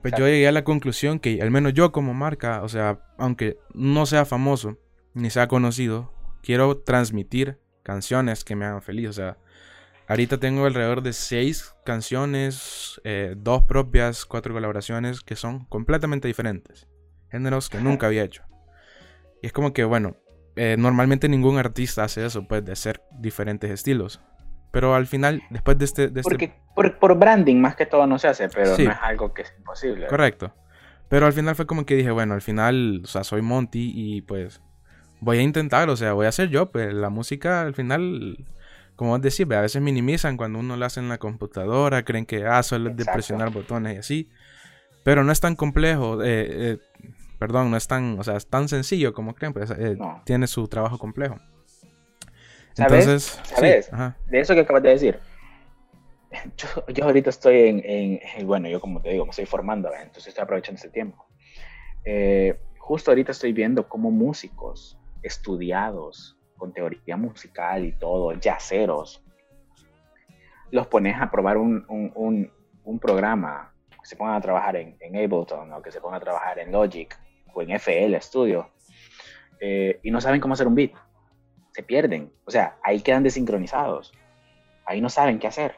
Pues 0.06 0.20
yo 0.20 0.28
llegué 0.28 0.48
a 0.48 0.52
la 0.52 0.63
conclusión 0.63 1.18
que, 1.18 1.41
al 1.41 1.50
menos 1.50 1.74
yo 1.74 1.91
como 1.91 2.13
marca, 2.13 2.62
o 2.62 2.70
sea, 2.70 3.00
aunque 3.18 3.58
no 3.74 4.06
sea 4.06 4.24
famoso 4.24 4.78
ni 5.15 5.32
sea 5.32 5.48
conocido, 5.48 6.13
quiero 6.44 6.78
transmitir 6.78 7.58
canciones 7.82 8.44
que 8.44 8.56
me 8.56 8.65
hagan 8.65 8.84
feliz. 8.84 9.10
O 9.10 9.13
sea, 9.13 9.39
ahorita 10.08 10.38
tengo 10.38 10.68
alrededor 10.68 11.02
de 11.02 11.12
seis 11.12 11.74
canciones, 11.86 13.02
eh, 13.04 13.34
dos 13.36 13.63
propias, 13.63 14.28
cuatro 14.28 14.54
colaboraciones 14.54 15.22
que 15.22 15.36
son 15.36 15.65
completamente 15.65 16.28
diferentes. 16.28 16.88
Géneros 17.32 17.68
que 17.68 17.80
nunca 17.80 18.06
había 18.06 18.26
hecho. 18.26 18.44
Y 19.41 19.48
es 19.48 19.54
como 19.54 19.74
que, 19.74 19.86
bueno, 19.86 20.18
eh, 20.56 20.76
normalmente 20.78 21.28
ningún 21.30 21.58
artista 21.58 22.04
hace 22.04 22.24
eso, 22.24 22.48
pues, 22.48 22.63
de 22.63 22.74
hacer 22.74 23.02
diferentes 23.20 23.72
estilos. 23.72 24.22
Pero 24.76 24.94
al 24.94 25.08
final, 25.08 25.42
después 25.50 25.78
de 25.78 25.86
este... 25.86 26.10
De 26.10 26.20
este 26.20 26.30
Porque 26.30 26.54
por, 27.00 27.18
branding 27.18 27.56
más 27.56 27.78
que 27.78 27.86
todo 27.86 28.06
no 28.08 28.20
se 28.20 28.28
hace, 28.28 28.50
pero 28.50 28.72
no 28.72 28.92
es 28.92 28.98
algo 29.02 29.34
que 29.34 29.44
es 29.44 29.54
imposible. 29.58 30.08
Correcto. 30.08 30.54
Pero 31.08 31.28
al 31.28 31.32
final 31.32 31.56
fue 31.56 31.66
como 31.66 31.86
que 31.86 31.96
dije, 31.96 32.12
bueno, 32.12 32.34
al 32.34 32.42
final, 32.42 33.00
o 33.06 33.08
sea, 33.08 33.24
soy 33.24 33.42
Monty 33.42 33.94
y 33.96 34.22
pues 34.24 34.62
voy 35.22 35.38
a 35.38 35.44
intentar, 35.44 35.88
o 35.88 35.96
sea, 35.96 36.12
voy 36.12 36.26
a 36.26 36.30
hacer 36.30 36.50
yo, 36.50 36.74
pues 36.74 36.94
la 36.94 37.10
música 37.10 37.62
al 37.62 37.74
final, 37.74 38.46
como 38.98 39.12
vos 39.12 39.22
decís, 39.22 39.50
a 39.50 39.62
veces 39.62 39.82
minimizan 39.82 40.36
cuando 40.36 40.60
uno 40.60 40.76
lo 40.76 40.86
hace 40.86 41.00
en 41.00 41.08
la 41.08 41.20
computadora, 41.20 42.04
creen 42.04 42.26
que, 42.26 42.46
ah, 42.46 42.62
solo 42.62 42.90
es 42.90 42.98
de 42.98 43.06
presionar 43.06 43.52
botones 43.52 43.96
y 43.96 44.00
así. 44.00 44.30
Pero 45.06 45.24
no 45.24 45.32
es 45.32 45.40
tan 45.40 45.56
complejo. 45.56 46.22
Eh, 46.22 46.28
eh, 46.28 46.78
Perdón, 47.40 47.72
no 47.72 47.78
es 47.78 47.88
tan, 47.88 48.20
o 48.20 48.24
sea, 48.26 48.36
es 48.36 48.48
tan 48.48 48.68
sencillo 48.68 49.14
como 49.14 49.36
creen, 49.36 49.54
pues 49.54 49.72
eh, 49.72 49.98
tiene 50.26 50.48
su 50.48 50.68
trabajo 50.68 50.98
complejo. 50.98 51.38
¿Sabes? 52.76 53.06
Entonces, 53.06 53.42
¿sabes? 53.46 53.92
de 54.28 54.40
eso 54.40 54.54
que 54.54 54.60
acabas 54.62 54.84
de 54.84 54.90
decir. 54.90 55.20
Yo, 56.94 57.06
ahorita 57.06 57.30
estoy 57.30 57.82
en, 57.86 58.46
bueno, 58.46 58.68
yo 58.68 58.82
como 58.82 59.02
te 59.02 59.10
digo, 59.10 59.24
me 59.24 59.30
estoy 59.30 59.46
formando, 59.46 59.90
entonces 59.94 60.28
estoy 60.28 60.44
aprovechando 60.44 60.76
este 60.76 60.90
tiempo. 60.90 61.26
Eh, 62.04 62.60
justo 62.78 63.12
ahorita 63.12 63.32
estoy 63.32 63.54
viendo 63.54 63.88
cómo 63.88 64.12
músicos 64.12 65.00
estudiados 65.24 66.38
con 66.58 66.74
teoría 66.74 67.16
musical 67.16 67.86
y 67.86 67.94
todo, 67.94 68.34
yaceros, 68.34 69.24
los 70.72 70.88
pones 70.88 71.16
a 71.22 71.32
probar 71.32 71.58
un, 71.58 71.86
un, 71.88 72.52
un, 72.84 73.00
programa, 73.00 73.74
que 73.90 74.06
se 74.06 74.18
pongan 74.18 74.36
a 74.36 74.42
trabajar 74.42 74.76
en, 74.76 74.98
en 75.00 75.16
Ableton 75.16 75.72
o 75.72 75.82
que 75.82 75.92
se 75.92 76.02
pongan 76.02 76.18
a 76.18 76.24
trabajar 76.24 76.60
en 76.60 76.74
Logic 76.74 77.18
o 77.54 77.62
en 77.62 77.72
FL 77.72 78.20
Studio 78.22 78.70
eh, 79.60 80.00
y 80.04 80.12
no 80.12 80.20
saben 80.20 80.42
cómo 80.42 80.54
hacer 80.54 80.68
un 80.68 80.76
beat. 80.76 80.92
Se 81.76 81.84
pierden. 81.84 82.32
O 82.46 82.52
sea, 82.52 82.78
ahí 82.84 83.02
quedan 83.02 83.24
desincronizados. 83.24 84.14
Ahí 84.86 85.02
no 85.02 85.10
saben 85.10 85.40
qué 85.40 85.48
hacer. 85.48 85.76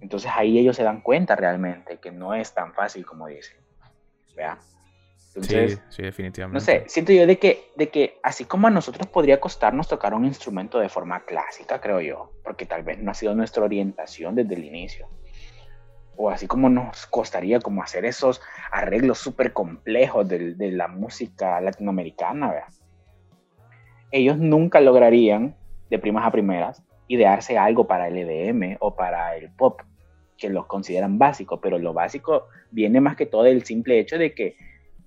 Entonces 0.00 0.30
ahí 0.32 0.56
ellos 0.56 0.76
se 0.76 0.84
dan 0.84 1.00
cuenta 1.00 1.34
realmente 1.34 1.98
que 1.98 2.12
no 2.12 2.32
es 2.32 2.54
tan 2.54 2.74
fácil 2.74 3.04
como 3.04 3.26
dicen. 3.26 3.56
¿Vea? 4.36 4.56
sí, 5.40 5.76
sí, 5.88 6.02
definitivamente. 6.02 6.54
No 6.54 6.60
sé, 6.60 6.84
siento 6.86 7.12
yo 7.12 7.26
de 7.26 7.40
que, 7.40 7.72
de 7.74 7.88
que 7.88 8.20
así 8.22 8.44
como 8.44 8.68
a 8.68 8.70
nosotros 8.70 9.08
podría 9.08 9.40
costarnos 9.40 9.88
tocar 9.88 10.14
un 10.14 10.24
instrumento 10.24 10.78
de 10.78 10.88
forma 10.88 11.24
clásica, 11.24 11.80
creo 11.80 12.00
yo, 12.00 12.32
porque 12.44 12.64
tal 12.64 12.84
vez 12.84 13.00
no 13.00 13.10
ha 13.10 13.14
sido 13.14 13.34
nuestra 13.34 13.64
orientación 13.64 14.36
desde 14.36 14.54
el 14.54 14.64
inicio 14.64 15.08
o 16.16 16.30
así 16.30 16.46
como 16.46 16.68
nos 16.68 17.06
costaría 17.06 17.60
como 17.60 17.82
hacer 17.82 18.04
esos 18.04 18.40
arreglos 18.72 19.18
súper 19.18 19.52
complejos 19.52 20.28
de, 20.28 20.54
de, 20.54 20.72
la 20.72 20.88
música 20.88 21.60
latinoamericana, 21.60 22.50
¿verdad? 22.50 22.68
Ellos 24.10 24.38
nunca 24.38 24.80
lograrían, 24.80 25.54
de 25.90 25.98
primas 25.98 26.26
a 26.26 26.30
primeras, 26.30 26.82
idearse 27.08 27.56
algo 27.58 27.86
para 27.86 28.08
el 28.08 28.16
EDM 28.16 28.76
o 28.80 28.94
para 28.94 29.36
el 29.36 29.50
pop, 29.50 29.80
que 30.36 30.48
los 30.48 30.66
consideran 30.66 31.18
básico, 31.18 31.60
pero 31.60 31.78
lo 31.78 31.92
básico 31.92 32.48
viene 32.70 33.00
más 33.00 33.16
que 33.16 33.26
todo 33.26 33.44
del 33.44 33.64
simple 33.64 33.98
hecho 33.98 34.18
de 34.18 34.34
que 34.34 34.56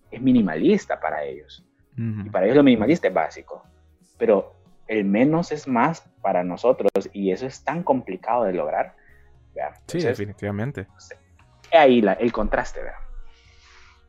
es 0.09 0.21
minimalista 0.21 0.99
para 0.99 1.23
ellos. 1.23 1.65
Y 1.97 2.29
para 2.31 2.45
ellos 2.45 2.57
lo 2.57 2.63
minimalista 2.63 3.07
es 3.07 3.13
básico. 3.13 3.63
Pero 4.17 4.55
el 4.87 5.05
menos 5.05 5.51
es 5.51 5.67
más 5.67 6.01
para 6.21 6.43
nosotros 6.43 6.89
y 7.13 7.31
eso 7.31 7.45
es 7.45 7.63
tan 7.63 7.83
complicado 7.83 8.45
de 8.45 8.53
lograr 8.53 8.95
sí, 9.87 9.99
definitivamente. 9.99 10.87
Ahí 11.71 12.03
el 12.19 12.31
contraste, 12.31 12.81
¿verdad? 12.81 12.99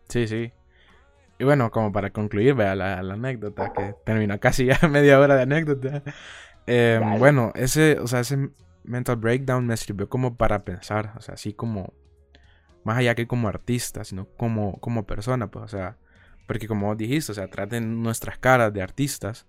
Sí, 0.08 0.26
sí. 0.26 0.52
Y 1.42 1.44
bueno, 1.44 1.72
como 1.72 1.90
para 1.90 2.10
concluir, 2.10 2.54
vea 2.54 2.76
la, 2.76 3.00
anécdota, 3.00 3.72
que 3.72 3.96
terminó 4.04 4.38
casi 4.38 4.66
ya 4.66 4.78
media 4.88 5.18
hora 5.18 5.34
de 5.34 5.42
anécdota. 5.42 6.04
Em, 6.68 7.18
bueno, 7.18 7.50
ese, 7.56 7.98
o 7.98 8.06
sea, 8.06 8.20
ese 8.20 8.50
mental 8.84 9.16
breakdown 9.16 9.66
me 9.66 9.76
sirvió 9.76 10.08
como 10.08 10.36
para 10.36 10.60
pensar, 10.60 11.14
o 11.16 11.20
sea, 11.20 11.34
así 11.34 11.52
como, 11.52 11.94
más 12.84 12.98
allá 12.98 13.16
que 13.16 13.26
como 13.26 13.48
artista, 13.48 14.04
sino 14.04 14.28
como, 14.36 14.78
como 14.78 15.04
persona, 15.04 15.50
pues, 15.50 15.64
o 15.64 15.66
sea, 15.66 15.98
porque 16.46 16.68
como 16.68 16.94
dijiste, 16.94 17.32
o 17.32 17.34
sea, 17.34 17.48
traten 17.48 18.04
nuestras 18.04 18.38
caras 18.38 18.72
de 18.72 18.80
artistas. 18.80 19.48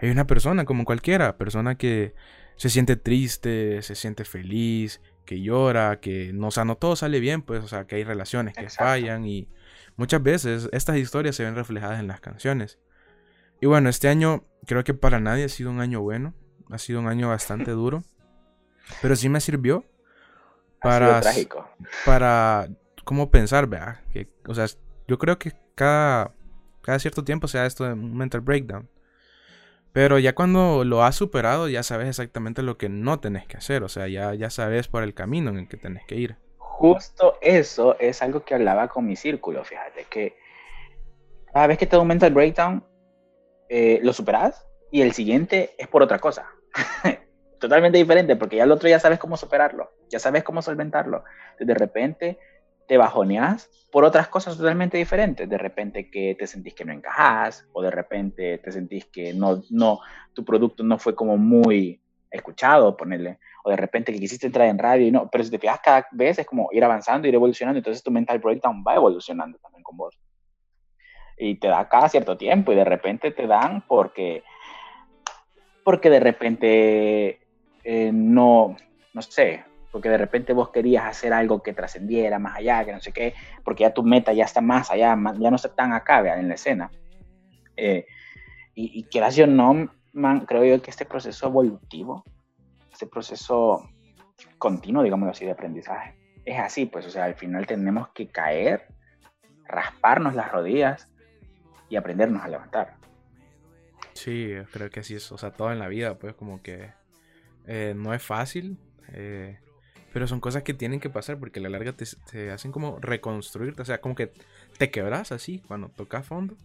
Hay 0.00 0.10
una 0.10 0.26
persona 0.26 0.64
como 0.64 0.84
cualquiera, 0.84 1.38
persona 1.38 1.76
que 1.76 2.12
se 2.56 2.70
siente 2.70 2.96
triste, 2.96 3.82
se 3.82 3.94
siente 3.94 4.24
feliz, 4.24 5.00
que 5.24 5.40
llora, 5.40 6.00
que 6.00 6.32
no, 6.32 6.48
o 6.48 6.50
sea, 6.50 6.64
no 6.64 6.74
todo 6.74 6.96
sale 6.96 7.20
bien, 7.20 7.42
pues, 7.42 7.62
o 7.62 7.68
sea, 7.68 7.86
que 7.86 7.94
hay 7.94 8.02
relaciones 8.02 8.52
que 8.52 8.68
fallan 8.68 9.24
y 9.26 9.46
muchas 9.96 10.22
veces 10.22 10.68
estas 10.72 10.96
historias 10.96 11.36
se 11.36 11.44
ven 11.44 11.54
reflejadas 11.54 12.00
en 12.00 12.08
las 12.08 12.20
canciones. 12.20 12.78
Y 13.60 13.66
bueno, 13.66 13.88
este 13.88 14.08
año 14.08 14.44
creo 14.66 14.84
que 14.84 14.94
para 14.94 15.20
nadie 15.20 15.44
ha 15.44 15.48
sido 15.48 15.70
un 15.70 15.80
año 15.80 16.00
bueno, 16.00 16.34
ha 16.70 16.78
sido 16.78 17.00
un 17.00 17.08
año 17.08 17.28
bastante 17.28 17.72
duro, 17.72 18.02
pero 19.02 19.16
sí 19.16 19.28
me 19.28 19.40
sirvió 19.40 19.84
para, 20.80 21.20
para, 22.06 22.68
¿cómo 23.04 23.30
pensar, 23.30 23.66
vea? 23.66 24.02
Que, 24.12 24.28
o 24.46 24.54
sea, 24.54 24.66
yo 25.06 25.18
creo 25.18 25.38
que 25.38 25.52
cada, 25.74 26.32
cada 26.80 26.98
cierto 26.98 27.22
tiempo 27.22 27.48
se 27.48 27.58
da 27.58 27.66
esto 27.66 27.84
de 27.84 27.92
un 27.92 28.16
mental 28.16 28.40
breakdown. 28.40 28.88
Pero 29.92 30.18
ya 30.18 30.34
cuando 30.34 30.84
lo 30.84 31.04
has 31.04 31.16
superado, 31.16 31.68
ya 31.68 31.82
sabes 31.82 32.08
exactamente 32.08 32.62
lo 32.62 32.78
que 32.78 32.88
no 32.88 33.18
tenés 33.18 33.46
que 33.46 33.56
hacer. 33.56 33.82
O 33.82 33.88
sea, 33.88 34.06
ya, 34.06 34.34
ya 34.34 34.48
sabes 34.48 34.86
por 34.88 35.02
el 35.02 35.14
camino 35.14 35.50
en 35.50 35.58
el 35.58 35.68
que 35.68 35.76
tenés 35.76 36.04
que 36.06 36.14
ir. 36.14 36.36
Justo 36.80 37.36
eso 37.42 37.98
es 38.00 38.22
algo 38.22 38.42
que 38.42 38.54
hablaba 38.54 38.88
con 38.88 39.04
mi 39.04 39.14
círculo. 39.14 39.62
Fíjate 39.64 40.06
que 40.08 40.38
cada 41.52 41.66
vez 41.66 41.76
que 41.76 41.84
te 41.84 41.94
da 41.94 42.00
un 42.00 42.08
mental 42.08 42.32
breakdown, 42.32 42.82
eh, 43.68 44.00
lo 44.02 44.14
superas 44.14 44.66
y 44.90 45.02
el 45.02 45.12
siguiente 45.12 45.74
es 45.76 45.88
por 45.88 46.02
otra 46.02 46.18
cosa. 46.18 46.46
Totalmente 47.60 47.98
diferente, 47.98 48.34
porque 48.34 48.56
ya 48.56 48.64
el 48.64 48.72
otro 48.72 48.88
ya 48.88 48.98
sabes 48.98 49.18
cómo 49.18 49.36
superarlo, 49.36 49.90
ya 50.08 50.18
sabes 50.18 50.42
cómo 50.42 50.62
solventarlo. 50.62 51.22
De 51.58 51.74
repente 51.74 52.38
te 52.88 52.96
bajoneas 52.96 53.68
por 53.92 54.04
otras 54.04 54.28
cosas 54.28 54.56
totalmente 54.56 54.96
diferentes. 54.96 55.46
De 55.50 55.58
repente 55.58 56.10
que 56.10 56.34
te 56.34 56.46
sentís 56.46 56.72
que 56.72 56.86
no 56.86 56.94
encajas 56.94 57.68
o 57.74 57.82
de 57.82 57.90
repente 57.90 58.56
te 58.56 58.72
sentís 58.72 59.04
que 59.04 59.34
no, 59.34 59.62
no, 59.68 60.00
tu 60.32 60.46
producto 60.46 60.82
no 60.82 60.98
fue 60.98 61.14
como 61.14 61.36
muy 61.36 62.00
escuchado, 62.30 62.96
ponerle, 62.96 63.38
o 63.64 63.70
de 63.70 63.76
repente 63.76 64.12
que 64.12 64.18
quisiste 64.18 64.46
entrar 64.46 64.68
en 64.68 64.78
radio 64.78 65.06
y 65.06 65.10
no, 65.10 65.28
pero 65.30 65.44
si 65.44 65.50
te 65.50 65.58
fijas 65.58 65.80
cada 65.82 66.06
vez 66.12 66.38
es 66.38 66.46
como 66.46 66.68
ir 66.72 66.84
avanzando, 66.84 67.28
ir 67.28 67.34
evolucionando, 67.34 67.78
entonces 67.78 68.02
tu 68.02 68.10
mental 68.10 68.38
breakdown 68.38 68.82
va 68.86 68.94
evolucionando 68.94 69.58
también 69.58 69.82
con 69.82 69.96
vos. 69.96 70.18
Y 71.36 71.56
te 71.56 71.68
da 71.68 71.88
cada 71.88 72.08
cierto 72.08 72.36
tiempo 72.36 72.72
y 72.72 72.76
de 72.76 72.84
repente 72.84 73.30
te 73.30 73.46
dan 73.46 73.82
porque, 73.86 74.42
porque 75.84 76.10
de 76.10 76.20
repente 76.20 77.40
eh, 77.84 78.10
no, 78.12 78.76
no 79.14 79.22
sé, 79.22 79.64
porque 79.90 80.08
de 80.08 80.18
repente 80.18 80.52
vos 80.52 80.70
querías 80.70 81.04
hacer 81.04 81.32
algo 81.32 81.62
que 81.62 81.72
trascendiera 81.72 82.38
más 82.38 82.56
allá, 82.56 82.84
que 82.84 82.92
no 82.92 83.00
sé 83.00 83.12
qué, 83.12 83.34
porque 83.64 83.82
ya 83.82 83.94
tu 83.94 84.02
meta 84.02 84.32
ya 84.32 84.44
está 84.44 84.60
más 84.60 84.90
allá, 84.90 85.16
ya 85.38 85.50
no 85.50 85.56
está 85.56 85.74
tan 85.74 85.92
acá 85.92 86.38
en 86.38 86.48
la 86.48 86.54
escena. 86.54 86.90
Eh, 87.76 88.06
y, 88.74 89.00
y 89.00 89.02
quieras 89.04 89.34
yo 89.34 89.46
no, 89.46 89.90
man, 90.12 90.46
creo 90.46 90.64
yo 90.64 90.82
que 90.82 90.90
este 90.90 91.04
proceso 91.04 91.46
evolutivo, 91.46 92.24
este 93.00 93.06
proceso 93.06 93.88
continuo, 94.58 95.02
digamos 95.02 95.30
así, 95.30 95.46
de 95.46 95.52
aprendizaje, 95.52 96.14
es 96.44 96.58
así, 96.58 96.84
pues, 96.84 97.06
o 97.06 97.10
sea, 97.10 97.24
al 97.24 97.34
final 97.34 97.66
tenemos 97.66 98.08
que 98.10 98.28
caer, 98.28 98.88
rasparnos 99.64 100.34
las 100.34 100.52
rodillas 100.52 101.08
y 101.88 101.96
aprendernos 101.96 102.42
a 102.42 102.48
levantar. 102.48 102.96
Sí, 104.12 104.52
creo 104.70 104.90
que 104.90 105.00
así 105.00 105.14
es, 105.14 105.32
o 105.32 105.38
sea, 105.38 105.52
todo 105.52 105.72
en 105.72 105.78
la 105.78 105.88
vida, 105.88 106.18
pues, 106.18 106.34
como 106.34 106.62
que 106.62 106.92
Eh, 107.66 107.94
no 107.94 108.12
es 108.14 108.22
fácil, 108.22 108.78
eh, 109.12 109.58
pero 110.12 110.26
son 110.26 110.40
cosas 110.40 110.62
que 110.62 110.74
tienen 110.74 110.98
que 110.98 111.10
pasar 111.10 111.38
porque 111.38 111.60
a 111.60 111.62
la 111.62 111.68
larga 111.68 111.92
te, 111.92 112.50
hacen 112.50 112.72
como 112.72 112.98
reconstruirte. 112.98 113.82
O 113.82 113.84
sea, 113.84 114.00
como 114.00 114.14
que 114.14 114.32
te 114.78 114.90
quebras 114.90 115.30
así 115.30 115.62
cuando 115.68 115.88
tocas 115.88 116.26
fondo. 116.26 116.56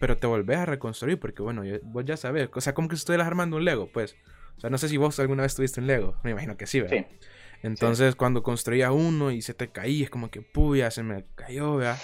Pero 0.00 0.16
te 0.16 0.26
volvés 0.26 0.58
a 0.58 0.66
reconstruir 0.66 1.20
porque, 1.20 1.42
bueno, 1.42 1.62
vos 1.84 2.04
ya 2.04 2.16
sabes. 2.16 2.48
O 2.52 2.60
sea, 2.60 2.74
como 2.74 2.88
que 2.88 2.96
estuvieras 2.96 3.26
armando 3.26 3.56
un 3.58 3.64
Lego, 3.64 3.88
pues. 3.92 4.16
O 4.56 4.60
sea, 4.60 4.70
no 4.70 4.78
sé 4.78 4.88
si 4.88 4.96
vos 4.96 5.18
alguna 5.20 5.42
vez 5.42 5.54
tuviste 5.54 5.80
un 5.80 5.86
Lego. 5.86 6.16
Me 6.22 6.30
imagino 6.30 6.56
que 6.56 6.66
sí, 6.66 6.80
¿verdad? 6.80 7.06
Sí. 7.08 7.28
Entonces, 7.62 8.14
cuando 8.14 8.42
construía 8.42 8.92
uno 8.92 9.30
y 9.30 9.40
se 9.40 9.54
te 9.54 9.68
caía, 9.68 10.04
es 10.04 10.10
como 10.10 10.30
que, 10.30 10.42
puya, 10.42 10.90
se 10.90 11.02
me 11.02 11.24
cayó, 11.34 11.76
¿verdad? 11.76 11.98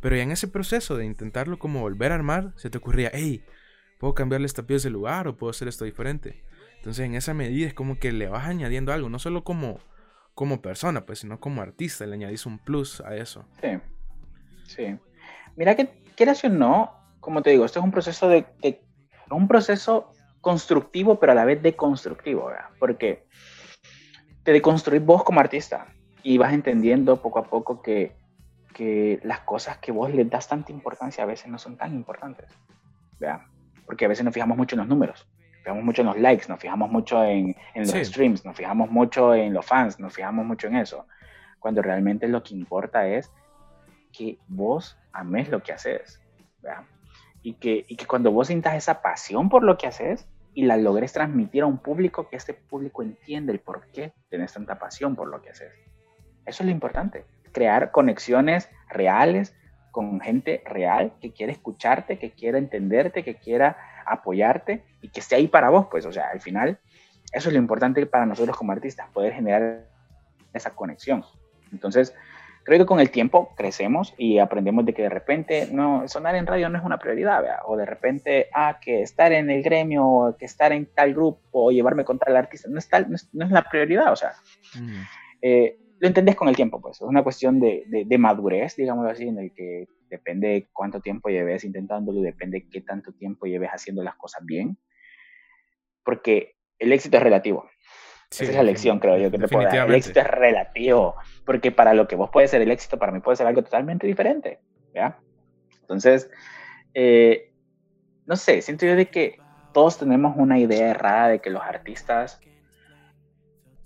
Pero 0.00 0.16
ya 0.16 0.22
en 0.22 0.32
ese 0.32 0.48
proceso 0.48 0.96
de 0.96 1.04
intentarlo 1.04 1.58
como 1.58 1.80
volver 1.80 2.10
a 2.10 2.16
armar, 2.16 2.52
se 2.56 2.68
te 2.68 2.78
ocurría, 2.78 3.10
hey, 3.14 3.44
puedo 4.00 4.12
cambiarle 4.12 4.46
esta 4.46 4.64
pieza 4.64 4.88
de 4.88 4.90
lugar 4.90 5.28
o 5.28 5.36
puedo 5.36 5.50
hacer 5.50 5.68
esto 5.68 5.84
diferente. 5.84 6.42
Entonces, 6.78 7.06
en 7.06 7.14
esa 7.14 7.32
medida 7.32 7.68
es 7.68 7.74
como 7.74 7.98
que 7.98 8.10
le 8.10 8.28
vas 8.28 8.46
añadiendo 8.46 8.92
algo, 8.92 9.08
no 9.08 9.20
solo 9.20 9.44
como, 9.44 9.78
como 10.34 10.60
persona, 10.60 11.06
pues, 11.06 11.20
sino 11.20 11.38
como 11.38 11.62
artista, 11.62 12.04
le 12.06 12.14
añadís 12.14 12.44
un 12.44 12.58
plus 12.58 13.00
a 13.00 13.14
eso. 13.14 13.46
Sí, 13.62 13.68
sí. 14.66 14.98
Mira 15.54 15.76
que, 15.76 16.02
quieras 16.16 16.42
o 16.42 16.48
no, 16.48 16.92
como 17.20 17.42
te 17.42 17.50
digo, 17.50 17.64
esto 17.64 17.78
es 17.78 17.84
un 17.84 17.92
proceso 17.92 18.28
de, 18.28 18.46
de 18.62 18.80
un 19.30 19.46
proceso 19.46 20.10
constructivo, 20.44 21.18
pero 21.18 21.32
a 21.32 21.34
la 21.34 21.44
vez 21.44 21.60
deconstructivo, 21.60 22.46
¿verdad? 22.46 22.66
Porque 22.78 23.26
te 24.44 24.52
deconstruís 24.52 25.04
vos 25.04 25.24
como 25.24 25.40
artista 25.40 25.88
y 26.22 26.38
vas 26.38 26.52
entendiendo 26.52 27.20
poco 27.20 27.40
a 27.40 27.44
poco 27.44 27.82
que, 27.82 28.14
que 28.72 29.18
las 29.24 29.40
cosas 29.40 29.78
que 29.78 29.90
vos 29.90 30.12
le 30.12 30.24
das 30.24 30.46
tanta 30.46 30.70
importancia 30.70 31.24
a 31.24 31.26
veces 31.26 31.48
no 31.48 31.58
son 31.58 31.76
tan 31.76 31.94
importantes, 31.94 32.48
¿verdad? 33.18 33.40
Porque 33.86 34.04
a 34.04 34.08
veces 34.08 34.24
nos 34.24 34.32
fijamos 34.32 34.56
mucho 34.56 34.76
en 34.76 34.80
los 34.80 34.88
números, 34.88 35.26
nos 35.48 35.62
fijamos 35.62 35.84
mucho 35.84 36.02
en 36.02 36.06
los 36.06 36.18
likes, 36.18 36.46
nos 36.48 36.60
fijamos 36.60 36.90
mucho 36.90 37.24
en, 37.24 37.56
en 37.74 37.82
los 37.82 38.06
streams, 38.06 38.44
nos 38.44 38.56
fijamos 38.56 38.90
mucho 38.90 39.34
en 39.34 39.52
los 39.52 39.66
fans, 39.66 39.98
nos 39.98 40.14
fijamos 40.14 40.44
mucho 40.46 40.68
en 40.68 40.76
eso, 40.76 41.06
cuando 41.58 41.80
realmente 41.82 42.28
lo 42.28 42.42
que 42.42 42.54
importa 42.54 43.08
es 43.08 43.32
que 44.12 44.38
vos 44.46 44.98
ames 45.12 45.48
lo 45.48 45.62
que 45.62 45.72
haces, 45.72 46.20
¿verdad? 46.60 46.84
Y 47.42 47.54
que, 47.54 47.84
y 47.88 47.96
que 47.96 48.06
cuando 48.06 48.30
vos 48.30 48.48
sintas 48.48 48.74
esa 48.74 49.02
pasión 49.02 49.48
por 49.48 49.62
lo 49.62 49.76
que 49.76 49.86
haces, 49.86 50.28
y 50.54 50.64
la 50.64 50.76
logres 50.76 51.12
transmitir 51.12 51.62
a 51.62 51.66
un 51.66 51.78
público 51.78 52.28
que 52.28 52.36
este 52.36 52.54
público 52.54 53.02
entiende 53.02 53.52
el 53.52 53.60
por 53.60 53.86
qué 53.88 54.12
tienes 54.30 54.52
tanta 54.52 54.78
pasión 54.78 55.16
por 55.16 55.28
lo 55.28 55.42
que 55.42 55.50
haces. 55.50 55.72
Eso 56.46 56.62
es 56.62 56.66
lo 56.66 56.70
importante, 56.70 57.24
crear 57.52 57.90
conexiones 57.90 58.70
reales 58.88 59.54
con 59.90 60.20
gente 60.20 60.62
real 60.66 61.12
que 61.20 61.32
quiere 61.32 61.52
escucharte, 61.52 62.18
que 62.18 62.32
quiera 62.32 62.58
entenderte, 62.58 63.22
que 63.22 63.36
quiera 63.36 63.76
apoyarte 64.06 64.84
y 65.00 65.08
que 65.08 65.20
esté 65.20 65.36
ahí 65.36 65.48
para 65.48 65.70
vos, 65.70 65.86
pues, 65.90 66.04
o 66.06 66.12
sea, 66.12 66.30
al 66.30 66.40
final, 66.40 66.78
eso 67.32 67.48
es 67.48 67.52
lo 67.52 67.58
importante 67.58 68.04
para 68.06 68.26
nosotros 68.26 68.56
como 68.56 68.72
artistas, 68.72 69.08
poder 69.10 69.32
generar 69.32 69.86
esa 70.52 70.74
conexión. 70.74 71.24
Entonces, 71.72 72.14
creo 72.64 72.78
que 72.78 72.86
con 72.86 72.98
el 72.98 73.10
tiempo 73.10 73.54
crecemos 73.56 74.14
y 74.16 74.38
aprendemos 74.38 74.86
de 74.86 74.94
que 74.94 75.02
de 75.02 75.10
repente 75.10 75.68
no 75.70 76.08
sonar 76.08 76.34
en 76.34 76.46
radio 76.46 76.68
no 76.70 76.78
es 76.78 76.84
una 76.84 76.98
prioridad, 76.98 77.42
¿verdad? 77.42 77.58
o 77.66 77.76
de 77.76 77.84
repente, 77.84 78.48
ah, 78.54 78.78
que 78.80 79.02
estar 79.02 79.32
en 79.32 79.50
el 79.50 79.62
gremio, 79.62 80.06
o 80.06 80.36
que 80.36 80.46
estar 80.46 80.72
en 80.72 80.86
tal 80.86 81.12
grupo, 81.12 81.40
o 81.52 81.70
llevarme 81.70 82.04
con 82.04 82.18
tal 82.18 82.36
artista, 82.36 82.68
no 82.70 82.78
es, 82.78 82.88
tal, 82.88 83.08
no 83.32 83.44
es, 83.44 83.50
la 83.50 83.62
prioridad, 83.62 84.10
o 84.12 84.16
sea, 84.16 84.32
mm. 84.80 85.02
eh, 85.42 85.78
lo 86.00 86.08
entendés 86.08 86.36
con 86.36 86.48
el 86.48 86.56
tiempo, 86.56 86.80
pues, 86.80 86.96
es 86.96 87.02
una 87.02 87.22
cuestión 87.22 87.60
de, 87.60 87.84
de, 87.86 88.18
madurez, 88.18 88.76
digamos 88.76 89.06
así, 89.06 89.28
en 89.28 89.38
el 89.38 89.52
que 89.52 89.86
depende 90.08 90.68
cuánto 90.72 91.00
tiempo 91.00 91.28
lleves 91.28 91.64
intentándolo 91.64 92.20
y 92.20 92.24
depende 92.24 92.66
qué 92.70 92.80
tanto 92.80 93.12
tiempo 93.12 93.46
lleves 93.46 93.70
haciendo 93.70 94.02
las 94.02 94.14
cosas 94.16 94.44
bien, 94.44 94.78
porque 96.02 96.56
el 96.78 96.92
éxito 96.92 97.18
es 97.18 97.22
relativo. 97.22 97.68
Esa 98.42 98.50
es 98.50 98.56
la 98.56 98.62
lección, 98.62 98.98
creo 98.98 99.16
yo, 99.16 99.30
que 99.30 99.38
te 99.38 99.48
puedo 99.48 99.64
dar. 99.64 99.88
El 99.88 99.94
éxito 99.94 100.20
es 100.20 100.26
relativo, 100.26 101.14
porque 101.44 101.70
para 101.70 101.94
lo 101.94 102.08
que 102.08 102.16
vos 102.16 102.30
puede 102.30 102.48
ser 102.48 102.62
el 102.62 102.70
éxito, 102.70 102.98
para 102.98 103.12
mí 103.12 103.20
puede 103.20 103.36
ser 103.36 103.46
algo 103.46 103.62
totalmente 103.62 104.06
diferente, 104.06 104.58
¿ya? 104.94 105.18
Entonces, 105.82 106.30
eh, 106.94 107.52
no 108.26 108.36
sé, 108.36 108.62
siento 108.62 108.86
yo 108.86 108.96
de 108.96 109.06
que 109.06 109.38
todos 109.72 109.98
tenemos 109.98 110.34
una 110.36 110.58
idea 110.58 110.90
errada 110.90 111.28
de 111.28 111.40
que 111.40 111.50
los 111.50 111.62
artistas 111.62 112.40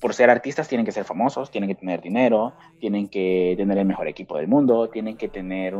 por 0.00 0.14
ser 0.14 0.30
artistas 0.30 0.68
tienen 0.68 0.86
que 0.86 0.92
ser 0.92 1.04
famosos, 1.04 1.50
tienen 1.50 1.68
que 1.68 1.74
tener 1.74 2.00
dinero, 2.00 2.54
tienen 2.78 3.08
que 3.08 3.54
tener 3.56 3.78
el 3.78 3.84
mejor 3.84 4.06
equipo 4.06 4.36
del 4.36 4.46
mundo, 4.46 4.88
tienen 4.88 5.16
que 5.16 5.28
tener 5.28 5.74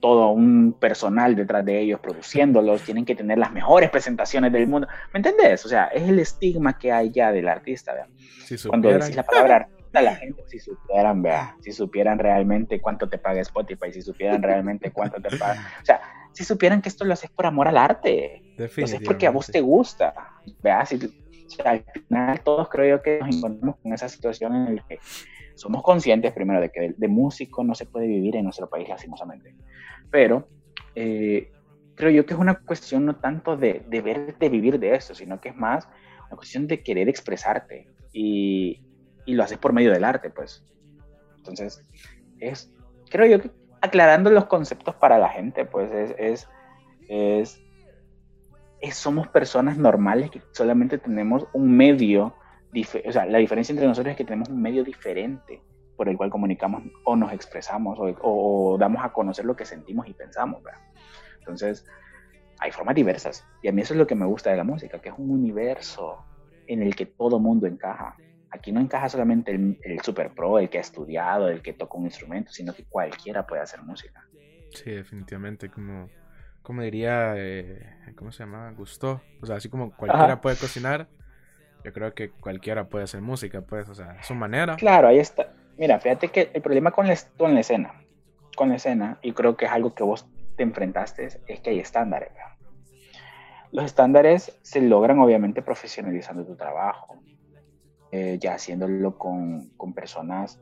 todo 0.00 0.30
un 0.30 0.74
personal 0.78 1.36
detrás 1.36 1.64
de 1.64 1.80
ellos 1.80 2.00
produciéndolos, 2.00 2.82
tienen 2.82 3.04
que 3.04 3.14
tener 3.14 3.36
las 3.36 3.52
mejores 3.52 3.90
presentaciones 3.90 4.52
del 4.52 4.66
mundo. 4.66 4.88
¿Me 5.12 5.18
entendés? 5.18 5.64
O 5.66 5.68
sea, 5.68 5.86
es 5.86 6.08
el 6.08 6.18
estigma 6.18 6.78
que 6.78 6.92
hay 6.92 7.10
ya 7.10 7.30
del 7.30 7.48
artista. 7.48 7.94
Cuando 8.66 8.88
decís 8.88 9.16
la 9.16 9.22
palabra 9.24 9.56
artista, 9.56 10.00
la 10.00 10.16
gente, 10.16 10.42
si 10.46 10.58
supieran, 10.58 11.22
vea, 11.22 11.56
si 11.60 11.72
supieran 11.72 12.18
realmente 12.18 12.80
cuánto 12.80 13.08
te 13.08 13.18
paga 13.18 13.40
Spotify, 13.42 13.92
si 13.92 14.00
supieran 14.02 14.42
realmente 14.42 14.90
cuánto 14.90 15.20
te 15.20 15.36
paga. 15.36 15.60
O 15.82 15.84
sea, 15.84 16.00
si 16.32 16.44
supieran 16.44 16.80
que 16.80 16.88
esto 16.88 17.04
lo 17.04 17.12
haces 17.12 17.30
por 17.30 17.46
amor 17.46 17.68
al 17.68 17.76
arte, 17.76 18.42
lo 18.56 18.64
haces 18.64 19.00
porque 19.04 19.26
a 19.26 19.30
vos 19.30 19.46
te 19.46 19.60
gusta. 19.60 20.14
Vea, 20.62 20.86
si 20.86 20.98
al 21.64 21.84
final 21.92 22.40
todos 22.42 22.68
creo 22.68 22.96
yo 22.96 23.02
que 23.02 23.18
nos 23.18 23.36
encontramos 23.36 23.76
con 23.82 23.92
esa 23.92 24.08
situación 24.08 24.54
en 24.54 24.76
la 24.76 24.86
que 24.86 24.98
somos 25.54 25.82
conscientes 25.82 26.32
primero 26.32 26.60
de 26.60 26.70
que 26.70 26.94
de, 26.96 27.08
músico 27.08 27.64
no 27.64 27.74
se 27.74 27.86
puede 27.86 28.06
vivir 28.06 28.36
en 28.36 28.44
nuestro 28.44 28.68
país 28.68 28.88
lastimosamente, 28.88 29.54
pero 30.10 30.48
eh, 30.94 31.50
creo 31.94 32.10
yo 32.10 32.26
que 32.26 32.34
es 32.34 32.40
una 32.40 32.54
cuestión 32.60 33.06
no 33.06 33.16
tanto 33.16 33.56
de, 33.56 33.82
de 33.88 34.00
ver, 34.00 34.38
de 34.38 34.48
vivir 34.48 34.78
de 34.78 34.94
eso, 34.94 35.14
sino 35.14 35.40
que 35.40 35.48
es 35.50 35.56
más 35.56 35.88
una 36.28 36.36
cuestión 36.36 36.66
de 36.66 36.82
querer 36.82 37.08
expresarte 37.08 37.88
y, 38.12 38.82
y 39.26 39.34
lo 39.34 39.42
haces 39.42 39.58
por 39.58 39.72
medio 39.72 39.92
del 39.92 40.04
arte, 40.04 40.30
pues. 40.30 40.64
Entonces, 41.36 41.84
es, 42.38 42.72
creo 43.10 43.26
yo 43.26 43.40
que 43.40 43.50
aclarando 43.80 44.30
los 44.30 44.46
conceptos 44.46 44.94
para 44.96 45.18
la 45.18 45.28
gente, 45.28 45.64
pues 45.64 45.90
es, 45.92 46.14
es, 46.18 46.48
es 47.08 47.60
somos 48.92 49.28
personas 49.28 49.76
normales 49.76 50.30
que 50.30 50.42
solamente 50.52 50.98
tenemos 50.98 51.46
un 51.52 51.76
medio, 51.76 52.34
o 53.06 53.12
sea, 53.12 53.26
la 53.26 53.38
diferencia 53.38 53.72
entre 53.72 53.86
nosotros 53.86 54.12
es 54.12 54.16
que 54.16 54.24
tenemos 54.24 54.48
un 54.48 54.62
medio 54.62 54.84
diferente 54.84 55.60
por 55.96 56.08
el 56.08 56.16
cual 56.16 56.30
comunicamos 56.30 56.84
o 57.04 57.16
nos 57.16 57.32
expresamos 57.32 57.98
o, 58.00 58.76
damos 58.78 59.04
a 59.04 59.12
conocer 59.12 59.44
lo 59.44 59.56
que 59.56 59.64
sentimos 59.64 60.06
y 60.06 60.14
pensamos. 60.14 60.62
Entonces, 61.40 61.84
hay 62.60 62.70
formas 62.70 62.94
diversas. 62.94 63.44
Y 63.62 63.68
a 63.68 63.72
mí 63.72 63.82
eso 63.82 63.94
es 63.94 63.98
lo 63.98 64.06
que 64.06 64.14
me 64.14 64.24
gusta 64.24 64.50
de 64.50 64.56
la 64.56 64.64
música, 64.64 65.00
que 65.00 65.08
es 65.08 65.14
un 65.18 65.30
universo 65.30 66.24
en 66.68 66.82
el 66.82 66.94
que 66.94 67.06
todo 67.06 67.40
mundo 67.40 67.66
encaja. 67.66 68.16
Aquí 68.50 68.70
no 68.70 68.80
encaja 68.80 69.08
solamente 69.08 69.50
el, 69.50 69.78
el 69.82 70.00
super 70.02 70.32
pro, 70.32 70.58
el 70.58 70.70
que 70.70 70.78
ha 70.78 70.82
estudiado, 70.82 71.48
el 71.48 71.62
que 71.62 71.72
toca 71.72 71.98
un 71.98 72.04
instrumento, 72.04 72.52
sino 72.52 72.72
que 72.72 72.84
cualquiera 72.84 73.44
puede 73.44 73.62
hacer 73.62 73.82
música. 73.82 74.24
Sí, 74.70 74.90
definitivamente, 74.90 75.68
como 75.68 76.08
como 76.68 76.82
diría, 76.82 77.32
eh, 77.38 77.80
¿cómo 78.14 78.30
se 78.30 78.44
llama? 78.44 78.70
Gustó. 78.76 79.22
O 79.40 79.46
sea, 79.46 79.56
así 79.56 79.70
como 79.70 79.90
cualquiera 79.96 80.42
puede 80.42 80.56
cocinar, 80.56 81.08
yo 81.82 81.94
creo 81.94 82.12
que 82.12 82.28
cualquiera 82.28 82.90
puede 82.90 83.04
hacer 83.04 83.22
música, 83.22 83.62
pues, 83.62 83.88
o 83.88 83.94
sea, 83.94 84.22
su 84.22 84.34
manera. 84.34 84.76
Claro, 84.76 85.08
ahí 85.08 85.18
está. 85.18 85.54
Mira, 85.78 85.98
fíjate 85.98 86.28
que 86.28 86.50
el 86.52 86.60
problema 86.60 86.90
con 86.90 87.08
la, 87.08 87.16
con 87.38 87.54
la 87.54 87.60
escena, 87.60 87.94
con 88.54 88.68
la 88.68 88.76
escena, 88.76 89.18
y 89.22 89.32
creo 89.32 89.56
que 89.56 89.64
es 89.64 89.70
algo 89.70 89.94
que 89.94 90.02
vos 90.02 90.26
te 90.58 90.62
enfrentaste, 90.62 91.40
es 91.46 91.60
que 91.60 91.70
hay 91.70 91.78
estándares. 91.78 92.32
Los 93.72 93.86
estándares 93.86 94.58
se 94.60 94.82
logran 94.82 95.20
obviamente 95.20 95.62
profesionalizando 95.62 96.44
tu 96.44 96.54
trabajo, 96.54 97.16
eh, 98.12 98.36
ya 98.38 98.52
haciéndolo 98.52 99.16
con, 99.16 99.70
con 99.78 99.94
personas 99.94 100.60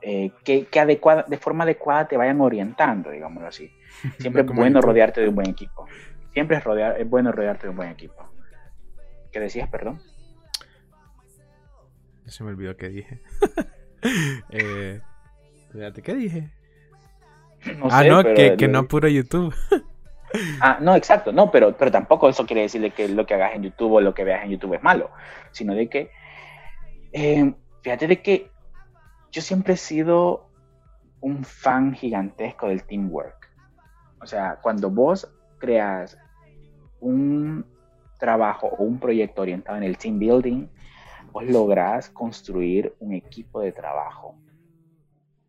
eh, 0.00 0.30
que, 0.44 0.66
que 0.66 0.78
adecuada, 0.78 1.24
de 1.26 1.38
forma 1.38 1.64
adecuada 1.64 2.06
te 2.06 2.16
vayan 2.16 2.40
orientando, 2.40 3.10
digámoslo 3.10 3.48
así. 3.48 3.72
Siempre 4.18 4.42
es 4.42 4.48
bueno 4.48 4.80
rodearte 4.80 5.20
de 5.20 5.28
un 5.28 5.34
buen 5.34 5.48
equipo. 5.48 5.86
Siempre 6.32 6.56
es, 6.56 6.64
rodear, 6.64 7.00
es 7.00 7.08
bueno 7.08 7.32
rodearte 7.32 7.66
de 7.66 7.70
un 7.70 7.76
buen 7.76 7.90
equipo. 7.90 8.28
¿Qué 9.32 9.40
decías, 9.40 9.68
perdón? 9.68 10.00
Se 12.26 12.42
me 12.42 12.50
olvidó 12.50 12.76
qué 12.76 12.88
dije. 12.88 13.20
eh, 14.50 15.00
¿qué 16.02 16.14
dije? 16.14 16.50
ah, 17.90 18.04
no, 18.04 18.22
que, 18.22 18.56
que 18.56 18.68
no 18.68 18.86
puro 18.86 19.08
YouTube. 19.08 19.54
ah, 20.60 20.78
no, 20.80 20.96
exacto, 20.96 21.32
no, 21.32 21.50
pero, 21.50 21.76
pero 21.76 21.90
tampoco 21.90 22.28
eso 22.28 22.46
quiere 22.46 22.62
decirle 22.62 22.90
que 22.90 23.08
lo 23.08 23.26
que 23.26 23.34
hagas 23.34 23.54
en 23.54 23.64
YouTube 23.64 23.92
o 23.92 24.00
lo 24.00 24.14
que 24.14 24.24
veas 24.24 24.44
en 24.44 24.50
YouTube 24.50 24.74
es 24.74 24.82
malo, 24.82 25.10
sino 25.52 25.74
de 25.74 25.88
que, 25.88 26.10
eh, 27.12 27.54
fíjate 27.82 28.06
de 28.06 28.22
que 28.22 28.50
yo 29.30 29.42
siempre 29.42 29.74
he 29.74 29.76
sido 29.76 30.48
un 31.20 31.44
fan 31.44 31.94
gigantesco 31.94 32.68
del 32.68 32.84
teamwork. 32.84 33.43
O 34.24 34.26
sea, 34.26 34.58
cuando 34.62 34.88
vos 34.88 35.30
creas 35.58 36.18
un 36.98 37.66
trabajo 38.18 38.68
o 38.68 38.82
un 38.82 38.98
proyecto 38.98 39.42
orientado 39.42 39.76
en 39.76 39.82
el 39.82 39.98
team 39.98 40.18
building, 40.18 40.66
vos 41.30 41.44
lográs 41.44 42.08
construir 42.08 42.94
un 43.00 43.12
equipo 43.12 43.60
de 43.60 43.72
trabajo 43.72 44.38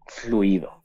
fluido, 0.07 0.83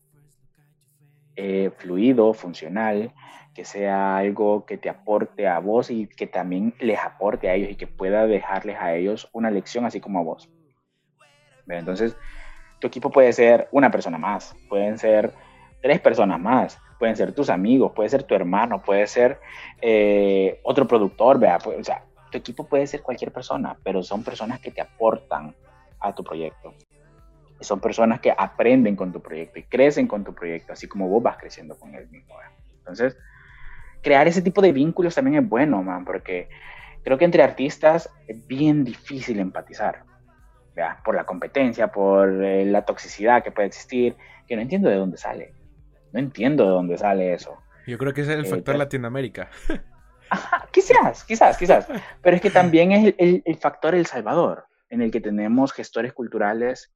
eh, 1.34 1.72
fluido, 1.78 2.32
funcional, 2.32 3.12
que 3.54 3.64
sea 3.64 4.18
algo 4.18 4.66
que 4.66 4.78
te 4.78 4.88
aporte 4.88 5.48
a 5.48 5.58
vos 5.58 5.90
y 5.90 6.06
que 6.06 6.28
también 6.28 6.72
les 6.78 7.00
aporte 7.00 7.48
a 7.48 7.54
ellos 7.54 7.70
y 7.72 7.74
que 7.74 7.88
pueda 7.88 8.28
dejarles 8.28 8.76
a 8.78 8.94
ellos 8.94 9.28
una 9.32 9.50
lección 9.50 9.84
así 9.84 10.00
como 10.00 10.20
a 10.20 10.22
vos. 10.22 10.48
Entonces, 11.66 12.16
tu 12.78 12.86
equipo 12.86 13.10
puede 13.10 13.32
ser 13.32 13.68
una 13.72 13.90
persona 13.90 14.16
más, 14.16 14.54
pueden 14.68 14.96
ser 14.96 15.34
tres 15.82 16.00
personas 16.00 16.38
más, 16.38 16.80
pueden 17.00 17.16
ser 17.16 17.32
tus 17.32 17.48
amigos, 17.48 17.92
puede 17.96 18.10
ser 18.10 18.24
tu 18.24 18.34
hermano, 18.34 18.82
puede 18.82 19.06
ser 19.06 19.40
eh, 19.80 20.60
otro 20.62 20.86
productor, 20.86 21.40
vea, 21.40 21.56
o 21.56 21.82
sea, 21.82 22.04
tu 22.30 22.36
equipo 22.36 22.64
puede 22.64 22.86
ser 22.86 23.00
cualquier 23.00 23.32
persona, 23.32 23.74
pero 23.82 24.02
son 24.02 24.22
personas 24.22 24.60
que 24.60 24.70
te 24.70 24.82
aportan 24.82 25.54
a 25.98 26.14
tu 26.14 26.22
proyecto. 26.22 26.74
Son 27.58 27.80
personas 27.80 28.20
que 28.20 28.32
aprenden 28.36 28.96
con 28.96 29.12
tu 29.12 29.20
proyecto 29.20 29.58
y 29.58 29.62
crecen 29.62 30.06
con 30.06 30.24
tu 30.24 30.34
proyecto, 30.34 30.74
así 30.74 30.86
como 30.88 31.08
vos 31.08 31.22
vas 31.22 31.38
creciendo 31.38 31.78
con 31.78 31.94
él 31.94 32.06
mismo. 32.10 32.34
Entonces, 32.78 33.16
crear 34.02 34.28
ese 34.28 34.42
tipo 34.42 34.60
de 34.60 34.72
vínculos 34.72 35.14
también 35.14 35.42
es 35.42 35.48
bueno, 35.48 35.82
man, 35.82 36.04
porque 36.04 36.50
creo 37.02 37.16
que 37.16 37.24
entre 37.24 37.42
artistas 37.42 38.10
es 38.28 38.46
bien 38.46 38.84
difícil 38.84 39.40
empatizar. 39.40 40.04
Por 41.02 41.14
la 41.14 41.24
competencia, 41.24 41.88
por 41.88 42.44
eh, 42.44 42.64
la 42.66 42.82
toxicidad 42.82 43.42
que 43.42 43.52
puede 43.52 43.68
existir, 43.68 44.16
que 44.46 44.56
no 44.56 44.62
entiendo 44.62 44.88
de 44.88 44.96
dónde 44.96 45.16
sale. 45.16 45.52
No 46.12 46.20
entiendo 46.20 46.64
de 46.64 46.70
dónde 46.70 46.98
sale 46.98 47.34
eso. 47.34 47.56
Yo 47.86 47.98
creo 47.98 48.12
que 48.12 48.22
es 48.22 48.28
el 48.28 48.44
eh, 48.44 48.48
factor 48.48 48.76
Latinoamérica. 48.76 49.48
quizás, 50.72 51.24
quizás, 51.24 51.56
quizás. 51.56 51.88
Pero 52.22 52.36
es 52.36 52.42
que 52.42 52.50
también 52.50 52.92
es 52.92 53.14
el, 53.18 53.42
el, 53.44 53.56
factor 53.56 53.94
El 53.94 54.06
Salvador, 54.06 54.64
en 54.88 55.02
el 55.02 55.10
que 55.10 55.20
tenemos 55.20 55.72
gestores 55.72 56.12
culturales 56.12 56.92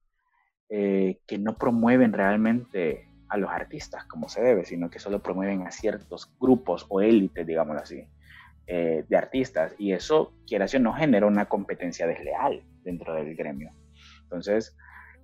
eh, 0.71 1.19
que 1.27 1.39
no 1.39 1.57
promueven 1.57 2.13
realmente 2.13 3.09
a 3.29 3.37
los 3.37 3.51
artistas 3.51 4.05
como 4.07 4.29
se 4.29 4.43
debe, 4.43 4.65
sino 4.65 4.91
que 4.91 4.99
solo 4.99 5.23
promueven 5.23 5.67
a 5.67 5.71
ciertos 5.71 6.33
grupos 6.39 6.87
o 6.89 7.01
élites, 7.01 7.47
digámoslo 7.47 7.83
así, 7.83 8.07
eh, 8.67 9.05
de 9.09 9.17
artistas. 9.17 9.75
Y 9.79 9.93
eso, 9.93 10.33
quiera 10.47 10.67
o 10.73 10.79
no, 10.79 10.93
genera 10.95 11.27
una 11.27 11.47
competencia 11.47 12.07
desleal 12.07 12.63
dentro 12.83 13.15
del 13.15 13.35
gremio. 13.35 13.73
Entonces, 14.23 14.77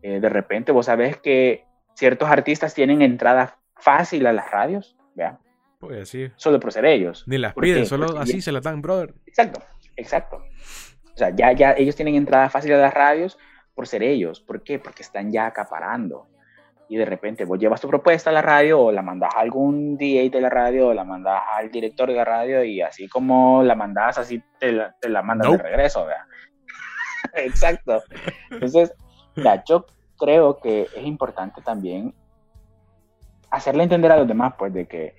eh, 0.03 0.20
de 0.20 0.29
repente 0.29 0.72
vos 0.72 0.87
sabés 0.87 1.16
que 1.18 1.64
ciertos 1.94 2.29
artistas 2.29 2.74
tienen 2.74 3.03
entrada 3.03 3.60
fácil 3.81 4.27
a 4.27 4.33
las 4.33 4.51
radios, 4.51 4.97
¿vea? 5.14 5.38
Pues 5.79 6.03
así. 6.03 6.31
Solo 6.37 6.61
por 6.61 6.73
ser 6.73 6.85
ellos. 6.85 7.25
Ni 7.27 7.38
las 7.38 7.55
piden, 7.55 7.87
solo 7.87 8.19
así 8.19 8.40
se 8.40 8.53
la 8.53 8.61
dan, 8.61 8.83
brother. 8.83 9.14
Exacto, 9.27 9.62
exacto. 9.97 10.37
O 10.37 11.16
sea, 11.16 11.31
ya, 11.31 11.53
ya 11.53 11.73
ellos 11.73 11.97
tienen 11.97 12.14
entrada 12.14 12.51
fácil 12.51 12.73
a 12.75 12.79
las 12.79 12.95
radios 12.95 13.38
por 13.75 13.87
ser 13.87 14.03
ellos. 14.03 14.40
¿Por 14.40 14.62
qué? 14.62 14.79
Porque 14.79 15.03
están 15.03 15.33
ya 15.33 15.47
acaparando 15.47 16.29
y 16.90 16.97
de 16.97 17.05
repente 17.05 17.45
vos 17.45 17.57
llevas 17.57 17.81
tu 17.81 17.87
propuesta 17.87 18.31
a 18.31 18.33
la 18.33 18.43
radio 18.43 18.81
o 18.81 18.93
la 18.93 19.01
mandas 19.01 19.33
a 19.37 19.40
algún 19.40 19.97
DJ 19.97 20.29
de 20.29 20.40
la 20.40 20.51
radio 20.51 20.88
o 20.88 20.95
la 20.95 21.05
mandas 21.05 21.40
al 21.55 21.71
director 21.71 22.09
de 22.09 22.16
la 22.16 22.25
radio 22.25 22.64
y 22.64 22.83
así 22.83 23.09
como 23.09 23.62
la 23.62 23.77
mandas, 23.77 24.19
así 24.19 24.43
te 24.59 24.73
la, 24.73 24.93
te 25.01 25.09
la 25.09 25.23
mandas 25.23 25.53
de 25.53 25.59
regreso, 25.59 26.05
¿verdad? 26.05 26.25
Exacto. 27.35 28.03
Entonces, 28.51 28.93
ya, 29.37 29.62
yo 29.69 29.87
creo 30.19 30.59
que 30.59 30.83
es 30.83 31.05
importante 31.05 31.62
también 31.62 32.12
hacerle 33.50 33.84
entender 33.84 34.12
a 34.12 34.16
los 34.16 34.28
demás, 34.28 34.54
pues, 34.58 34.72
de 34.72 34.86
que 34.86 35.14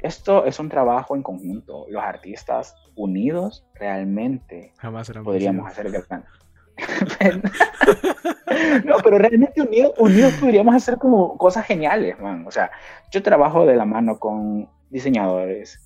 esto 0.00 0.44
es 0.44 0.58
un 0.58 0.68
trabajo 0.68 1.16
en 1.16 1.22
conjunto. 1.22 1.86
Los 1.88 2.02
artistas 2.02 2.76
unidos 2.94 3.66
realmente 3.74 4.72
Jamás 4.78 5.10
podríamos 5.24 5.70
hacer 5.70 5.90
gran, 5.90 6.24
no, 8.84 8.96
pero 9.02 9.18
realmente 9.18 9.60
unidos, 9.60 9.94
unidos 9.98 10.32
podríamos 10.34 10.74
hacer 10.74 10.98
como 10.98 11.36
cosas 11.36 11.66
geniales, 11.66 12.18
man. 12.20 12.46
O 12.46 12.50
sea, 12.50 12.70
yo 13.10 13.22
trabajo 13.22 13.66
de 13.66 13.76
la 13.76 13.84
mano 13.84 14.18
con 14.18 14.68
diseñadores, 14.90 15.80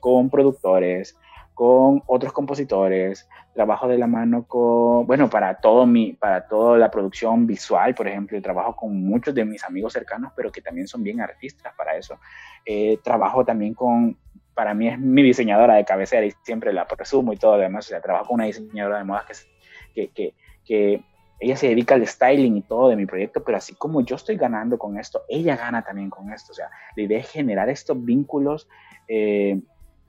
con 0.00 0.30
productores, 0.30 1.16
con 1.58 2.04
otros 2.06 2.32
compositores, 2.32 3.28
trabajo 3.52 3.88
de 3.88 3.98
la 3.98 4.06
mano 4.06 4.46
con, 4.46 5.08
bueno, 5.08 5.28
para 5.28 5.56
todo 5.56 5.86
mi, 5.86 6.12
para 6.12 6.46
toda 6.46 6.78
la 6.78 6.88
producción 6.88 7.48
visual, 7.48 7.96
por 7.96 8.06
ejemplo, 8.06 8.40
trabajo 8.40 8.76
con 8.76 9.04
muchos 9.04 9.34
de 9.34 9.44
mis 9.44 9.64
amigos 9.64 9.92
cercanos, 9.92 10.30
pero 10.36 10.52
que 10.52 10.62
también 10.62 10.86
son 10.86 11.02
bien 11.02 11.20
artistas 11.20 11.74
para 11.76 11.96
eso. 11.96 12.20
Eh, 12.64 13.00
trabajo 13.02 13.44
también 13.44 13.74
con, 13.74 14.16
para 14.54 14.72
mí 14.72 14.86
es 14.86 15.00
mi 15.00 15.20
diseñadora 15.20 15.74
de 15.74 15.84
cabecera 15.84 16.24
y 16.24 16.32
siempre 16.44 16.72
la 16.72 16.86
presumo 16.86 17.32
y 17.32 17.38
todo 17.38 17.56
lo 17.56 17.62
demás, 17.62 17.86
o 17.86 17.88
sea, 17.88 18.00
trabajo 18.00 18.26
con 18.28 18.34
una 18.34 18.44
diseñadora 18.44 18.98
de 18.98 19.04
modas 19.04 19.48
que 19.92 20.10
que, 20.10 20.34
que, 20.64 21.02
ella 21.40 21.56
se 21.56 21.66
dedica 21.66 21.96
al 21.96 22.06
styling 22.06 22.56
y 22.56 22.62
todo 22.62 22.88
de 22.88 22.94
mi 22.94 23.06
proyecto, 23.06 23.42
pero 23.42 23.58
así 23.58 23.74
como 23.74 24.00
yo 24.02 24.14
estoy 24.14 24.36
ganando 24.36 24.78
con 24.78 24.96
esto, 24.96 25.22
ella 25.28 25.56
gana 25.56 25.82
también 25.82 26.08
con 26.08 26.32
esto. 26.32 26.52
O 26.52 26.54
sea, 26.54 26.68
la 26.94 27.02
idea 27.02 27.18
es 27.18 27.28
generar 27.30 27.68
estos 27.68 28.04
vínculos 28.04 28.68
eh, 29.08 29.60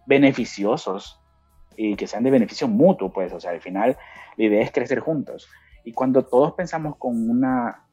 beneficiosos 0.05 1.19
y 1.81 1.95
que 1.95 2.07
sean 2.07 2.23
de 2.23 2.31
beneficio 2.31 2.67
mutuo, 2.67 3.11
pues. 3.11 3.31
O 3.31 3.39
sea, 3.39 3.51
al 3.51 3.61
final 3.61 3.97
la 4.35 4.43
idea 4.43 4.61
es 4.61 4.71
crecer 4.71 4.99
juntos. 4.99 5.49
Y 5.85 5.93
cuando 5.93 6.25
todos 6.25 6.51
pensamos 6.53 6.97
con 6.97 7.29
una, 7.29 7.85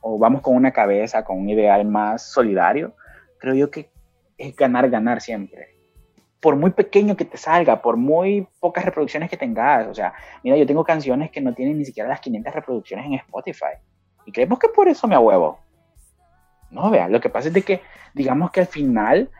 o 0.00 0.18
vamos 0.18 0.42
con 0.42 0.56
una 0.56 0.72
cabeza, 0.72 1.24
con 1.24 1.38
un 1.38 1.48
ideal 1.48 1.84
más 1.84 2.32
solidario, 2.32 2.96
creo 3.38 3.54
yo 3.54 3.70
que 3.70 3.90
es 4.36 4.56
ganar, 4.56 4.90
ganar 4.90 5.20
siempre 5.20 5.74
por 6.40 6.56
muy 6.56 6.72
pequeño 6.72 7.16
que 7.16 7.24
te 7.24 7.38
salga, 7.38 7.80
por 7.80 7.96
muy 7.96 8.46
pocas 8.60 8.84
reproducciones 8.84 9.30
que 9.30 9.36
tengas, 9.38 9.86
o 9.86 9.94
sea, 9.94 10.12
mira, 10.42 10.58
yo 10.58 10.66
tengo 10.66 10.84
canciones 10.84 11.30
que 11.30 11.40
no 11.40 11.54
tienen 11.54 11.78
ni 11.78 11.86
siquiera 11.86 12.06
las 12.06 12.20
500 12.20 12.54
reproducciones 12.54 13.06
en 13.06 13.14
Spotify. 13.14 13.78
Y 14.26 14.32
creemos 14.32 14.58
que 14.58 14.68
por 14.68 14.86
eso 14.86 15.08
me 15.08 15.16
huevo. 15.16 15.58
No, 16.70 16.90
vea, 16.90 17.08
lo 17.08 17.18
que 17.18 17.30
pasa 17.30 17.48
es 17.48 17.54
de 17.54 17.62
que, 17.62 17.80
digamos 18.12 18.50
que 18.50 18.60
al 18.60 18.66
final 18.66 19.30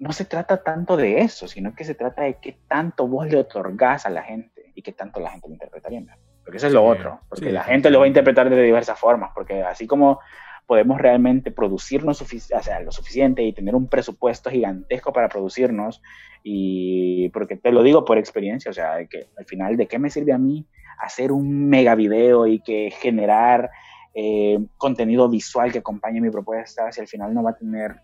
no 0.00 0.12
se 0.12 0.24
trata 0.24 0.62
tanto 0.62 0.96
de 0.96 1.20
eso, 1.20 1.46
sino 1.46 1.74
que 1.74 1.84
se 1.84 1.94
trata 1.94 2.22
de 2.22 2.38
qué 2.40 2.56
tanto 2.66 3.06
vos 3.06 3.28
le 3.28 3.36
otorgás 3.36 4.06
a 4.06 4.10
la 4.10 4.22
gente 4.22 4.72
y 4.74 4.82
qué 4.82 4.92
tanto 4.92 5.20
la 5.20 5.30
gente 5.30 5.46
lo 5.46 5.52
interpreta 5.52 5.90
bien. 5.90 6.08
Porque 6.42 6.56
eso 6.56 6.66
es 6.66 6.72
lo 6.72 6.84
otro, 6.84 7.20
porque 7.28 7.52
la 7.52 7.62
gente 7.62 7.90
lo 7.90 8.00
va 8.00 8.06
a 8.06 8.08
interpretar 8.08 8.48
de 8.48 8.62
diversas 8.62 8.98
formas, 8.98 9.30
porque 9.34 9.62
así 9.62 9.86
como 9.86 10.18
podemos 10.66 11.00
realmente 11.00 11.50
producirnos 11.50 12.22
o 12.22 12.62
sea, 12.62 12.80
lo 12.80 12.92
suficiente 12.92 13.42
y 13.42 13.52
tener 13.52 13.74
un 13.74 13.88
presupuesto 13.88 14.50
gigantesco 14.50 15.12
para 15.12 15.28
producirnos. 15.28 16.00
Y 16.42 17.28
porque 17.30 17.56
te 17.56 17.70
lo 17.70 17.82
digo 17.82 18.04
por 18.04 18.16
experiencia, 18.16 18.70
o 18.70 18.74
sea, 18.74 19.04
que 19.06 19.26
al 19.36 19.44
final, 19.44 19.76
¿de 19.76 19.86
qué 19.86 19.98
me 19.98 20.08
sirve 20.08 20.32
a 20.32 20.38
mí 20.38 20.66
hacer 20.98 21.30
un 21.30 21.68
mega 21.68 21.94
video 21.94 22.46
y 22.46 22.60
que 22.60 22.90
generar 22.90 23.70
eh, 24.14 24.58
contenido 24.78 25.28
visual 25.28 25.72
que 25.72 25.78
acompañe 25.78 26.20
mi 26.20 26.30
propuesta 26.30 26.90
si 26.90 27.00
al 27.00 27.08
final 27.08 27.34
no 27.34 27.42
va 27.42 27.50
a 27.50 27.56
tener, 27.56 27.96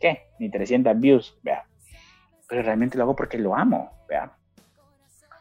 ¿qué? 0.00 0.28
Ni 0.38 0.50
300 0.50 0.98
views, 0.98 1.38
vea. 1.42 1.64
Pero 2.48 2.62
realmente 2.62 2.96
lo 2.96 3.04
hago 3.04 3.16
porque 3.16 3.38
lo 3.38 3.56
amo, 3.56 3.90
vea. 4.08 4.32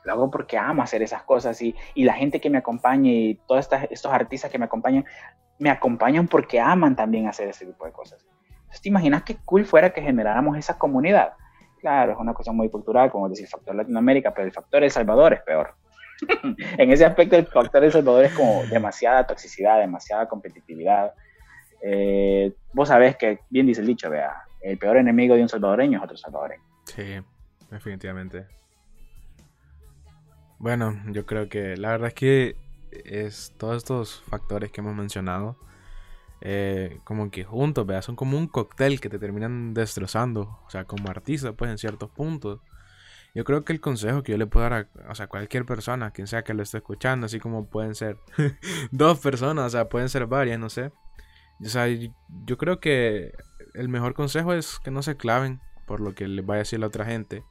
Lo 0.04 0.12
hago 0.12 0.32
porque 0.32 0.58
amo 0.58 0.82
hacer 0.82 1.02
esas 1.02 1.24
cosas 1.24 1.62
y, 1.62 1.76
y 1.94 2.04
la 2.04 2.13
gente 2.13 2.42
que 2.42 2.50
me 2.50 2.58
acompaña 2.58 3.10
y 3.10 3.39
todos 3.48 3.70
estos 3.89 4.12
artistas 4.12 4.52
que 4.52 4.60
me 4.60 4.66
acompañan 4.66 5.06
me 5.60 5.70
acompañan 5.70 6.28
porque 6.28 6.60
aman 6.60 6.96
también 6.96 7.28
hacer 7.28 7.48
ese 7.48 7.66
tipo 7.66 7.86
de 7.86 7.92
cosas. 7.92 8.26
Entonces, 8.50 8.82
¿te 8.82 8.89
imaginas 8.89 9.24
qué 9.24 9.38
cool 9.46 9.66
fuera 9.66 9.92
que 9.92 10.02
generáramos 10.02 10.58
esa 10.58 10.78
comunidad? 10.78 11.34
Claro, 11.80 12.13
es 12.13 12.18
una 12.18 12.34
cosa 12.34 12.52
muy 12.52 12.70
cultural, 12.70 13.12
como 13.12 13.30
decir, 13.30 13.48
factor 13.48 13.76
Latinoamérica, 13.76 14.34
pero 14.34 14.46
el 14.46 14.54
factor 14.54 14.84
El 14.84 14.92
Salvador 14.92 15.34
es 15.34 15.42
peor. 15.42 15.76
en 16.78 16.92
ese 16.92 17.06
aspecto, 17.06 17.36
el 17.36 17.46
factor 17.48 17.84
El 17.84 17.92
Salvador 17.92 18.26
es 18.26 18.34
como 18.34 18.63
demasiada 18.66 19.28
toxicidad, 19.28 19.80
demasiada 19.80 20.28
competitividad. 20.28 21.13
Eh, 21.86 22.54
vos 22.74 22.88
sabés 22.88 23.17
que, 23.17 23.39
bien 23.50 23.67
dice 23.67 23.82
el 23.82 23.88
dicho, 23.88 24.10
vea, 24.10 24.43
el 24.62 24.78
peor 24.78 24.98
enemigo 24.98 25.36
de 25.36 25.41
un 25.41 25.50
salvadoreño 25.50 25.98
es 25.98 26.04
otro 26.06 26.17
salvadoreño. 26.17 26.63
Sí, 26.86 27.19
definitivamente. 27.69 28.48
Bueno, 30.60 30.98
yo 31.12 31.26
creo 31.26 31.50
que 31.50 31.76
la 31.76 31.89
verdad 31.89 32.08
es 32.08 32.13
que 32.13 32.56
es 33.04 33.54
todos 33.58 33.78
estos 33.78 34.24
factores 34.30 34.72
que 34.72 34.80
hemos 34.80 34.96
mencionado, 34.96 35.58
eh, 36.39 37.00
como 37.04 37.30
que 37.32 37.43
juntos, 37.43 37.86
¿verdad? 37.86 38.02
son 38.02 38.15
como 38.15 38.38
un 38.38 38.48
cóctel 38.48 39.02
que 39.02 39.10
te 39.10 39.19
terminan 39.19 39.74
destrozando, 39.74 40.60
o 40.65 40.69
sea, 40.69 40.86
como 40.86 41.10
artista, 41.10 41.52
pues 41.52 41.69
en 41.69 41.78
ciertos 41.78 42.10
puntos. 42.10 42.62
Yo 43.36 43.43
creo 43.43 43.65
que 43.65 43.74
el 43.74 43.82
consejo 43.82 44.24
que 44.24 44.32
yo 44.34 44.38
le 44.38 44.46
puedo 44.46 44.69
dar 44.69 44.88
a 45.06 45.12
o 45.12 45.15
sea, 45.15 45.28
cualquier 45.28 45.65
persona, 45.65 46.12
quien 46.12 46.28
sea 46.28 46.43
que 46.43 46.54
lo 46.54 46.63
esté 46.63 46.78
escuchando, 46.78 47.26
así 47.26 47.39
como 47.39 47.68
pueden 47.68 47.95
ser 47.95 48.18
dos 48.91 49.20
personas, 49.20 49.66
o 49.66 49.70
sea, 49.70 49.89
pueden 49.89 50.07
ser 50.07 50.28
varias, 50.28 50.60
no 50.60 50.70
sé. 50.70 50.91
O 51.62 51.70
sea, 51.70 51.88
yo 51.88 52.58
creo 52.58 52.80
que 52.80 53.34
el 53.74 53.89
mejor 53.89 54.14
consejo 54.14 54.54
es 54.54 54.80
que 54.80 54.91
no 54.91 55.01
se 55.01 55.18
claven 55.18 55.62
por 55.86 55.99
lo 55.99 56.14
que 56.14 56.28
les 56.28 56.45
vaya 56.45 56.58
a 56.58 56.60
decir 56.60 56.80
la 56.80 56.88
otra 56.88 57.06
gente, 57.06 57.43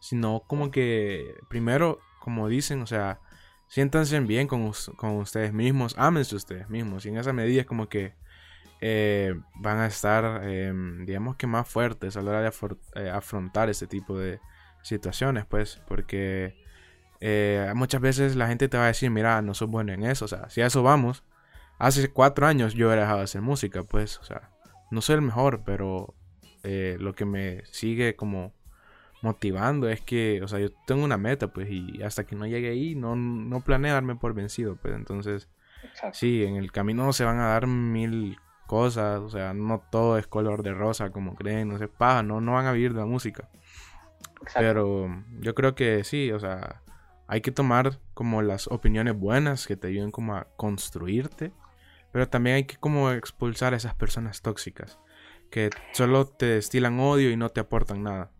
sino 0.00 0.42
como 0.46 0.70
que 0.70 1.34
primero, 1.48 2.00
como 2.20 2.48
dicen, 2.48 2.82
o 2.82 2.86
sea, 2.86 3.20
siéntanse 3.68 4.18
bien 4.20 4.46
con, 4.46 4.62
ustedes 4.62 5.52
mismos, 5.52 5.94
ámense 5.98 6.36
ustedes 6.36 6.68
mismos. 6.68 7.06
Y 7.06 7.10
en 7.10 7.18
esa 7.18 7.32
medida 7.32 7.64
como 7.64 7.88
que 7.88 8.14
eh, 8.80 9.34
van 9.54 9.78
a 9.78 9.86
estar, 9.86 10.44
em, 10.44 11.04
digamos 11.06 11.36
que 11.36 11.46
más 11.46 11.68
fuertes 11.68 12.16
a 12.16 12.22
la 12.22 12.30
hora 12.30 12.42
de 12.42 12.52
eh, 12.94 13.10
afrontar 13.10 13.70
este 13.70 13.86
tipo 13.86 14.18
de 14.18 14.40
situaciones, 14.82 15.46
pues, 15.46 15.80
porque 15.88 16.56
eh, 17.20 17.72
muchas 17.74 18.00
veces 18.00 18.36
la 18.36 18.46
gente 18.48 18.68
te 18.68 18.76
va 18.76 18.84
a 18.84 18.88
decir, 18.88 19.10
mira, 19.10 19.40
no 19.42 19.54
sos 19.54 19.68
bueno 19.68 19.92
en 19.92 20.04
eso, 20.04 20.26
o 20.26 20.28
sea, 20.28 20.48
si 20.50 20.60
a 20.60 20.66
eso 20.66 20.82
vamos, 20.82 21.24
hace 21.78 22.10
cuatro 22.10 22.46
años 22.46 22.74
yo 22.74 22.92
he 22.92 22.96
dejado 22.96 23.18
de 23.18 23.24
hacer 23.24 23.42
música, 23.42 23.82
pues, 23.82 24.18
o 24.18 24.24
sea, 24.24 24.50
no 24.90 25.00
soy 25.00 25.16
el 25.16 25.22
mejor, 25.22 25.62
pero 25.64 26.14
eh, 26.62 26.96
lo 27.00 27.14
que 27.14 27.24
me 27.24 27.64
sigue 27.66 28.16
como 28.16 28.52
motivando 29.22 29.88
es 29.88 30.00
que, 30.00 30.40
o 30.42 30.48
sea, 30.48 30.58
yo 30.58 30.68
tengo 30.86 31.04
una 31.04 31.16
meta, 31.16 31.48
pues, 31.48 31.68
y 31.70 32.02
hasta 32.02 32.24
que 32.24 32.36
no 32.36 32.46
llegue 32.46 32.70
ahí, 32.70 32.94
no, 32.94 33.16
no 33.16 33.60
planeo 33.62 33.94
darme 33.94 34.16
por 34.16 34.34
vencido, 34.34 34.76
pues, 34.76 34.94
entonces, 34.94 35.48
sí, 36.12 36.44
en 36.44 36.56
el 36.56 36.72
camino 36.72 37.12
se 37.12 37.24
van 37.24 37.38
a 37.38 37.48
dar 37.48 37.66
mil 37.66 38.36
cosas, 38.66 39.20
o 39.20 39.30
sea, 39.30 39.54
no 39.54 39.82
todo 39.90 40.18
es 40.18 40.26
color 40.26 40.62
de 40.62 40.74
rosa 40.74 41.10
como 41.10 41.34
creen, 41.34 41.68
no 41.68 41.78
se 41.78 41.88
paga, 41.88 42.22
no, 42.22 42.40
no 42.40 42.52
van 42.52 42.66
a 42.66 42.72
vivir 42.72 42.92
de 42.92 43.00
la 43.00 43.06
música. 43.06 43.48
Pero 44.54 45.08
yo 45.40 45.54
creo 45.54 45.74
que 45.74 46.04
sí, 46.04 46.30
o 46.32 46.38
sea, 46.38 46.82
hay 47.26 47.40
que 47.40 47.50
tomar 47.50 47.98
como 48.14 48.42
las 48.42 48.68
opiniones 48.68 49.18
buenas 49.18 49.66
que 49.66 49.76
te 49.76 49.88
ayuden 49.88 50.10
como 50.10 50.36
a 50.36 50.48
construirte, 50.56 51.52
pero 52.16 52.30
también 52.30 52.56
hay 52.56 52.64
que 52.64 52.78
como 52.78 53.10
expulsar 53.10 53.74
a 53.74 53.76
esas 53.76 53.94
personas 53.94 54.40
tóxicas 54.40 54.98
que 55.50 55.68
solo 55.92 56.26
te 56.26 56.46
destilan 56.46 56.98
odio 56.98 57.30
y 57.30 57.36
no 57.36 57.50
te 57.50 57.60
aportan 57.60 58.04
nada. 58.04 58.30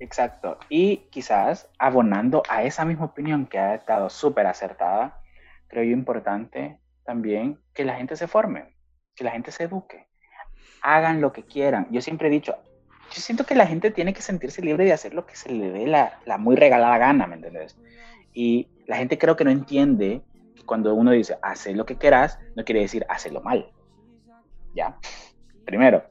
Exacto. 0.00 0.56
Y 0.70 1.08
quizás 1.10 1.68
abonando 1.78 2.42
a 2.48 2.62
esa 2.62 2.86
misma 2.86 3.04
opinión 3.04 3.44
que 3.44 3.58
ha 3.58 3.74
estado 3.74 4.08
súper 4.08 4.46
acertada, 4.46 5.20
creo 5.68 5.84
importante 5.84 6.78
también 7.04 7.60
que 7.74 7.84
la 7.84 7.96
gente 7.96 8.16
se 8.16 8.28
forme, 8.28 8.74
que 9.14 9.24
la 9.24 9.32
gente 9.32 9.52
se 9.52 9.64
eduque, 9.64 10.06
hagan 10.80 11.20
lo 11.20 11.34
que 11.34 11.42
quieran. 11.42 11.88
Yo 11.90 12.00
siempre 12.00 12.28
he 12.28 12.30
dicho, 12.30 12.56
yo 13.10 13.20
siento 13.20 13.44
que 13.44 13.54
la 13.54 13.66
gente 13.66 13.90
tiene 13.90 14.14
que 14.14 14.22
sentirse 14.22 14.62
libre 14.62 14.86
de 14.86 14.94
hacer 14.94 15.12
lo 15.12 15.26
que 15.26 15.36
se 15.36 15.52
le 15.52 15.70
dé 15.70 15.86
la, 15.86 16.18
la 16.24 16.38
muy 16.38 16.56
regalada 16.56 16.96
gana, 16.96 17.26
¿me 17.26 17.34
entiendes? 17.34 17.76
Y 18.32 18.68
la 18.86 18.96
gente 18.96 19.18
creo 19.18 19.36
que 19.36 19.44
no 19.44 19.50
entiende 19.50 20.22
cuando 20.66 20.94
uno 20.94 21.10
dice, 21.10 21.36
hace 21.42 21.74
lo 21.74 21.86
que 21.86 21.96
quieras, 21.96 22.38
no 22.56 22.64
quiere 22.64 22.80
decir, 22.80 23.06
lo 23.30 23.40
mal. 23.40 23.70
¿Ya? 24.74 24.96
Primero, 25.64 26.02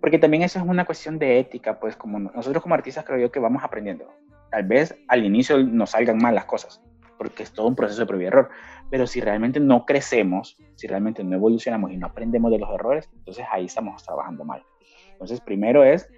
porque 0.00 0.18
también 0.18 0.42
eso 0.42 0.58
es 0.58 0.64
una 0.64 0.84
cuestión 0.84 1.18
de 1.18 1.40
ética, 1.40 1.80
pues 1.80 1.96
como 1.96 2.18
nosotros 2.18 2.62
como 2.62 2.74
artistas 2.74 3.04
creo 3.04 3.18
yo 3.18 3.32
que 3.32 3.40
vamos 3.40 3.62
aprendiendo. 3.64 4.06
Tal 4.50 4.64
vez 4.64 4.96
al 5.08 5.24
inicio 5.24 5.58
nos 5.58 5.90
salgan 5.90 6.18
mal 6.18 6.34
las 6.34 6.44
cosas, 6.44 6.80
porque 7.18 7.42
es 7.42 7.52
todo 7.52 7.66
un 7.66 7.74
proceso 7.74 8.00
de 8.00 8.06
prueba 8.06 8.24
y 8.24 8.26
error. 8.26 8.50
Pero 8.90 9.06
si 9.06 9.20
realmente 9.20 9.60
no 9.60 9.84
crecemos, 9.84 10.56
si 10.76 10.86
realmente 10.86 11.24
no 11.24 11.36
evolucionamos 11.36 11.90
y 11.90 11.96
no 11.96 12.06
aprendemos 12.06 12.50
de 12.50 12.58
los 12.58 12.70
errores, 12.72 13.10
entonces 13.12 13.44
ahí 13.50 13.66
estamos 13.66 14.02
trabajando 14.02 14.44
mal. 14.44 14.64
Entonces 15.12 15.40
primero 15.40 15.84
es 15.84 16.08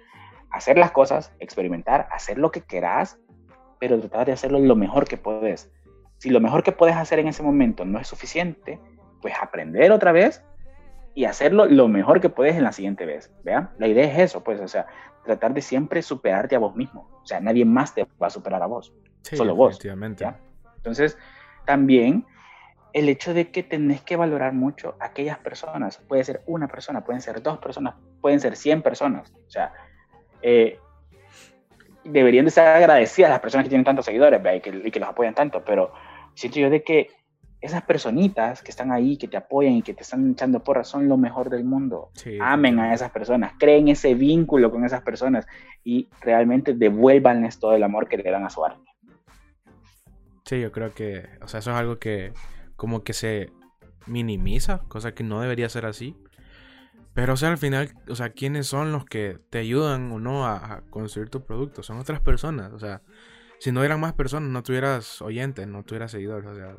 hacer 0.51 0.77
las 0.77 0.91
cosas, 0.91 1.33
experimentar, 1.39 2.07
hacer 2.11 2.37
lo 2.37 2.51
que 2.51 2.61
quieras, 2.61 3.19
pero 3.79 3.99
tratar 3.99 4.27
de 4.27 4.33
hacerlo 4.33 4.59
lo 4.59 4.75
mejor 4.75 5.07
que 5.07 5.17
puedes. 5.17 5.71
Si 6.21 6.29
lo 6.29 6.39
mejor 6.39 6.61
que 6.61 6.71
puedes 6.71 6.95
hacer 6.95 7.17
en 7.17 7.27
ese 7.27 7.41
momento 7.41 7.83
no 7.83 7.99
es 7.99 8.07
suficiente, 8.07 8.79
pues 9.23 9.33
aprender 9.41 9.91
otra 9.91 10.11
vez 10.11 10.43
y 11.15 11.25
hacerlo 11.25 11.65
lo 11.65 11.87
mejor 11.87 12.21
que 12.21 12.29
puedes 12.29 12.55
en 12.55 12.63
la 12.63 12.71
siguiente 12.71 13.07
vez. 13.07 13.31
¿vea? 13.43 13.71
La 13.79 13.87
idea 13.87 14.05
es 14.05 14.19
eso, 14.19 14.43
pues, 14.43 14.59
o 14.59 14.67
sea, 14.67 14.85
tratar 15.25 15.55
de 15.55 15.63
siempre 15.63 16.03
superarte 16.03 16.55
a 16.55 16.59
vos 16.59 16.75
mismo. 16.75 17.09
O 17.23 17.25
sea, 17.25 17.39
nadie 17.39 17.65
más 17.65 17.95
te 17.95 18.05
va 18.21 18.27
a 18.27 18.29
superar 18.29 18.61
a 18.61 18.67
vos, 18.67 18.93
solo 19.23 19.55
vos. 19.55 19.79
Entonces, 20.75 21.17
también 21.65 22.23
el 22.93 23.09
hecho 23.09 23.33
de 23.33 23.49
que 23.49 23.63
tenés 23.63 24.01
que 24.01 24.15
valorar 24.15 24.53
mucho 24.53 24.97
a 24.99 25.05
aquellas 25.05 25.39
personas, 25.39 25.97
puede 26.07 26.23
ser 26.23 26.43
una 26.45 26.67
persona, 26.67 27.03
pueden 27.03 27.23
ser 27.23 27.41
dos 27.41 27.57
personas, 27.57 27.95
pueden 28.21 28.39
ser 28.39 28.55
100 28.55 28.83
personas. 28.83 29.33
O 29.47 29.49
sea, 29.49 29.73
eh, 30.43 30.77
deberían 32.03 32.45
de 32.45 32.49
estar 32.49 32.67
agradecidas 32.67 33.31
las 33.31 33.39
personas 33.39 33.63
que 33.63 33.69
tienen 33.69 33.85
tantos 33.85 34.05
seguidores 34.05 34.41
¿vea? 34.43 34.55
Y, 34.55 34.61
que, 34.61 34.69
y 34.69 34.91
que 34.91 34.99
los 34.99 35.09
apoyan 35.09 35.33
tanto, 35.33 35.65
pero 35.65 35.91
siento 36.35 36.59
yo 36.59 36.69
de 36.69 36.83
que 36.83 37.09
esas 37.61 37.83
personitas 37.83 38.63
que 38.63 38.71
están 38.71 38.91
ahí, 38.91 39.17
que 39.17 39.27
te 39.27 39.37
apoyan 39.37 39.73
y 39.73 39.83
que 39.83 39.93
te 39.93 40.01
están 40.01 40.31
echando 40.31 40.63
porras, 40.63 40.87
son 40.87 41.07
lo 41.07 41.15
mejor 41.15 41.51
del 41.51 41.63
mundo. 41.63 42.09
Amen 42.41 42.79
a 42.79 42.93
esas 42.93 43.11
personas, 43.11 43.53
creen 43.59 43.87
ese 43.87 44.15
vínculo 44.15 44.71
con 44.71 44.83
esas 44.83 45.01
personas 45.01 45.45
y 45.83 46.09
realmente 46.21 46.73
devuélvanles 46.73 47.59
todo 47.59 47.75
el 47.75 47.83
amor 47.83 48.09
que 48.09 48.17
le 48.17 48.29
dan 48.29 48.45
a 48.45 48.49
su 48.49 48.65
arte. 48.65 48.89
Sí, 50.45 50.59
yo 50.59 50.71
creo 50.71 50.93
que, 50.93 51.29
o 51.41 51.47
sea, 51.47 51.59
eso 51.59 51.71
es 51.71 51.77
algo 51.77 51.99
que 51.99 52.33
como 52.75 53.03
que 53.03 53.13
se 53.13 53.51
minimiza, 54.07 54.79
cosa 54.87 55.13
que 55.13 55.23
no 55.23 55.39
debería 55.39 55.69
ser 55.69 55.85
así. 55.85 56.15
Pero, 57.13 57.33
o 57.33 57.37
sea, 57.37 57.49
al 57.49 57.57
final, 57.57 57.91
o 58.09 58.15
sea, 58.15 58.29
¿quiénes 58.29 58.67
son 58.67 58.91
los 58.91 59.05
que 59.05 59.37
te 59.49 59.59
ayudan 59.59 60.11
o 60.11 60.19
no 60.19 60.45
a, 60.45 60.55
a 60.55 60.81
construir 60.89 61.29
tu 61.29 61.43
producto? 61.43 61.83
Son 61.83 61.99
otras 61.99 62.21
personas, 62.21 62.73
o 62.73 62.79
sea, 62.79 63.01
si 63.61 63.71
no 63.71 63.83
eran 63.83 63.99
más 63.99 64.13
personas, 64.13 64.49
no 64.49 64.63
tuvieras 64.63 65.21
oyentes, 65.21 65.67
no 65.67 65.83
tuvieras 65.83 66.09
seguidores, 66.09 66.49
o 66.49 66.55
sea, 66.55 66.75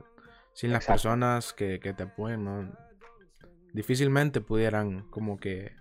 sin 0.52 0.72
las 0.72 0.84
personas 0.84 1.52
que, 1.52 1.78
te 1.78 2.02
apoyen, 2.02 2.42
¿no? 2.42 2.76
difícilmente 3.72 4.40
pudieran 4.40 5.08
como 5.08 5.38
que 5.38 5.76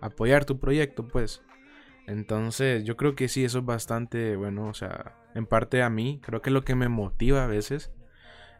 apoyar 0.00 0.46
tu 0.46 0.58
proyecto, 0.58 1.06
pues. 1.08 1.42
Entonces, 2.06 2.84
yo 2.84 2.96
creo 2.96 3.14
que 3.14 3.28
sí, 3.28 3.44
eso 3.44 3.58
es 3.58 3.64
bastante 3.66 4.34
bueno, 4.36 4.68
o 4.68 4.72
sea, 4.72 5.18
en 5.34 5.44
parte 5.44 5.82
a 5.82 5.90
mí, 5.90 6.22
creo 6.24 6.40
que 6.40 6.50
lo 6.50 6.64
que 6.64 6.74
me 6.74 6.88
motiva 6.88 7.44
a 7.44 7.46
veces 7.46 7.92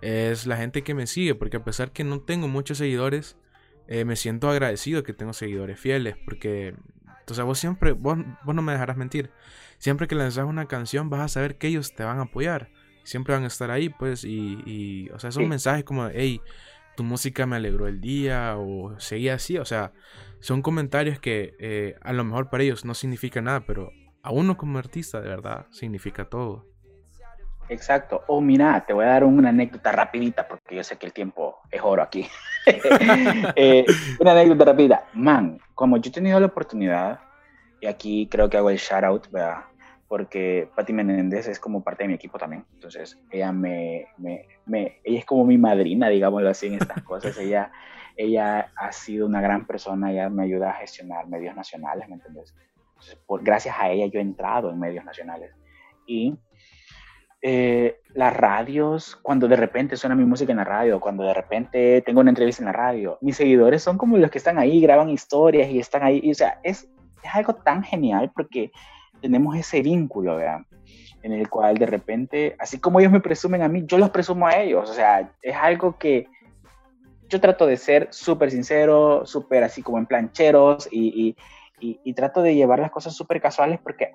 es 0.02 0.46
la 0.46 0.58
gente 0.58 0.82
que 0.82 0.92
me 0.92 1.06
sigue, 1.06 1.34
porque 1.34 1.56
a 1.56 1.64
pesar 1.64 1.92
que 1.92 2.04
no 2.04 2.20
tengo 2.20 2.46
muchos 2.46 2.76
seguidores, 2.76 3.38
eh, 3.88 4.04
me 4.04 4.16
siento 4.16 4.50
agradecido 4.50 5.02
que 5.02 5.14
tengo 5.14 5.32
seguidores 5.32 5.80
fieles, 5.80 6.16
porque, 6.26 6.74
o 7.26 7.32
sea, 7.32 7.44
vos 7.44 7.58
siempre, 7.58 7.92
vos, 7.92 8.18
vos 8.44 8.54
no 8.54 8.60
me 8.60 8.72
dejarás 8.72 8.98
mentir, 8.98 9.30
siempre 9.78 10.08
que 10.08 10.14
lanzas 10.14 10.44
una 10.44 10.66
canción 10.66 11.10
vas 11.10 11.20
a 11.20 11.28
saber 11.28 11.58
que 11.58 11.68
ellos 11.68 11.94
te 11.94 12.04
van 12.04 12.18
a 12.18 12.22
apoyar 12.22 12.70
siempre 13.06 13.34
van 13.34 13.44
a 13.44 13.46
estar 13.46 13.70
ahí, 13.70 13.88
pues, 13.88 14.24
y, 14.24 15.08
o 15.14 15.18
sea, 15.18 15.30
son 15.30 15.48
mensajes 15.48 15.84
como, 15.84 16.08
hey, 16.12 16.40
tu 16.96 17.04
música 17.04 17.46
me 17.46 17.56
alegró 17.56 17.86
el 17.86 18.00
día, 18.00 18.56
o 18.58 18.98
seguía 18.98 19.34
así, 19.34 19.58
o 19.58 19.64
sea, 19.64 19.92
son 20.40 20.60
comentarios 20.60 21.20
que 21.20 21.54
eh, 21.58 21.94
a 22.02 22.12
lo 22.12 22.24
mejor 22.24 22.50
para 22.50 22.64
ellos 22.64 22.84
no 22.84 22.94
significa 22.94 23.40
nada, 23.40 23.60
pero 23.60 23.90
a 24.22 24.32
uno 24.32 24.56
como 24.56 24.78
artista 24.78 25.20
de 25.20 25.28
verdad 25.28 25.66
significa 25.70 26.28
todo. 26.28 26.66
Exacto. 27.68 28.22
O 28.28 28.36
oh, 28.36 28.40
mira, 28.40 28.84
te 28.86 28.92
voy 28.92 29.04
a 29.04 29.08
dar 29.08 29.24
una 29.24 29.48
anécdota 29.48 29.90
rapidita, 29.90 30.46
porque 30.46 30.76
yo 30.76 30.84
sé 30.84 30.98
que 30.98 31.06
el 31.06 31.12
tiempo 31.12 31.58
es 31.70 31.80
oro 31.82 32.02
aquí. 32.02 32.26
Eh, 33.54 33.84
una 34.18 34.32
anécdota 34.32 34.64
rápida. 34.64 35.04
Man, 35.14 35.60
como 35.72 35.98
yo 35.98 36.10
he 36.10 36.12
tenido 36.12 36.40
la 36.40 36.46
oportunidad, 36.46 37.20
y 37.80 37.86
aquí 37.86 38.28
creo 38.30 38.48
que 38.48 38.56
hago 38.56 38.70
el 38.70 38.78
shout 38.78 39.04
out, 39.04 39.30
¿verdad? 39.30 39.64
porque 40.08 40.68
Patti 40.74 40.92
Menéndez 40.92 41.48
es 41.48 41.58
como 41.58 41.82
parte 41.82 42.04
de 42.04 42.08
mi 42.08 42.14
equipo 42.14 42.38
también. 42.38 42.64
Entonces, 42.74 43.18
ella 43.30 43.52
me, 43.52 44.06
me, 44.18 44.46
me, 44.64 45.00
ella 45.02 45.18
es 45.18 45.24
como 45.24 45.44
mi 45.44 45.58
madrina, 45.58 46.08
digámoslo 46.08 46.48
así, 46.48 46.68
en 46.68 46.74
estas 46.74 47.02
cosas. 47.04 47.36
ella, 47.38 47.72
ella 48.16 48.72
ha 48.76 48.92
sido 48.92 49.26
una 49.26 49.40
gran 49.40 49.66
persona, 49.66 50.12
ella 50.12 50.28
me 50.30 50.44
ayuda 50.44 50.70
a 50.70 50.74
gestionar 50.74 51.26
medios 51.26 51.56
nacionales, 51.56 52.08
¿me 52.08 52.14
entiendes? 52.14 52.54
Entonces, 52.88 53.16
por, 53.26 53.42
gracias 53.42 53.74
a 53.78 53.90
ella 53.90 54.06
yo 54.06 54.20
he 54.20 54.22
entrado 54.22 54.70
en 54.70 54.78
medios 54.78 55.04
nacionales. 55.04 55.52
Y 56.06 56.36
eh, 57.42 58.00
las 58.14 58.34
radios, 58.34 59.16
cuando 59.16 59.48
de 59.48 59.56
repente 59.56 59.96
suena 59.96 60.14
mi 60.14 60.24
música 60.24 60.52
en 60.52 60.58
la 60.58 60.64
radio, 60.64 61.00
cuando 61.00 61.24
de 61.24 61.34
repente 61.34 62.00
tengo 62.02 62.20
una 62.20 62.30
entrevista 62.30 62.62
en 62.62 62.66
la 62.66 62.72
radio, 62.72 63.18
mis 63.20 63.36
seguidores 63.36 63.82
son 63.82 63.98
como 63.98 64.16
los 64.16 64.30
que 64.30 64.38
están 64.38 64.56
ahí, 64.58 64.80
graban 64.80 65.10
historias 65.10 65.68
y 65.68 65.80
están 65.80 66.04
ahí. 66.04 66.20
Y, 66.22 66.30
o 66.30 66.34
sea, 66.34 66.60
es, 66.62 66.88
es 67.22 67.34
algo 67.34 67.54
tan 67.54 67.82
genial 67.82 68.30
porque 68.34 68.72
tenemos 69.20 69.56
ese 69.56 69.82
vínculo, 69.82 70.36
¿verdad? 70.36 70.60
En 71.22 71.32
el 71.32 71.48
cual 71.48 71.76
de 71.76 71.86
repente, 71.86 72.56
así 72.58 72.78
como 72.78 73.00
ellos 73.00 73.12
me 73.12 73.20
presumen 73.20 73.62
a 73.62 73.68
mí, 73.68 73.84
yo 73.86 73.98
los 73.98 74.10
presumo 74.10 74.46
a 74.46 74.56
ellos. 74.56 74.88
O 74.88 74.94
sea, 74.94 75.32
es 75.42 75.56
algo 75.56 75.98
que 75.98 76.28
yo 77.28 77.40
trato 77.40 77.66
de 77.66 77.76
ser 77.76 78.08
súper 78.10 78.50
sincero, 78.50 79.26
súper 79.26 79.64
así 79.64 79.82
como 79.82 79.98
en 79.98 80.06
plancheros 80.06 80.88
y, 80.90 81.36
y, 81.80 82.00
y, 82.04 82.12
trato 82.14 82.42
de 82.42 82.54
llevar 82.54 82.78
las 82.78 82.90
cosas 82.90 83.14
súper 83.14 83.40
casuales 83.40 83.80
porque 83.82 84.14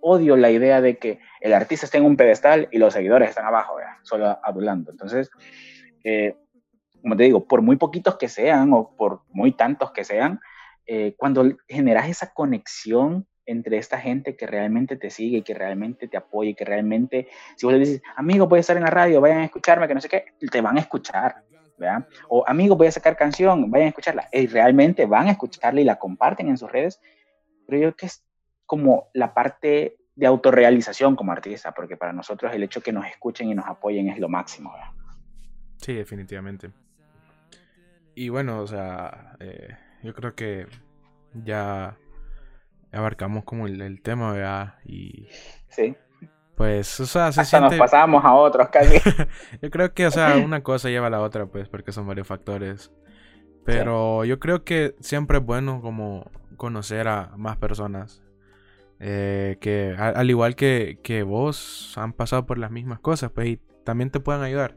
odio 0.00 0.36
la 0.36 0.50
idea 0.50 0.80
de 0.80 0.98
que 0.98 1.20
el 1.40 1.52
artista 1.52 1.86
esté 1.86 1.98
en 1.98 2.04
un 2.04 2.16
pedestal 2.16 2.68
y 2.70 2.78
los 2.78 2.94
seguidores 2.94 3.28
están 3.28 3.44
abajo, 3.44 3.76
¿verdad? 3.76 3.96
solo 4.02 4.38
adulando. 4.42 4.90
Entonces, 4.90 5.30
eh, 6.04 6.36
como 7.02 7.16
te 7.16 7.24
digo, 7.24 7.46
por 7.46 7.62
muy 7.62 7.76
poquitos 7.76 8.16
que 8.16 8.28
sean 8.28 8.72
o 8.72 8.94
por 8.96 9.22
muy 9.30 9.52
tantos 9.52 9.92
que 9.92 10.04
sean, 10.04 10.40
eh, 10.86 11.14
cuando 11.16 11.44
generas 11.68 12.08
esa 12.08 12.32
conexión 12.32 13.26
entre 13.46 13.78
esta 13.78 13.98
gente 13.98 14.36
que 14.36 14.46
realmente 14.46 14.96
te 14.96 15.10
sigue, 15.10 15.42
que 15.42 15.54
realmente 15.54 16.08
te 16.08 16.16
apoya, 16.16 16.52
que 16.54 16.64
realmente, 16.64 17.28
si 17.56 17.64
vos 17.64 17.72
le 17.74 17.78
dices, 17.78 18.02
amigo, 18.16 18.46
voy 18.48 18.58
a 18.58 18.60
estar 18.60 18.76
en 18.76 18.82
la 18.82 18.90
radio, 18.90 19.20
vayan 19.20 19.38
a 19.38 19.44
escucharme, 19.44 19.86
que 19.86 19.94
no 19.94 20.00
sé 20.00 20.08
qué, 20.08 20.24
te 20.50 20.60
van 20.60 20.76
a 20.76 20.80
escuchar, 20.80 21.44
¿verdad? 21.78 22.08
O 22.28 22.44
amigo, 22.46 22.76
voy 22.76 22.88
a 22.88 22.92
sacar 22.92 23.16
canción, 23.16 23.70
vayan 23.70 23.86
a 23.86 23.88
escucharla, 23.90 24.28
y 24.32 24.46
realmente 24.46 25.06
van 25.06 25.28
a 25.28 25.32
escucharla 25.32 25.80
y 25.80 25.84
la 25.84 25.96
comparten 25.96 26.48
en 26.48 26.58
sus 26.58 26.70
redes, 26.70 27.00
pero 27.66 27.78
yo 27.78 27.82
creo 27.88 27.96
que 27.96 28.06
es 28.06 28.24
como 28.66 29.08
la 29.14 29.32
parte 29.32 29.96
de 30.16 30.26
autorrealización 30.26 31.14
como 31.14 31.30
artista, 31.30 31.72
porque 31.72 31.96
para 31.96 32.12
nosotros 32.12 32.52
el 32.52 32.62
hecho 32.64 32.80
que 32.80 32.92
nos 32.92 33.06
escuchen 33.06 33.48
y 33.48 33.54
nos 33.54 33.66
apoyen 33.66 34.08
es 34.08 34.18
lo 34.18 34.28
máximo, 34.28 34.72
¿verdad? 34.72 34.90
Sí, 35.76 35.94
definitivamente. 35.94 36.70
Y 38.14 38.30
bueno, 38.30 38.60
o 38.60 38.66
sea, 38.66 39.36
eh, 39.40 39.76
yo 40.06 40.14
creo 40.14 40.34
que 40.34 40.66
ya 41.34 41.98
abarcamos 42.92 43.44
como 43.44 43.66
el, 43.66 44.00
tema, 44.02 44.32
¿verdad? 44.32 44.74
Y... 44.84 45.28
Sí. 45.68 45.96
Pues, 46.54 47.00
o 47.00 47.06
sea, 47.06 47.32
se 47.32 47.40
Hasta 47.42 47.60
nos 47.60 47.74
pasamos 47.74 48.24
a 48.24 48.32
otros 48.34 48.68
casi. 48.70 48.98
yo 49.62 49.70
creo 49.70 49.92
que, 49.92 50.06
o 50.06 50.10
sea, 50.10 50.36
una 50.44 50.62
cosa 50.62 50.88
lleva 50.88 51.08
a 51.08 51.10
la 51.10 51.20
otra, 51.20 51.46
pues, 51.46 51.68
porque 51.68 51.92
son 51.92 52.06
varios 52.06 52.26
factores. 52.26 52.92
Pero 53.64 54.24
yo 54.24 54.38
creo 54.38 54.62
que 54.62 54.94
siempre 55.00 55.38
es 55.38 55.44
bueno 55.44 55.80
como 55.82 56.30
conocer 56.56 57.08
a 57.08 57.32
más 57.36 57.56
personas 57.56 58.22
eh, 59.00 59.58
que 59.60 59.94
al, 59.98 60.30
igual 60.30 60.54
que, 60.54 61.00
que, 61.02 61.24
vos 61.24 61.92
han 61.98 62.12
pasado 62.12 62.46
por 62.46 62.58
las 62.58 62.70
mismas 62.70 63.00
cosas, 63.00 63.32
pues 63.32 63.48
y 63.48 63.60
también 63.84 64.10
te 64.10 64.20
puedan 64.20 64.42
ayudar. 64.42 64.76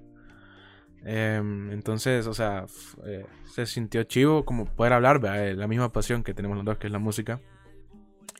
Em, 1.05 1.71
entonces, 1.71 2.27
o 2.27 2.33
sea, 2.33 2.65
eh, 3.05 3.25
se 3.45 3.65
sintió 3.65 4.03
chivo 4.03 4.43
como 4.45 4.65
poder 4.65 4.93
hablar, 4.93 5.19
de 5.19 5.53
la 5.53 5.67
misma 5.67 5.91
pasión 5.91 6.23
que 6.23 6.33
tenemos 6.33 6.57
los 6.57 6.65
dos, 6.65 6.77
que 6.77 6.87
es 6.87 6.93
la 6.93 6.99
música. 6.99 7.39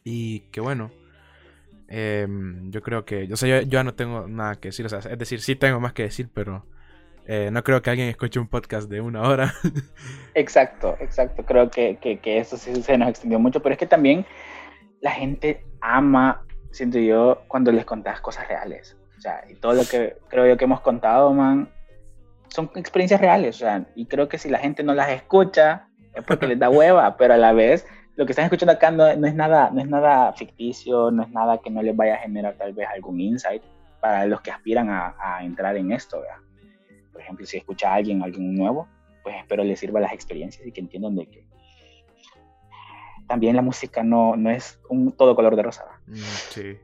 Y 0.04 0.42
que 0.52 0.62
bueno, 0.62 0.92
em, 1.88 2.72
yo 2.72 2.82
creo 2.82 3.06
que, 3.06 3.28
o 3.32 3.38
sea, 3.38 3.62
yo, 3.62 3.68
ya 3.68 3.84
no 3.84 3.94
tengo 3.94 4.28
nada 4.28 4.56
que 4.56 4.70
decir, 4.70 4.86
o 4.86 4.90
sea, 4.90 5.00
es 5.00 5.18
decir, 5.18 5.42
sí 5.42 5.56
tengo 5.56 5.80
más 5.80 5.94
que 5.94 6.04
decir, 6.04 6.30
pero 6.34 6.66
eh, 7.26 7.50
no 7.52 7.64
creo 7.64 7.82
que 7.82 7.90
alguien 7.90 8.10
escuche 8.10 8.40
un 8.40 8.48
podcast 8.48 8.90
de 8.90 9.02
una 9.02 9.22
hora. 9.22 9.54
exacto, 10.34 10.96
exacto, 11.00 11.44
creo 11.46 11.70
que, 11.70 11.98
que, 11.98 12.20
que 12.20 12.40
eso 12.40 12.58
sí 12.58 12.82
se 12.82 12.98
nos 12.98 13.10
extendió 13.10 13.40
mucho, 13.40 13.62
pero 13.62 13.74
es 13.74 13.80
que 13.80 13.88
también 13.88 14.26
la 15.02 15.12
gente 15.12 15.64
ama, 15.82 16.44
siento 16.72 17.00
yo, 17.00 17.44
cuando 17.48 17.72
les 17.72 17.86
contás 17.86 18.22
cosas 18.22 18.48
reales. 18.48 18.98
O 19.18 19.22
sea, 19.22 19.44
y 19.50 19.56
todo 19.56 19.74
lo 19.74 19.84
que 19.84 20.18
creo 20.30 20.48
yo 20.48 20.58
que 20.58 20.64
hemos 20.64 20.82
contado, 20.82 21.34
man, 21.34 21.70
son 22.50 22.70
experiencias 22.76 23.22
reales. 23.22 23.56
O 23.58 23.60
sea, 23.60 23.86
y 23.96 24.06
creo 24.06 24.28
que 24.28 24.38
si 24.38 24.50
la 24.50 24.60
gente 24.60 24.84
no 24.84 24.94
las 24.94 25.10
escucha, 25.10 25.88
es 26.14 26.24
porque 26.24 26.48
les 26.48 26.60
da 26.60 26.70
hueva, 26.70 27.16
pero 27.18 27.34
a 27.34 27.38
la 27.38 27.54
vez 27.54 27.86
lo 28.16 28.26
que 28.26 28.34
están 28.34 28.46
escuchando 28.46 28.74
acá 28.74 28.92
no, 28.92 29.08
es 29.08 29.36
nada, 29.36 29.70
no 29.72 29.80
es 29.80 29.88
nada 29.88 30.34
ficticio, 30.34 31.10
no 31.10 31.24
es 31.24 31.30
nada 31.30 31.60
que 31.60 31.70
no 31.70 31.82
les 31.82 31.96
vaya 31.96 32.16
a 32.16 32.18
generar 32.18 32.56
tal 32.56 32.74
vez 32.74 32.88
algún 32.94 33.22
insight 33.22 33.64
para 34.02 34.26
los 34.26 34.42
que 34.42 34.52
aspiran 34.52 34.90
a, 34.90 35.16
a 35.20 35.44
entrar 35.44 35.78
en 35.78 35.92
esto. 35.92 36.20
¿verdad? 36.20 36.38
Por 37.14 37.22
ejemplo, 37.22 37.46
si 37.46 37.58
escucha 37.58 37.92
a 37.92 37.96
alguien, 37.96 38.22
alguien 38.22 38.56
nuevo, 38.56 38.88
pues 39.24 39.36
espero 39.38 39.64
les 39.64 39.80
sirva 39.80 40.00
las 40.00 40.12
experiencias 40.12 40.66
y 40.68 40.72
que 40.72 40.82
entiendan 40.82 41.16
de 41.16 41.28
que 41.28 41.46
también 43.30 43.56
la 43.56 43.62
música 43.62 44.04
no, 44.04 44.36
no 44.36 44.50
es 44.50 44.80
un 44.90 45.12
todo 45.12 45.36
color 45.36 45.56
de 45.56 45.64
rosa. 45.64 45.86
Mm, 46.08 46.16
sí. 46.50 46.80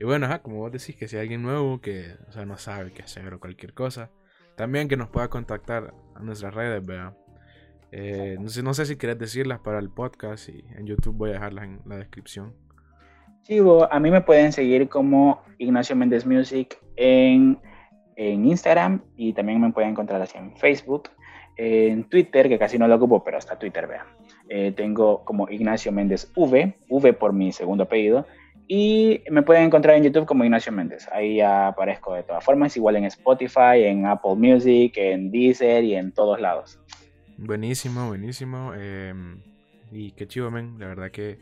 Y 0.00 0.04
bueno, 0.04 0.28
como 0.42 0.58
vos 0.58 0.72
decís, 0.72 0.96
que 0.96 1.06
si 1.06 1.16
hay 1.16 1.22
alguien 1.22 1.42
nuevo 1.42 1.80
que 1.80 2.16
o 2.28 2.32
sea, 2.32 2.44
no 2.44 2.58
sabe 2.58 2.92
qué 2.92 3.02
hacer 3.02 3.32
o 3.32 3.40
cualquier 3.40 3.72
cosa, 3.74 4.10
también 4.56 4.88
que 4.88 4.96
nos 4.96 5.08
pueda 5.08 5.28
contactar 5.28 5.94
a 6.14 6.20
nuestras 6.20 6.54
redes, 6.54 6.84
vea. 6.84 7.14
Eh, 7.92 8.36
no, 8.40 8.48
sé, 8.48 8.62
no 8.62 8.74
sé 8.74 8.86
si 8.86 8.96
querés 8.96 9.18
decirlas 9.18 9.60
para 9.60 9.78
el 9.78 9.88
podcast 9.88 10.48
y 10.48 10.64
en 10.76 10.86
YouTube 10.86 11.16
voy 11.16 11.30
a 11.30 11.34
dejarlas 11.34 11.64
en 11.64 11.80
la 11.86 11.96
descripción. 11.96 12.52
Sí, 13.42 13.58
a 13.90 14.00
mí 14.00 14.10
me 14.10 14.22
pueden 14.22 14.52
seguir 14.52 14.88
como 14.88 15.42
Ignacio 15.58 15.94
Méndez 15.94 16.24
Music 16.24 16.78
en, 16.96 17.58
en 18.16 18.46
Instagram 18.46 19.02
y 19.16 19.32
también 19.34 19.60
me 19.60 19.70
pueden 19.70 19.90
encontrar 19.90 20.20
así 20.22 20.38
en 20.38 20.56
Facebook, 20.56 21.10
en 21.56 22.04
Twitter, 22.04 22.48
que 22.48 22.58
casi 22.58 22.78
no 22.78 22.88
lo 22.88 22.96
ocupo, 22.96 23.22
pero 23.22 23.38
hasta 23.38 23.58
Twitter, 23.58 23.86
vean. 23.86 24.06
Eh, 24.48 24.72
tengo 24.72 25.24
como 25.24 25.48
Ignacio 25.48 25.92
Méndez 25.92 26.32
V, 26.34 26.74
V 26.88 27.12
por 27.12 27.32
mi 27.32 27.52
segundo 27.52 27.84
apellido. 27.84 28.26
Y 28.66 29.22
me 29.30 29.42
pueden 29.42 29.64
encontrar 29.64 29.96
en 29.96 30.04
YouTube 30.04 30.26
como 30.26 30.44
Ignacio 30.44 30.72
Méndez. 30.72 31.06
Ahí 31.12 31.40
aparezco 31.40 32.14
de 32.14 32.22
todas 32.22 32.42
formas, 32.42 32.76
igual 32.76 32.96
en 32.96 33.04
Spotify, 33.04 33.84
en 33.84 34.06
Apple 34.06 34.36
Music, 34.36 34.94
en 34.96 35.30
Deezer 35.30 35.84
y 35.84 35.94
en 35.94 36.12
todos 36.12 36.40
lados. 36.40 36.78
Buenísimo, 37.36 38.08
buenísimo. 38.08 38.72
Em, 38.74 39.42
y 39.92 40.12
qué 40.12 40.26
chivo, 40.26 40.50
men. 40.50 40.78
La 40.78 40.86
verdad 40.86 41.10
que 41.10 41.38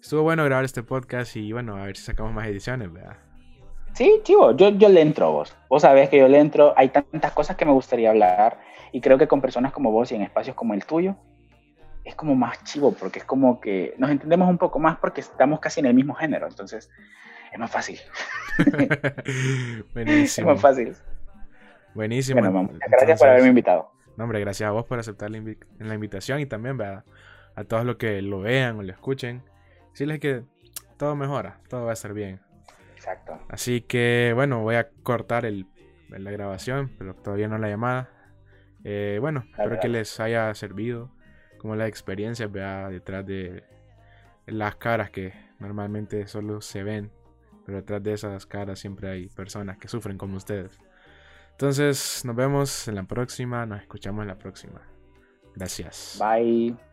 estuvo 0.00 0.22
bueno 0.22 0.44
grabar 0.44 0.64
este 0.64 0.82
podcast 0.82 1.36
y 1.36 1.52
bueno, 1.52 1.76
a 1.76 1.86
ver 1.86 1.96
si 1.96 2.04
sacamos 2.04 2.32
más 2.34 2.46
ediciones, 2.48 2.92
¿verdad? 2.92 3.16
Sí, 3.94 4.20
chivo, 4.22 4.56
yo, 4.56 4.70
yo 4.70 4.88
le 4.88 5.00
entro 5.00 5.26
a 5.26 5.30
vos. 5.30 5.56
Vos 5.68 5.82
sabés 5.82 6.08
que 6.08 6.18
yo 6.18 6.28
le 6.28 6.38
entro. 6.38 6.74
Hay 6.76 6.88
tantas 6.88 7.32
cosas 7.32 7.56
que 7.56 7.64
me 7.64 7.72
gustaría 7.72 8.10
hablar 8.10 8.58
y 8.90 9.00
creo 9.00 9.16
que 9.18 9.28
con 9.28 9.40
personas 9.40 9.72
como 9.72 9.90
vos 9.90 10.12
y 10.12 10.16
en 10.16 10.22
espacios 10.22 10.56
como 10.56 10.74
el 10.74 10.84
tuyo, 10.84 11.16
es 12.04 12.14
como 12.14 12.34
más 12.34 12.62
chivo, 12.64 12.92
porque 12.92 13.20
es 13.20 13.24
como 13.24 13.60
que 13.60 13.94
nos 13.98 14.10
entendemos 14.10 14.48
un 14.48 14.58
poco 14.58 14.78
más 14.78 14.98
porque 14.98 15.20
estamos 15.20 15.60
casi 15.60 15.80
en 15.80 15.86
el 15.86 15.94
mismo 15.94 16.14
género, 16.14 16.46
entonces 16.46 16.90
es 17.52 17.58
más 17.58 17.70
fácil. 17.70 18.00
Buenísimo. 19.94 20.50
es 20.50 20.54
más 20.54 20.60
fácil. 20.60 20.96
Buenísimo. 21.94 22.40
Bueno, 22.40 22.62
muchas 22.64 22.90
gracias 22.90 23.18
por 23.18 23.28
haberme 23.28 23.48
invitado. 23.48 23.92
No, 24.16 24.24
hombre, 24.24 24.40
gracias 24.40 24.68
a 24.68 24.72
vos 24.72 24.86
por 24.86 24.98
aceptar 24.98 25.30
la, 25.30 25.42
la 25.78 25.94
invitación 25.94 26.40
y 26.40 26.46
también 26.46 26.80
a, 26.82 27.04
a 27.54 27.64
todos 27.64 27.84
los 27.84 27.96
que 27.96 28.20
lo 28.22 28.40
vean 28.40 28.78
o 28.78 28.82
lo 28.82 28.92
escuchen. 28.92 29.42
Decirles 29.90 30.20
que 30.20 30.44
todo 30.96 31.14
mejora, 31.16 31.60
todo 31.68 31.84
va 31.84 31.90
a 31.90 31.94
estar 31.94 32.12
bien. 32.14 32.40
Exacto. 32.94 33.38
Así 33.48 33.82
que, 33.82 34.32
bueno, 34.34 34.60
voy 34.60 34.76
a 34.76 34.88
cortar 35.02 35.44
el, 35.44 35.66
la 36.08 36.30
grabación, 36.30 36.92
pero 36.98 37.14
todavía 37.14 37.48
no 37.48 37.58
la 37.58 37.68
llamada. 37.68 38.08
Eh, 38.84 39.18
bueno, 39.20 39.44
espero 39.50 39.78
que 39.80 39.88
les 39.88 40.18
haya 40.20 40.52
servido 40.54 41.10
como 41.62 41.76
la 41.76 41.86
experiencia 41.86 42.48
vea 42.48 42.88
detrás 42.88 43.24
de 43.24 43.64
las 44.46 44.74
caras 44.76 45.10
que 45.10 45.32
normalmente 45.60 46.26
solo 46.26 46.60
se 46.60 46.82
ven, 46.82 47.10
pero 47.64 47.78
detrás 47.78 48.02
de 48.02 48.12
esas 48.12 48.44
caras 48.46 48.80
siempre 48.80 49.08
hay 49.08 49.28
personas 49.28 49.78
que 49.78 49.86
sufren 49.86 50.18
como 50.18 50.36
ustedes. 50.36 50.78
Entonces, 51.52 52.24
nos 52.24 52.34
vemos 52.34 52.88
en 52.88 52.96
la 52.96 53.04
próxima, 53.04 53.64
nos 53.64 53.80
escuchamos 53.80 54.22
en 54.22 54.28
la 54.28 54.38
próxima. 54.38 54.82
Gracias. 55.54 56.18
Bye. 56.18 56.91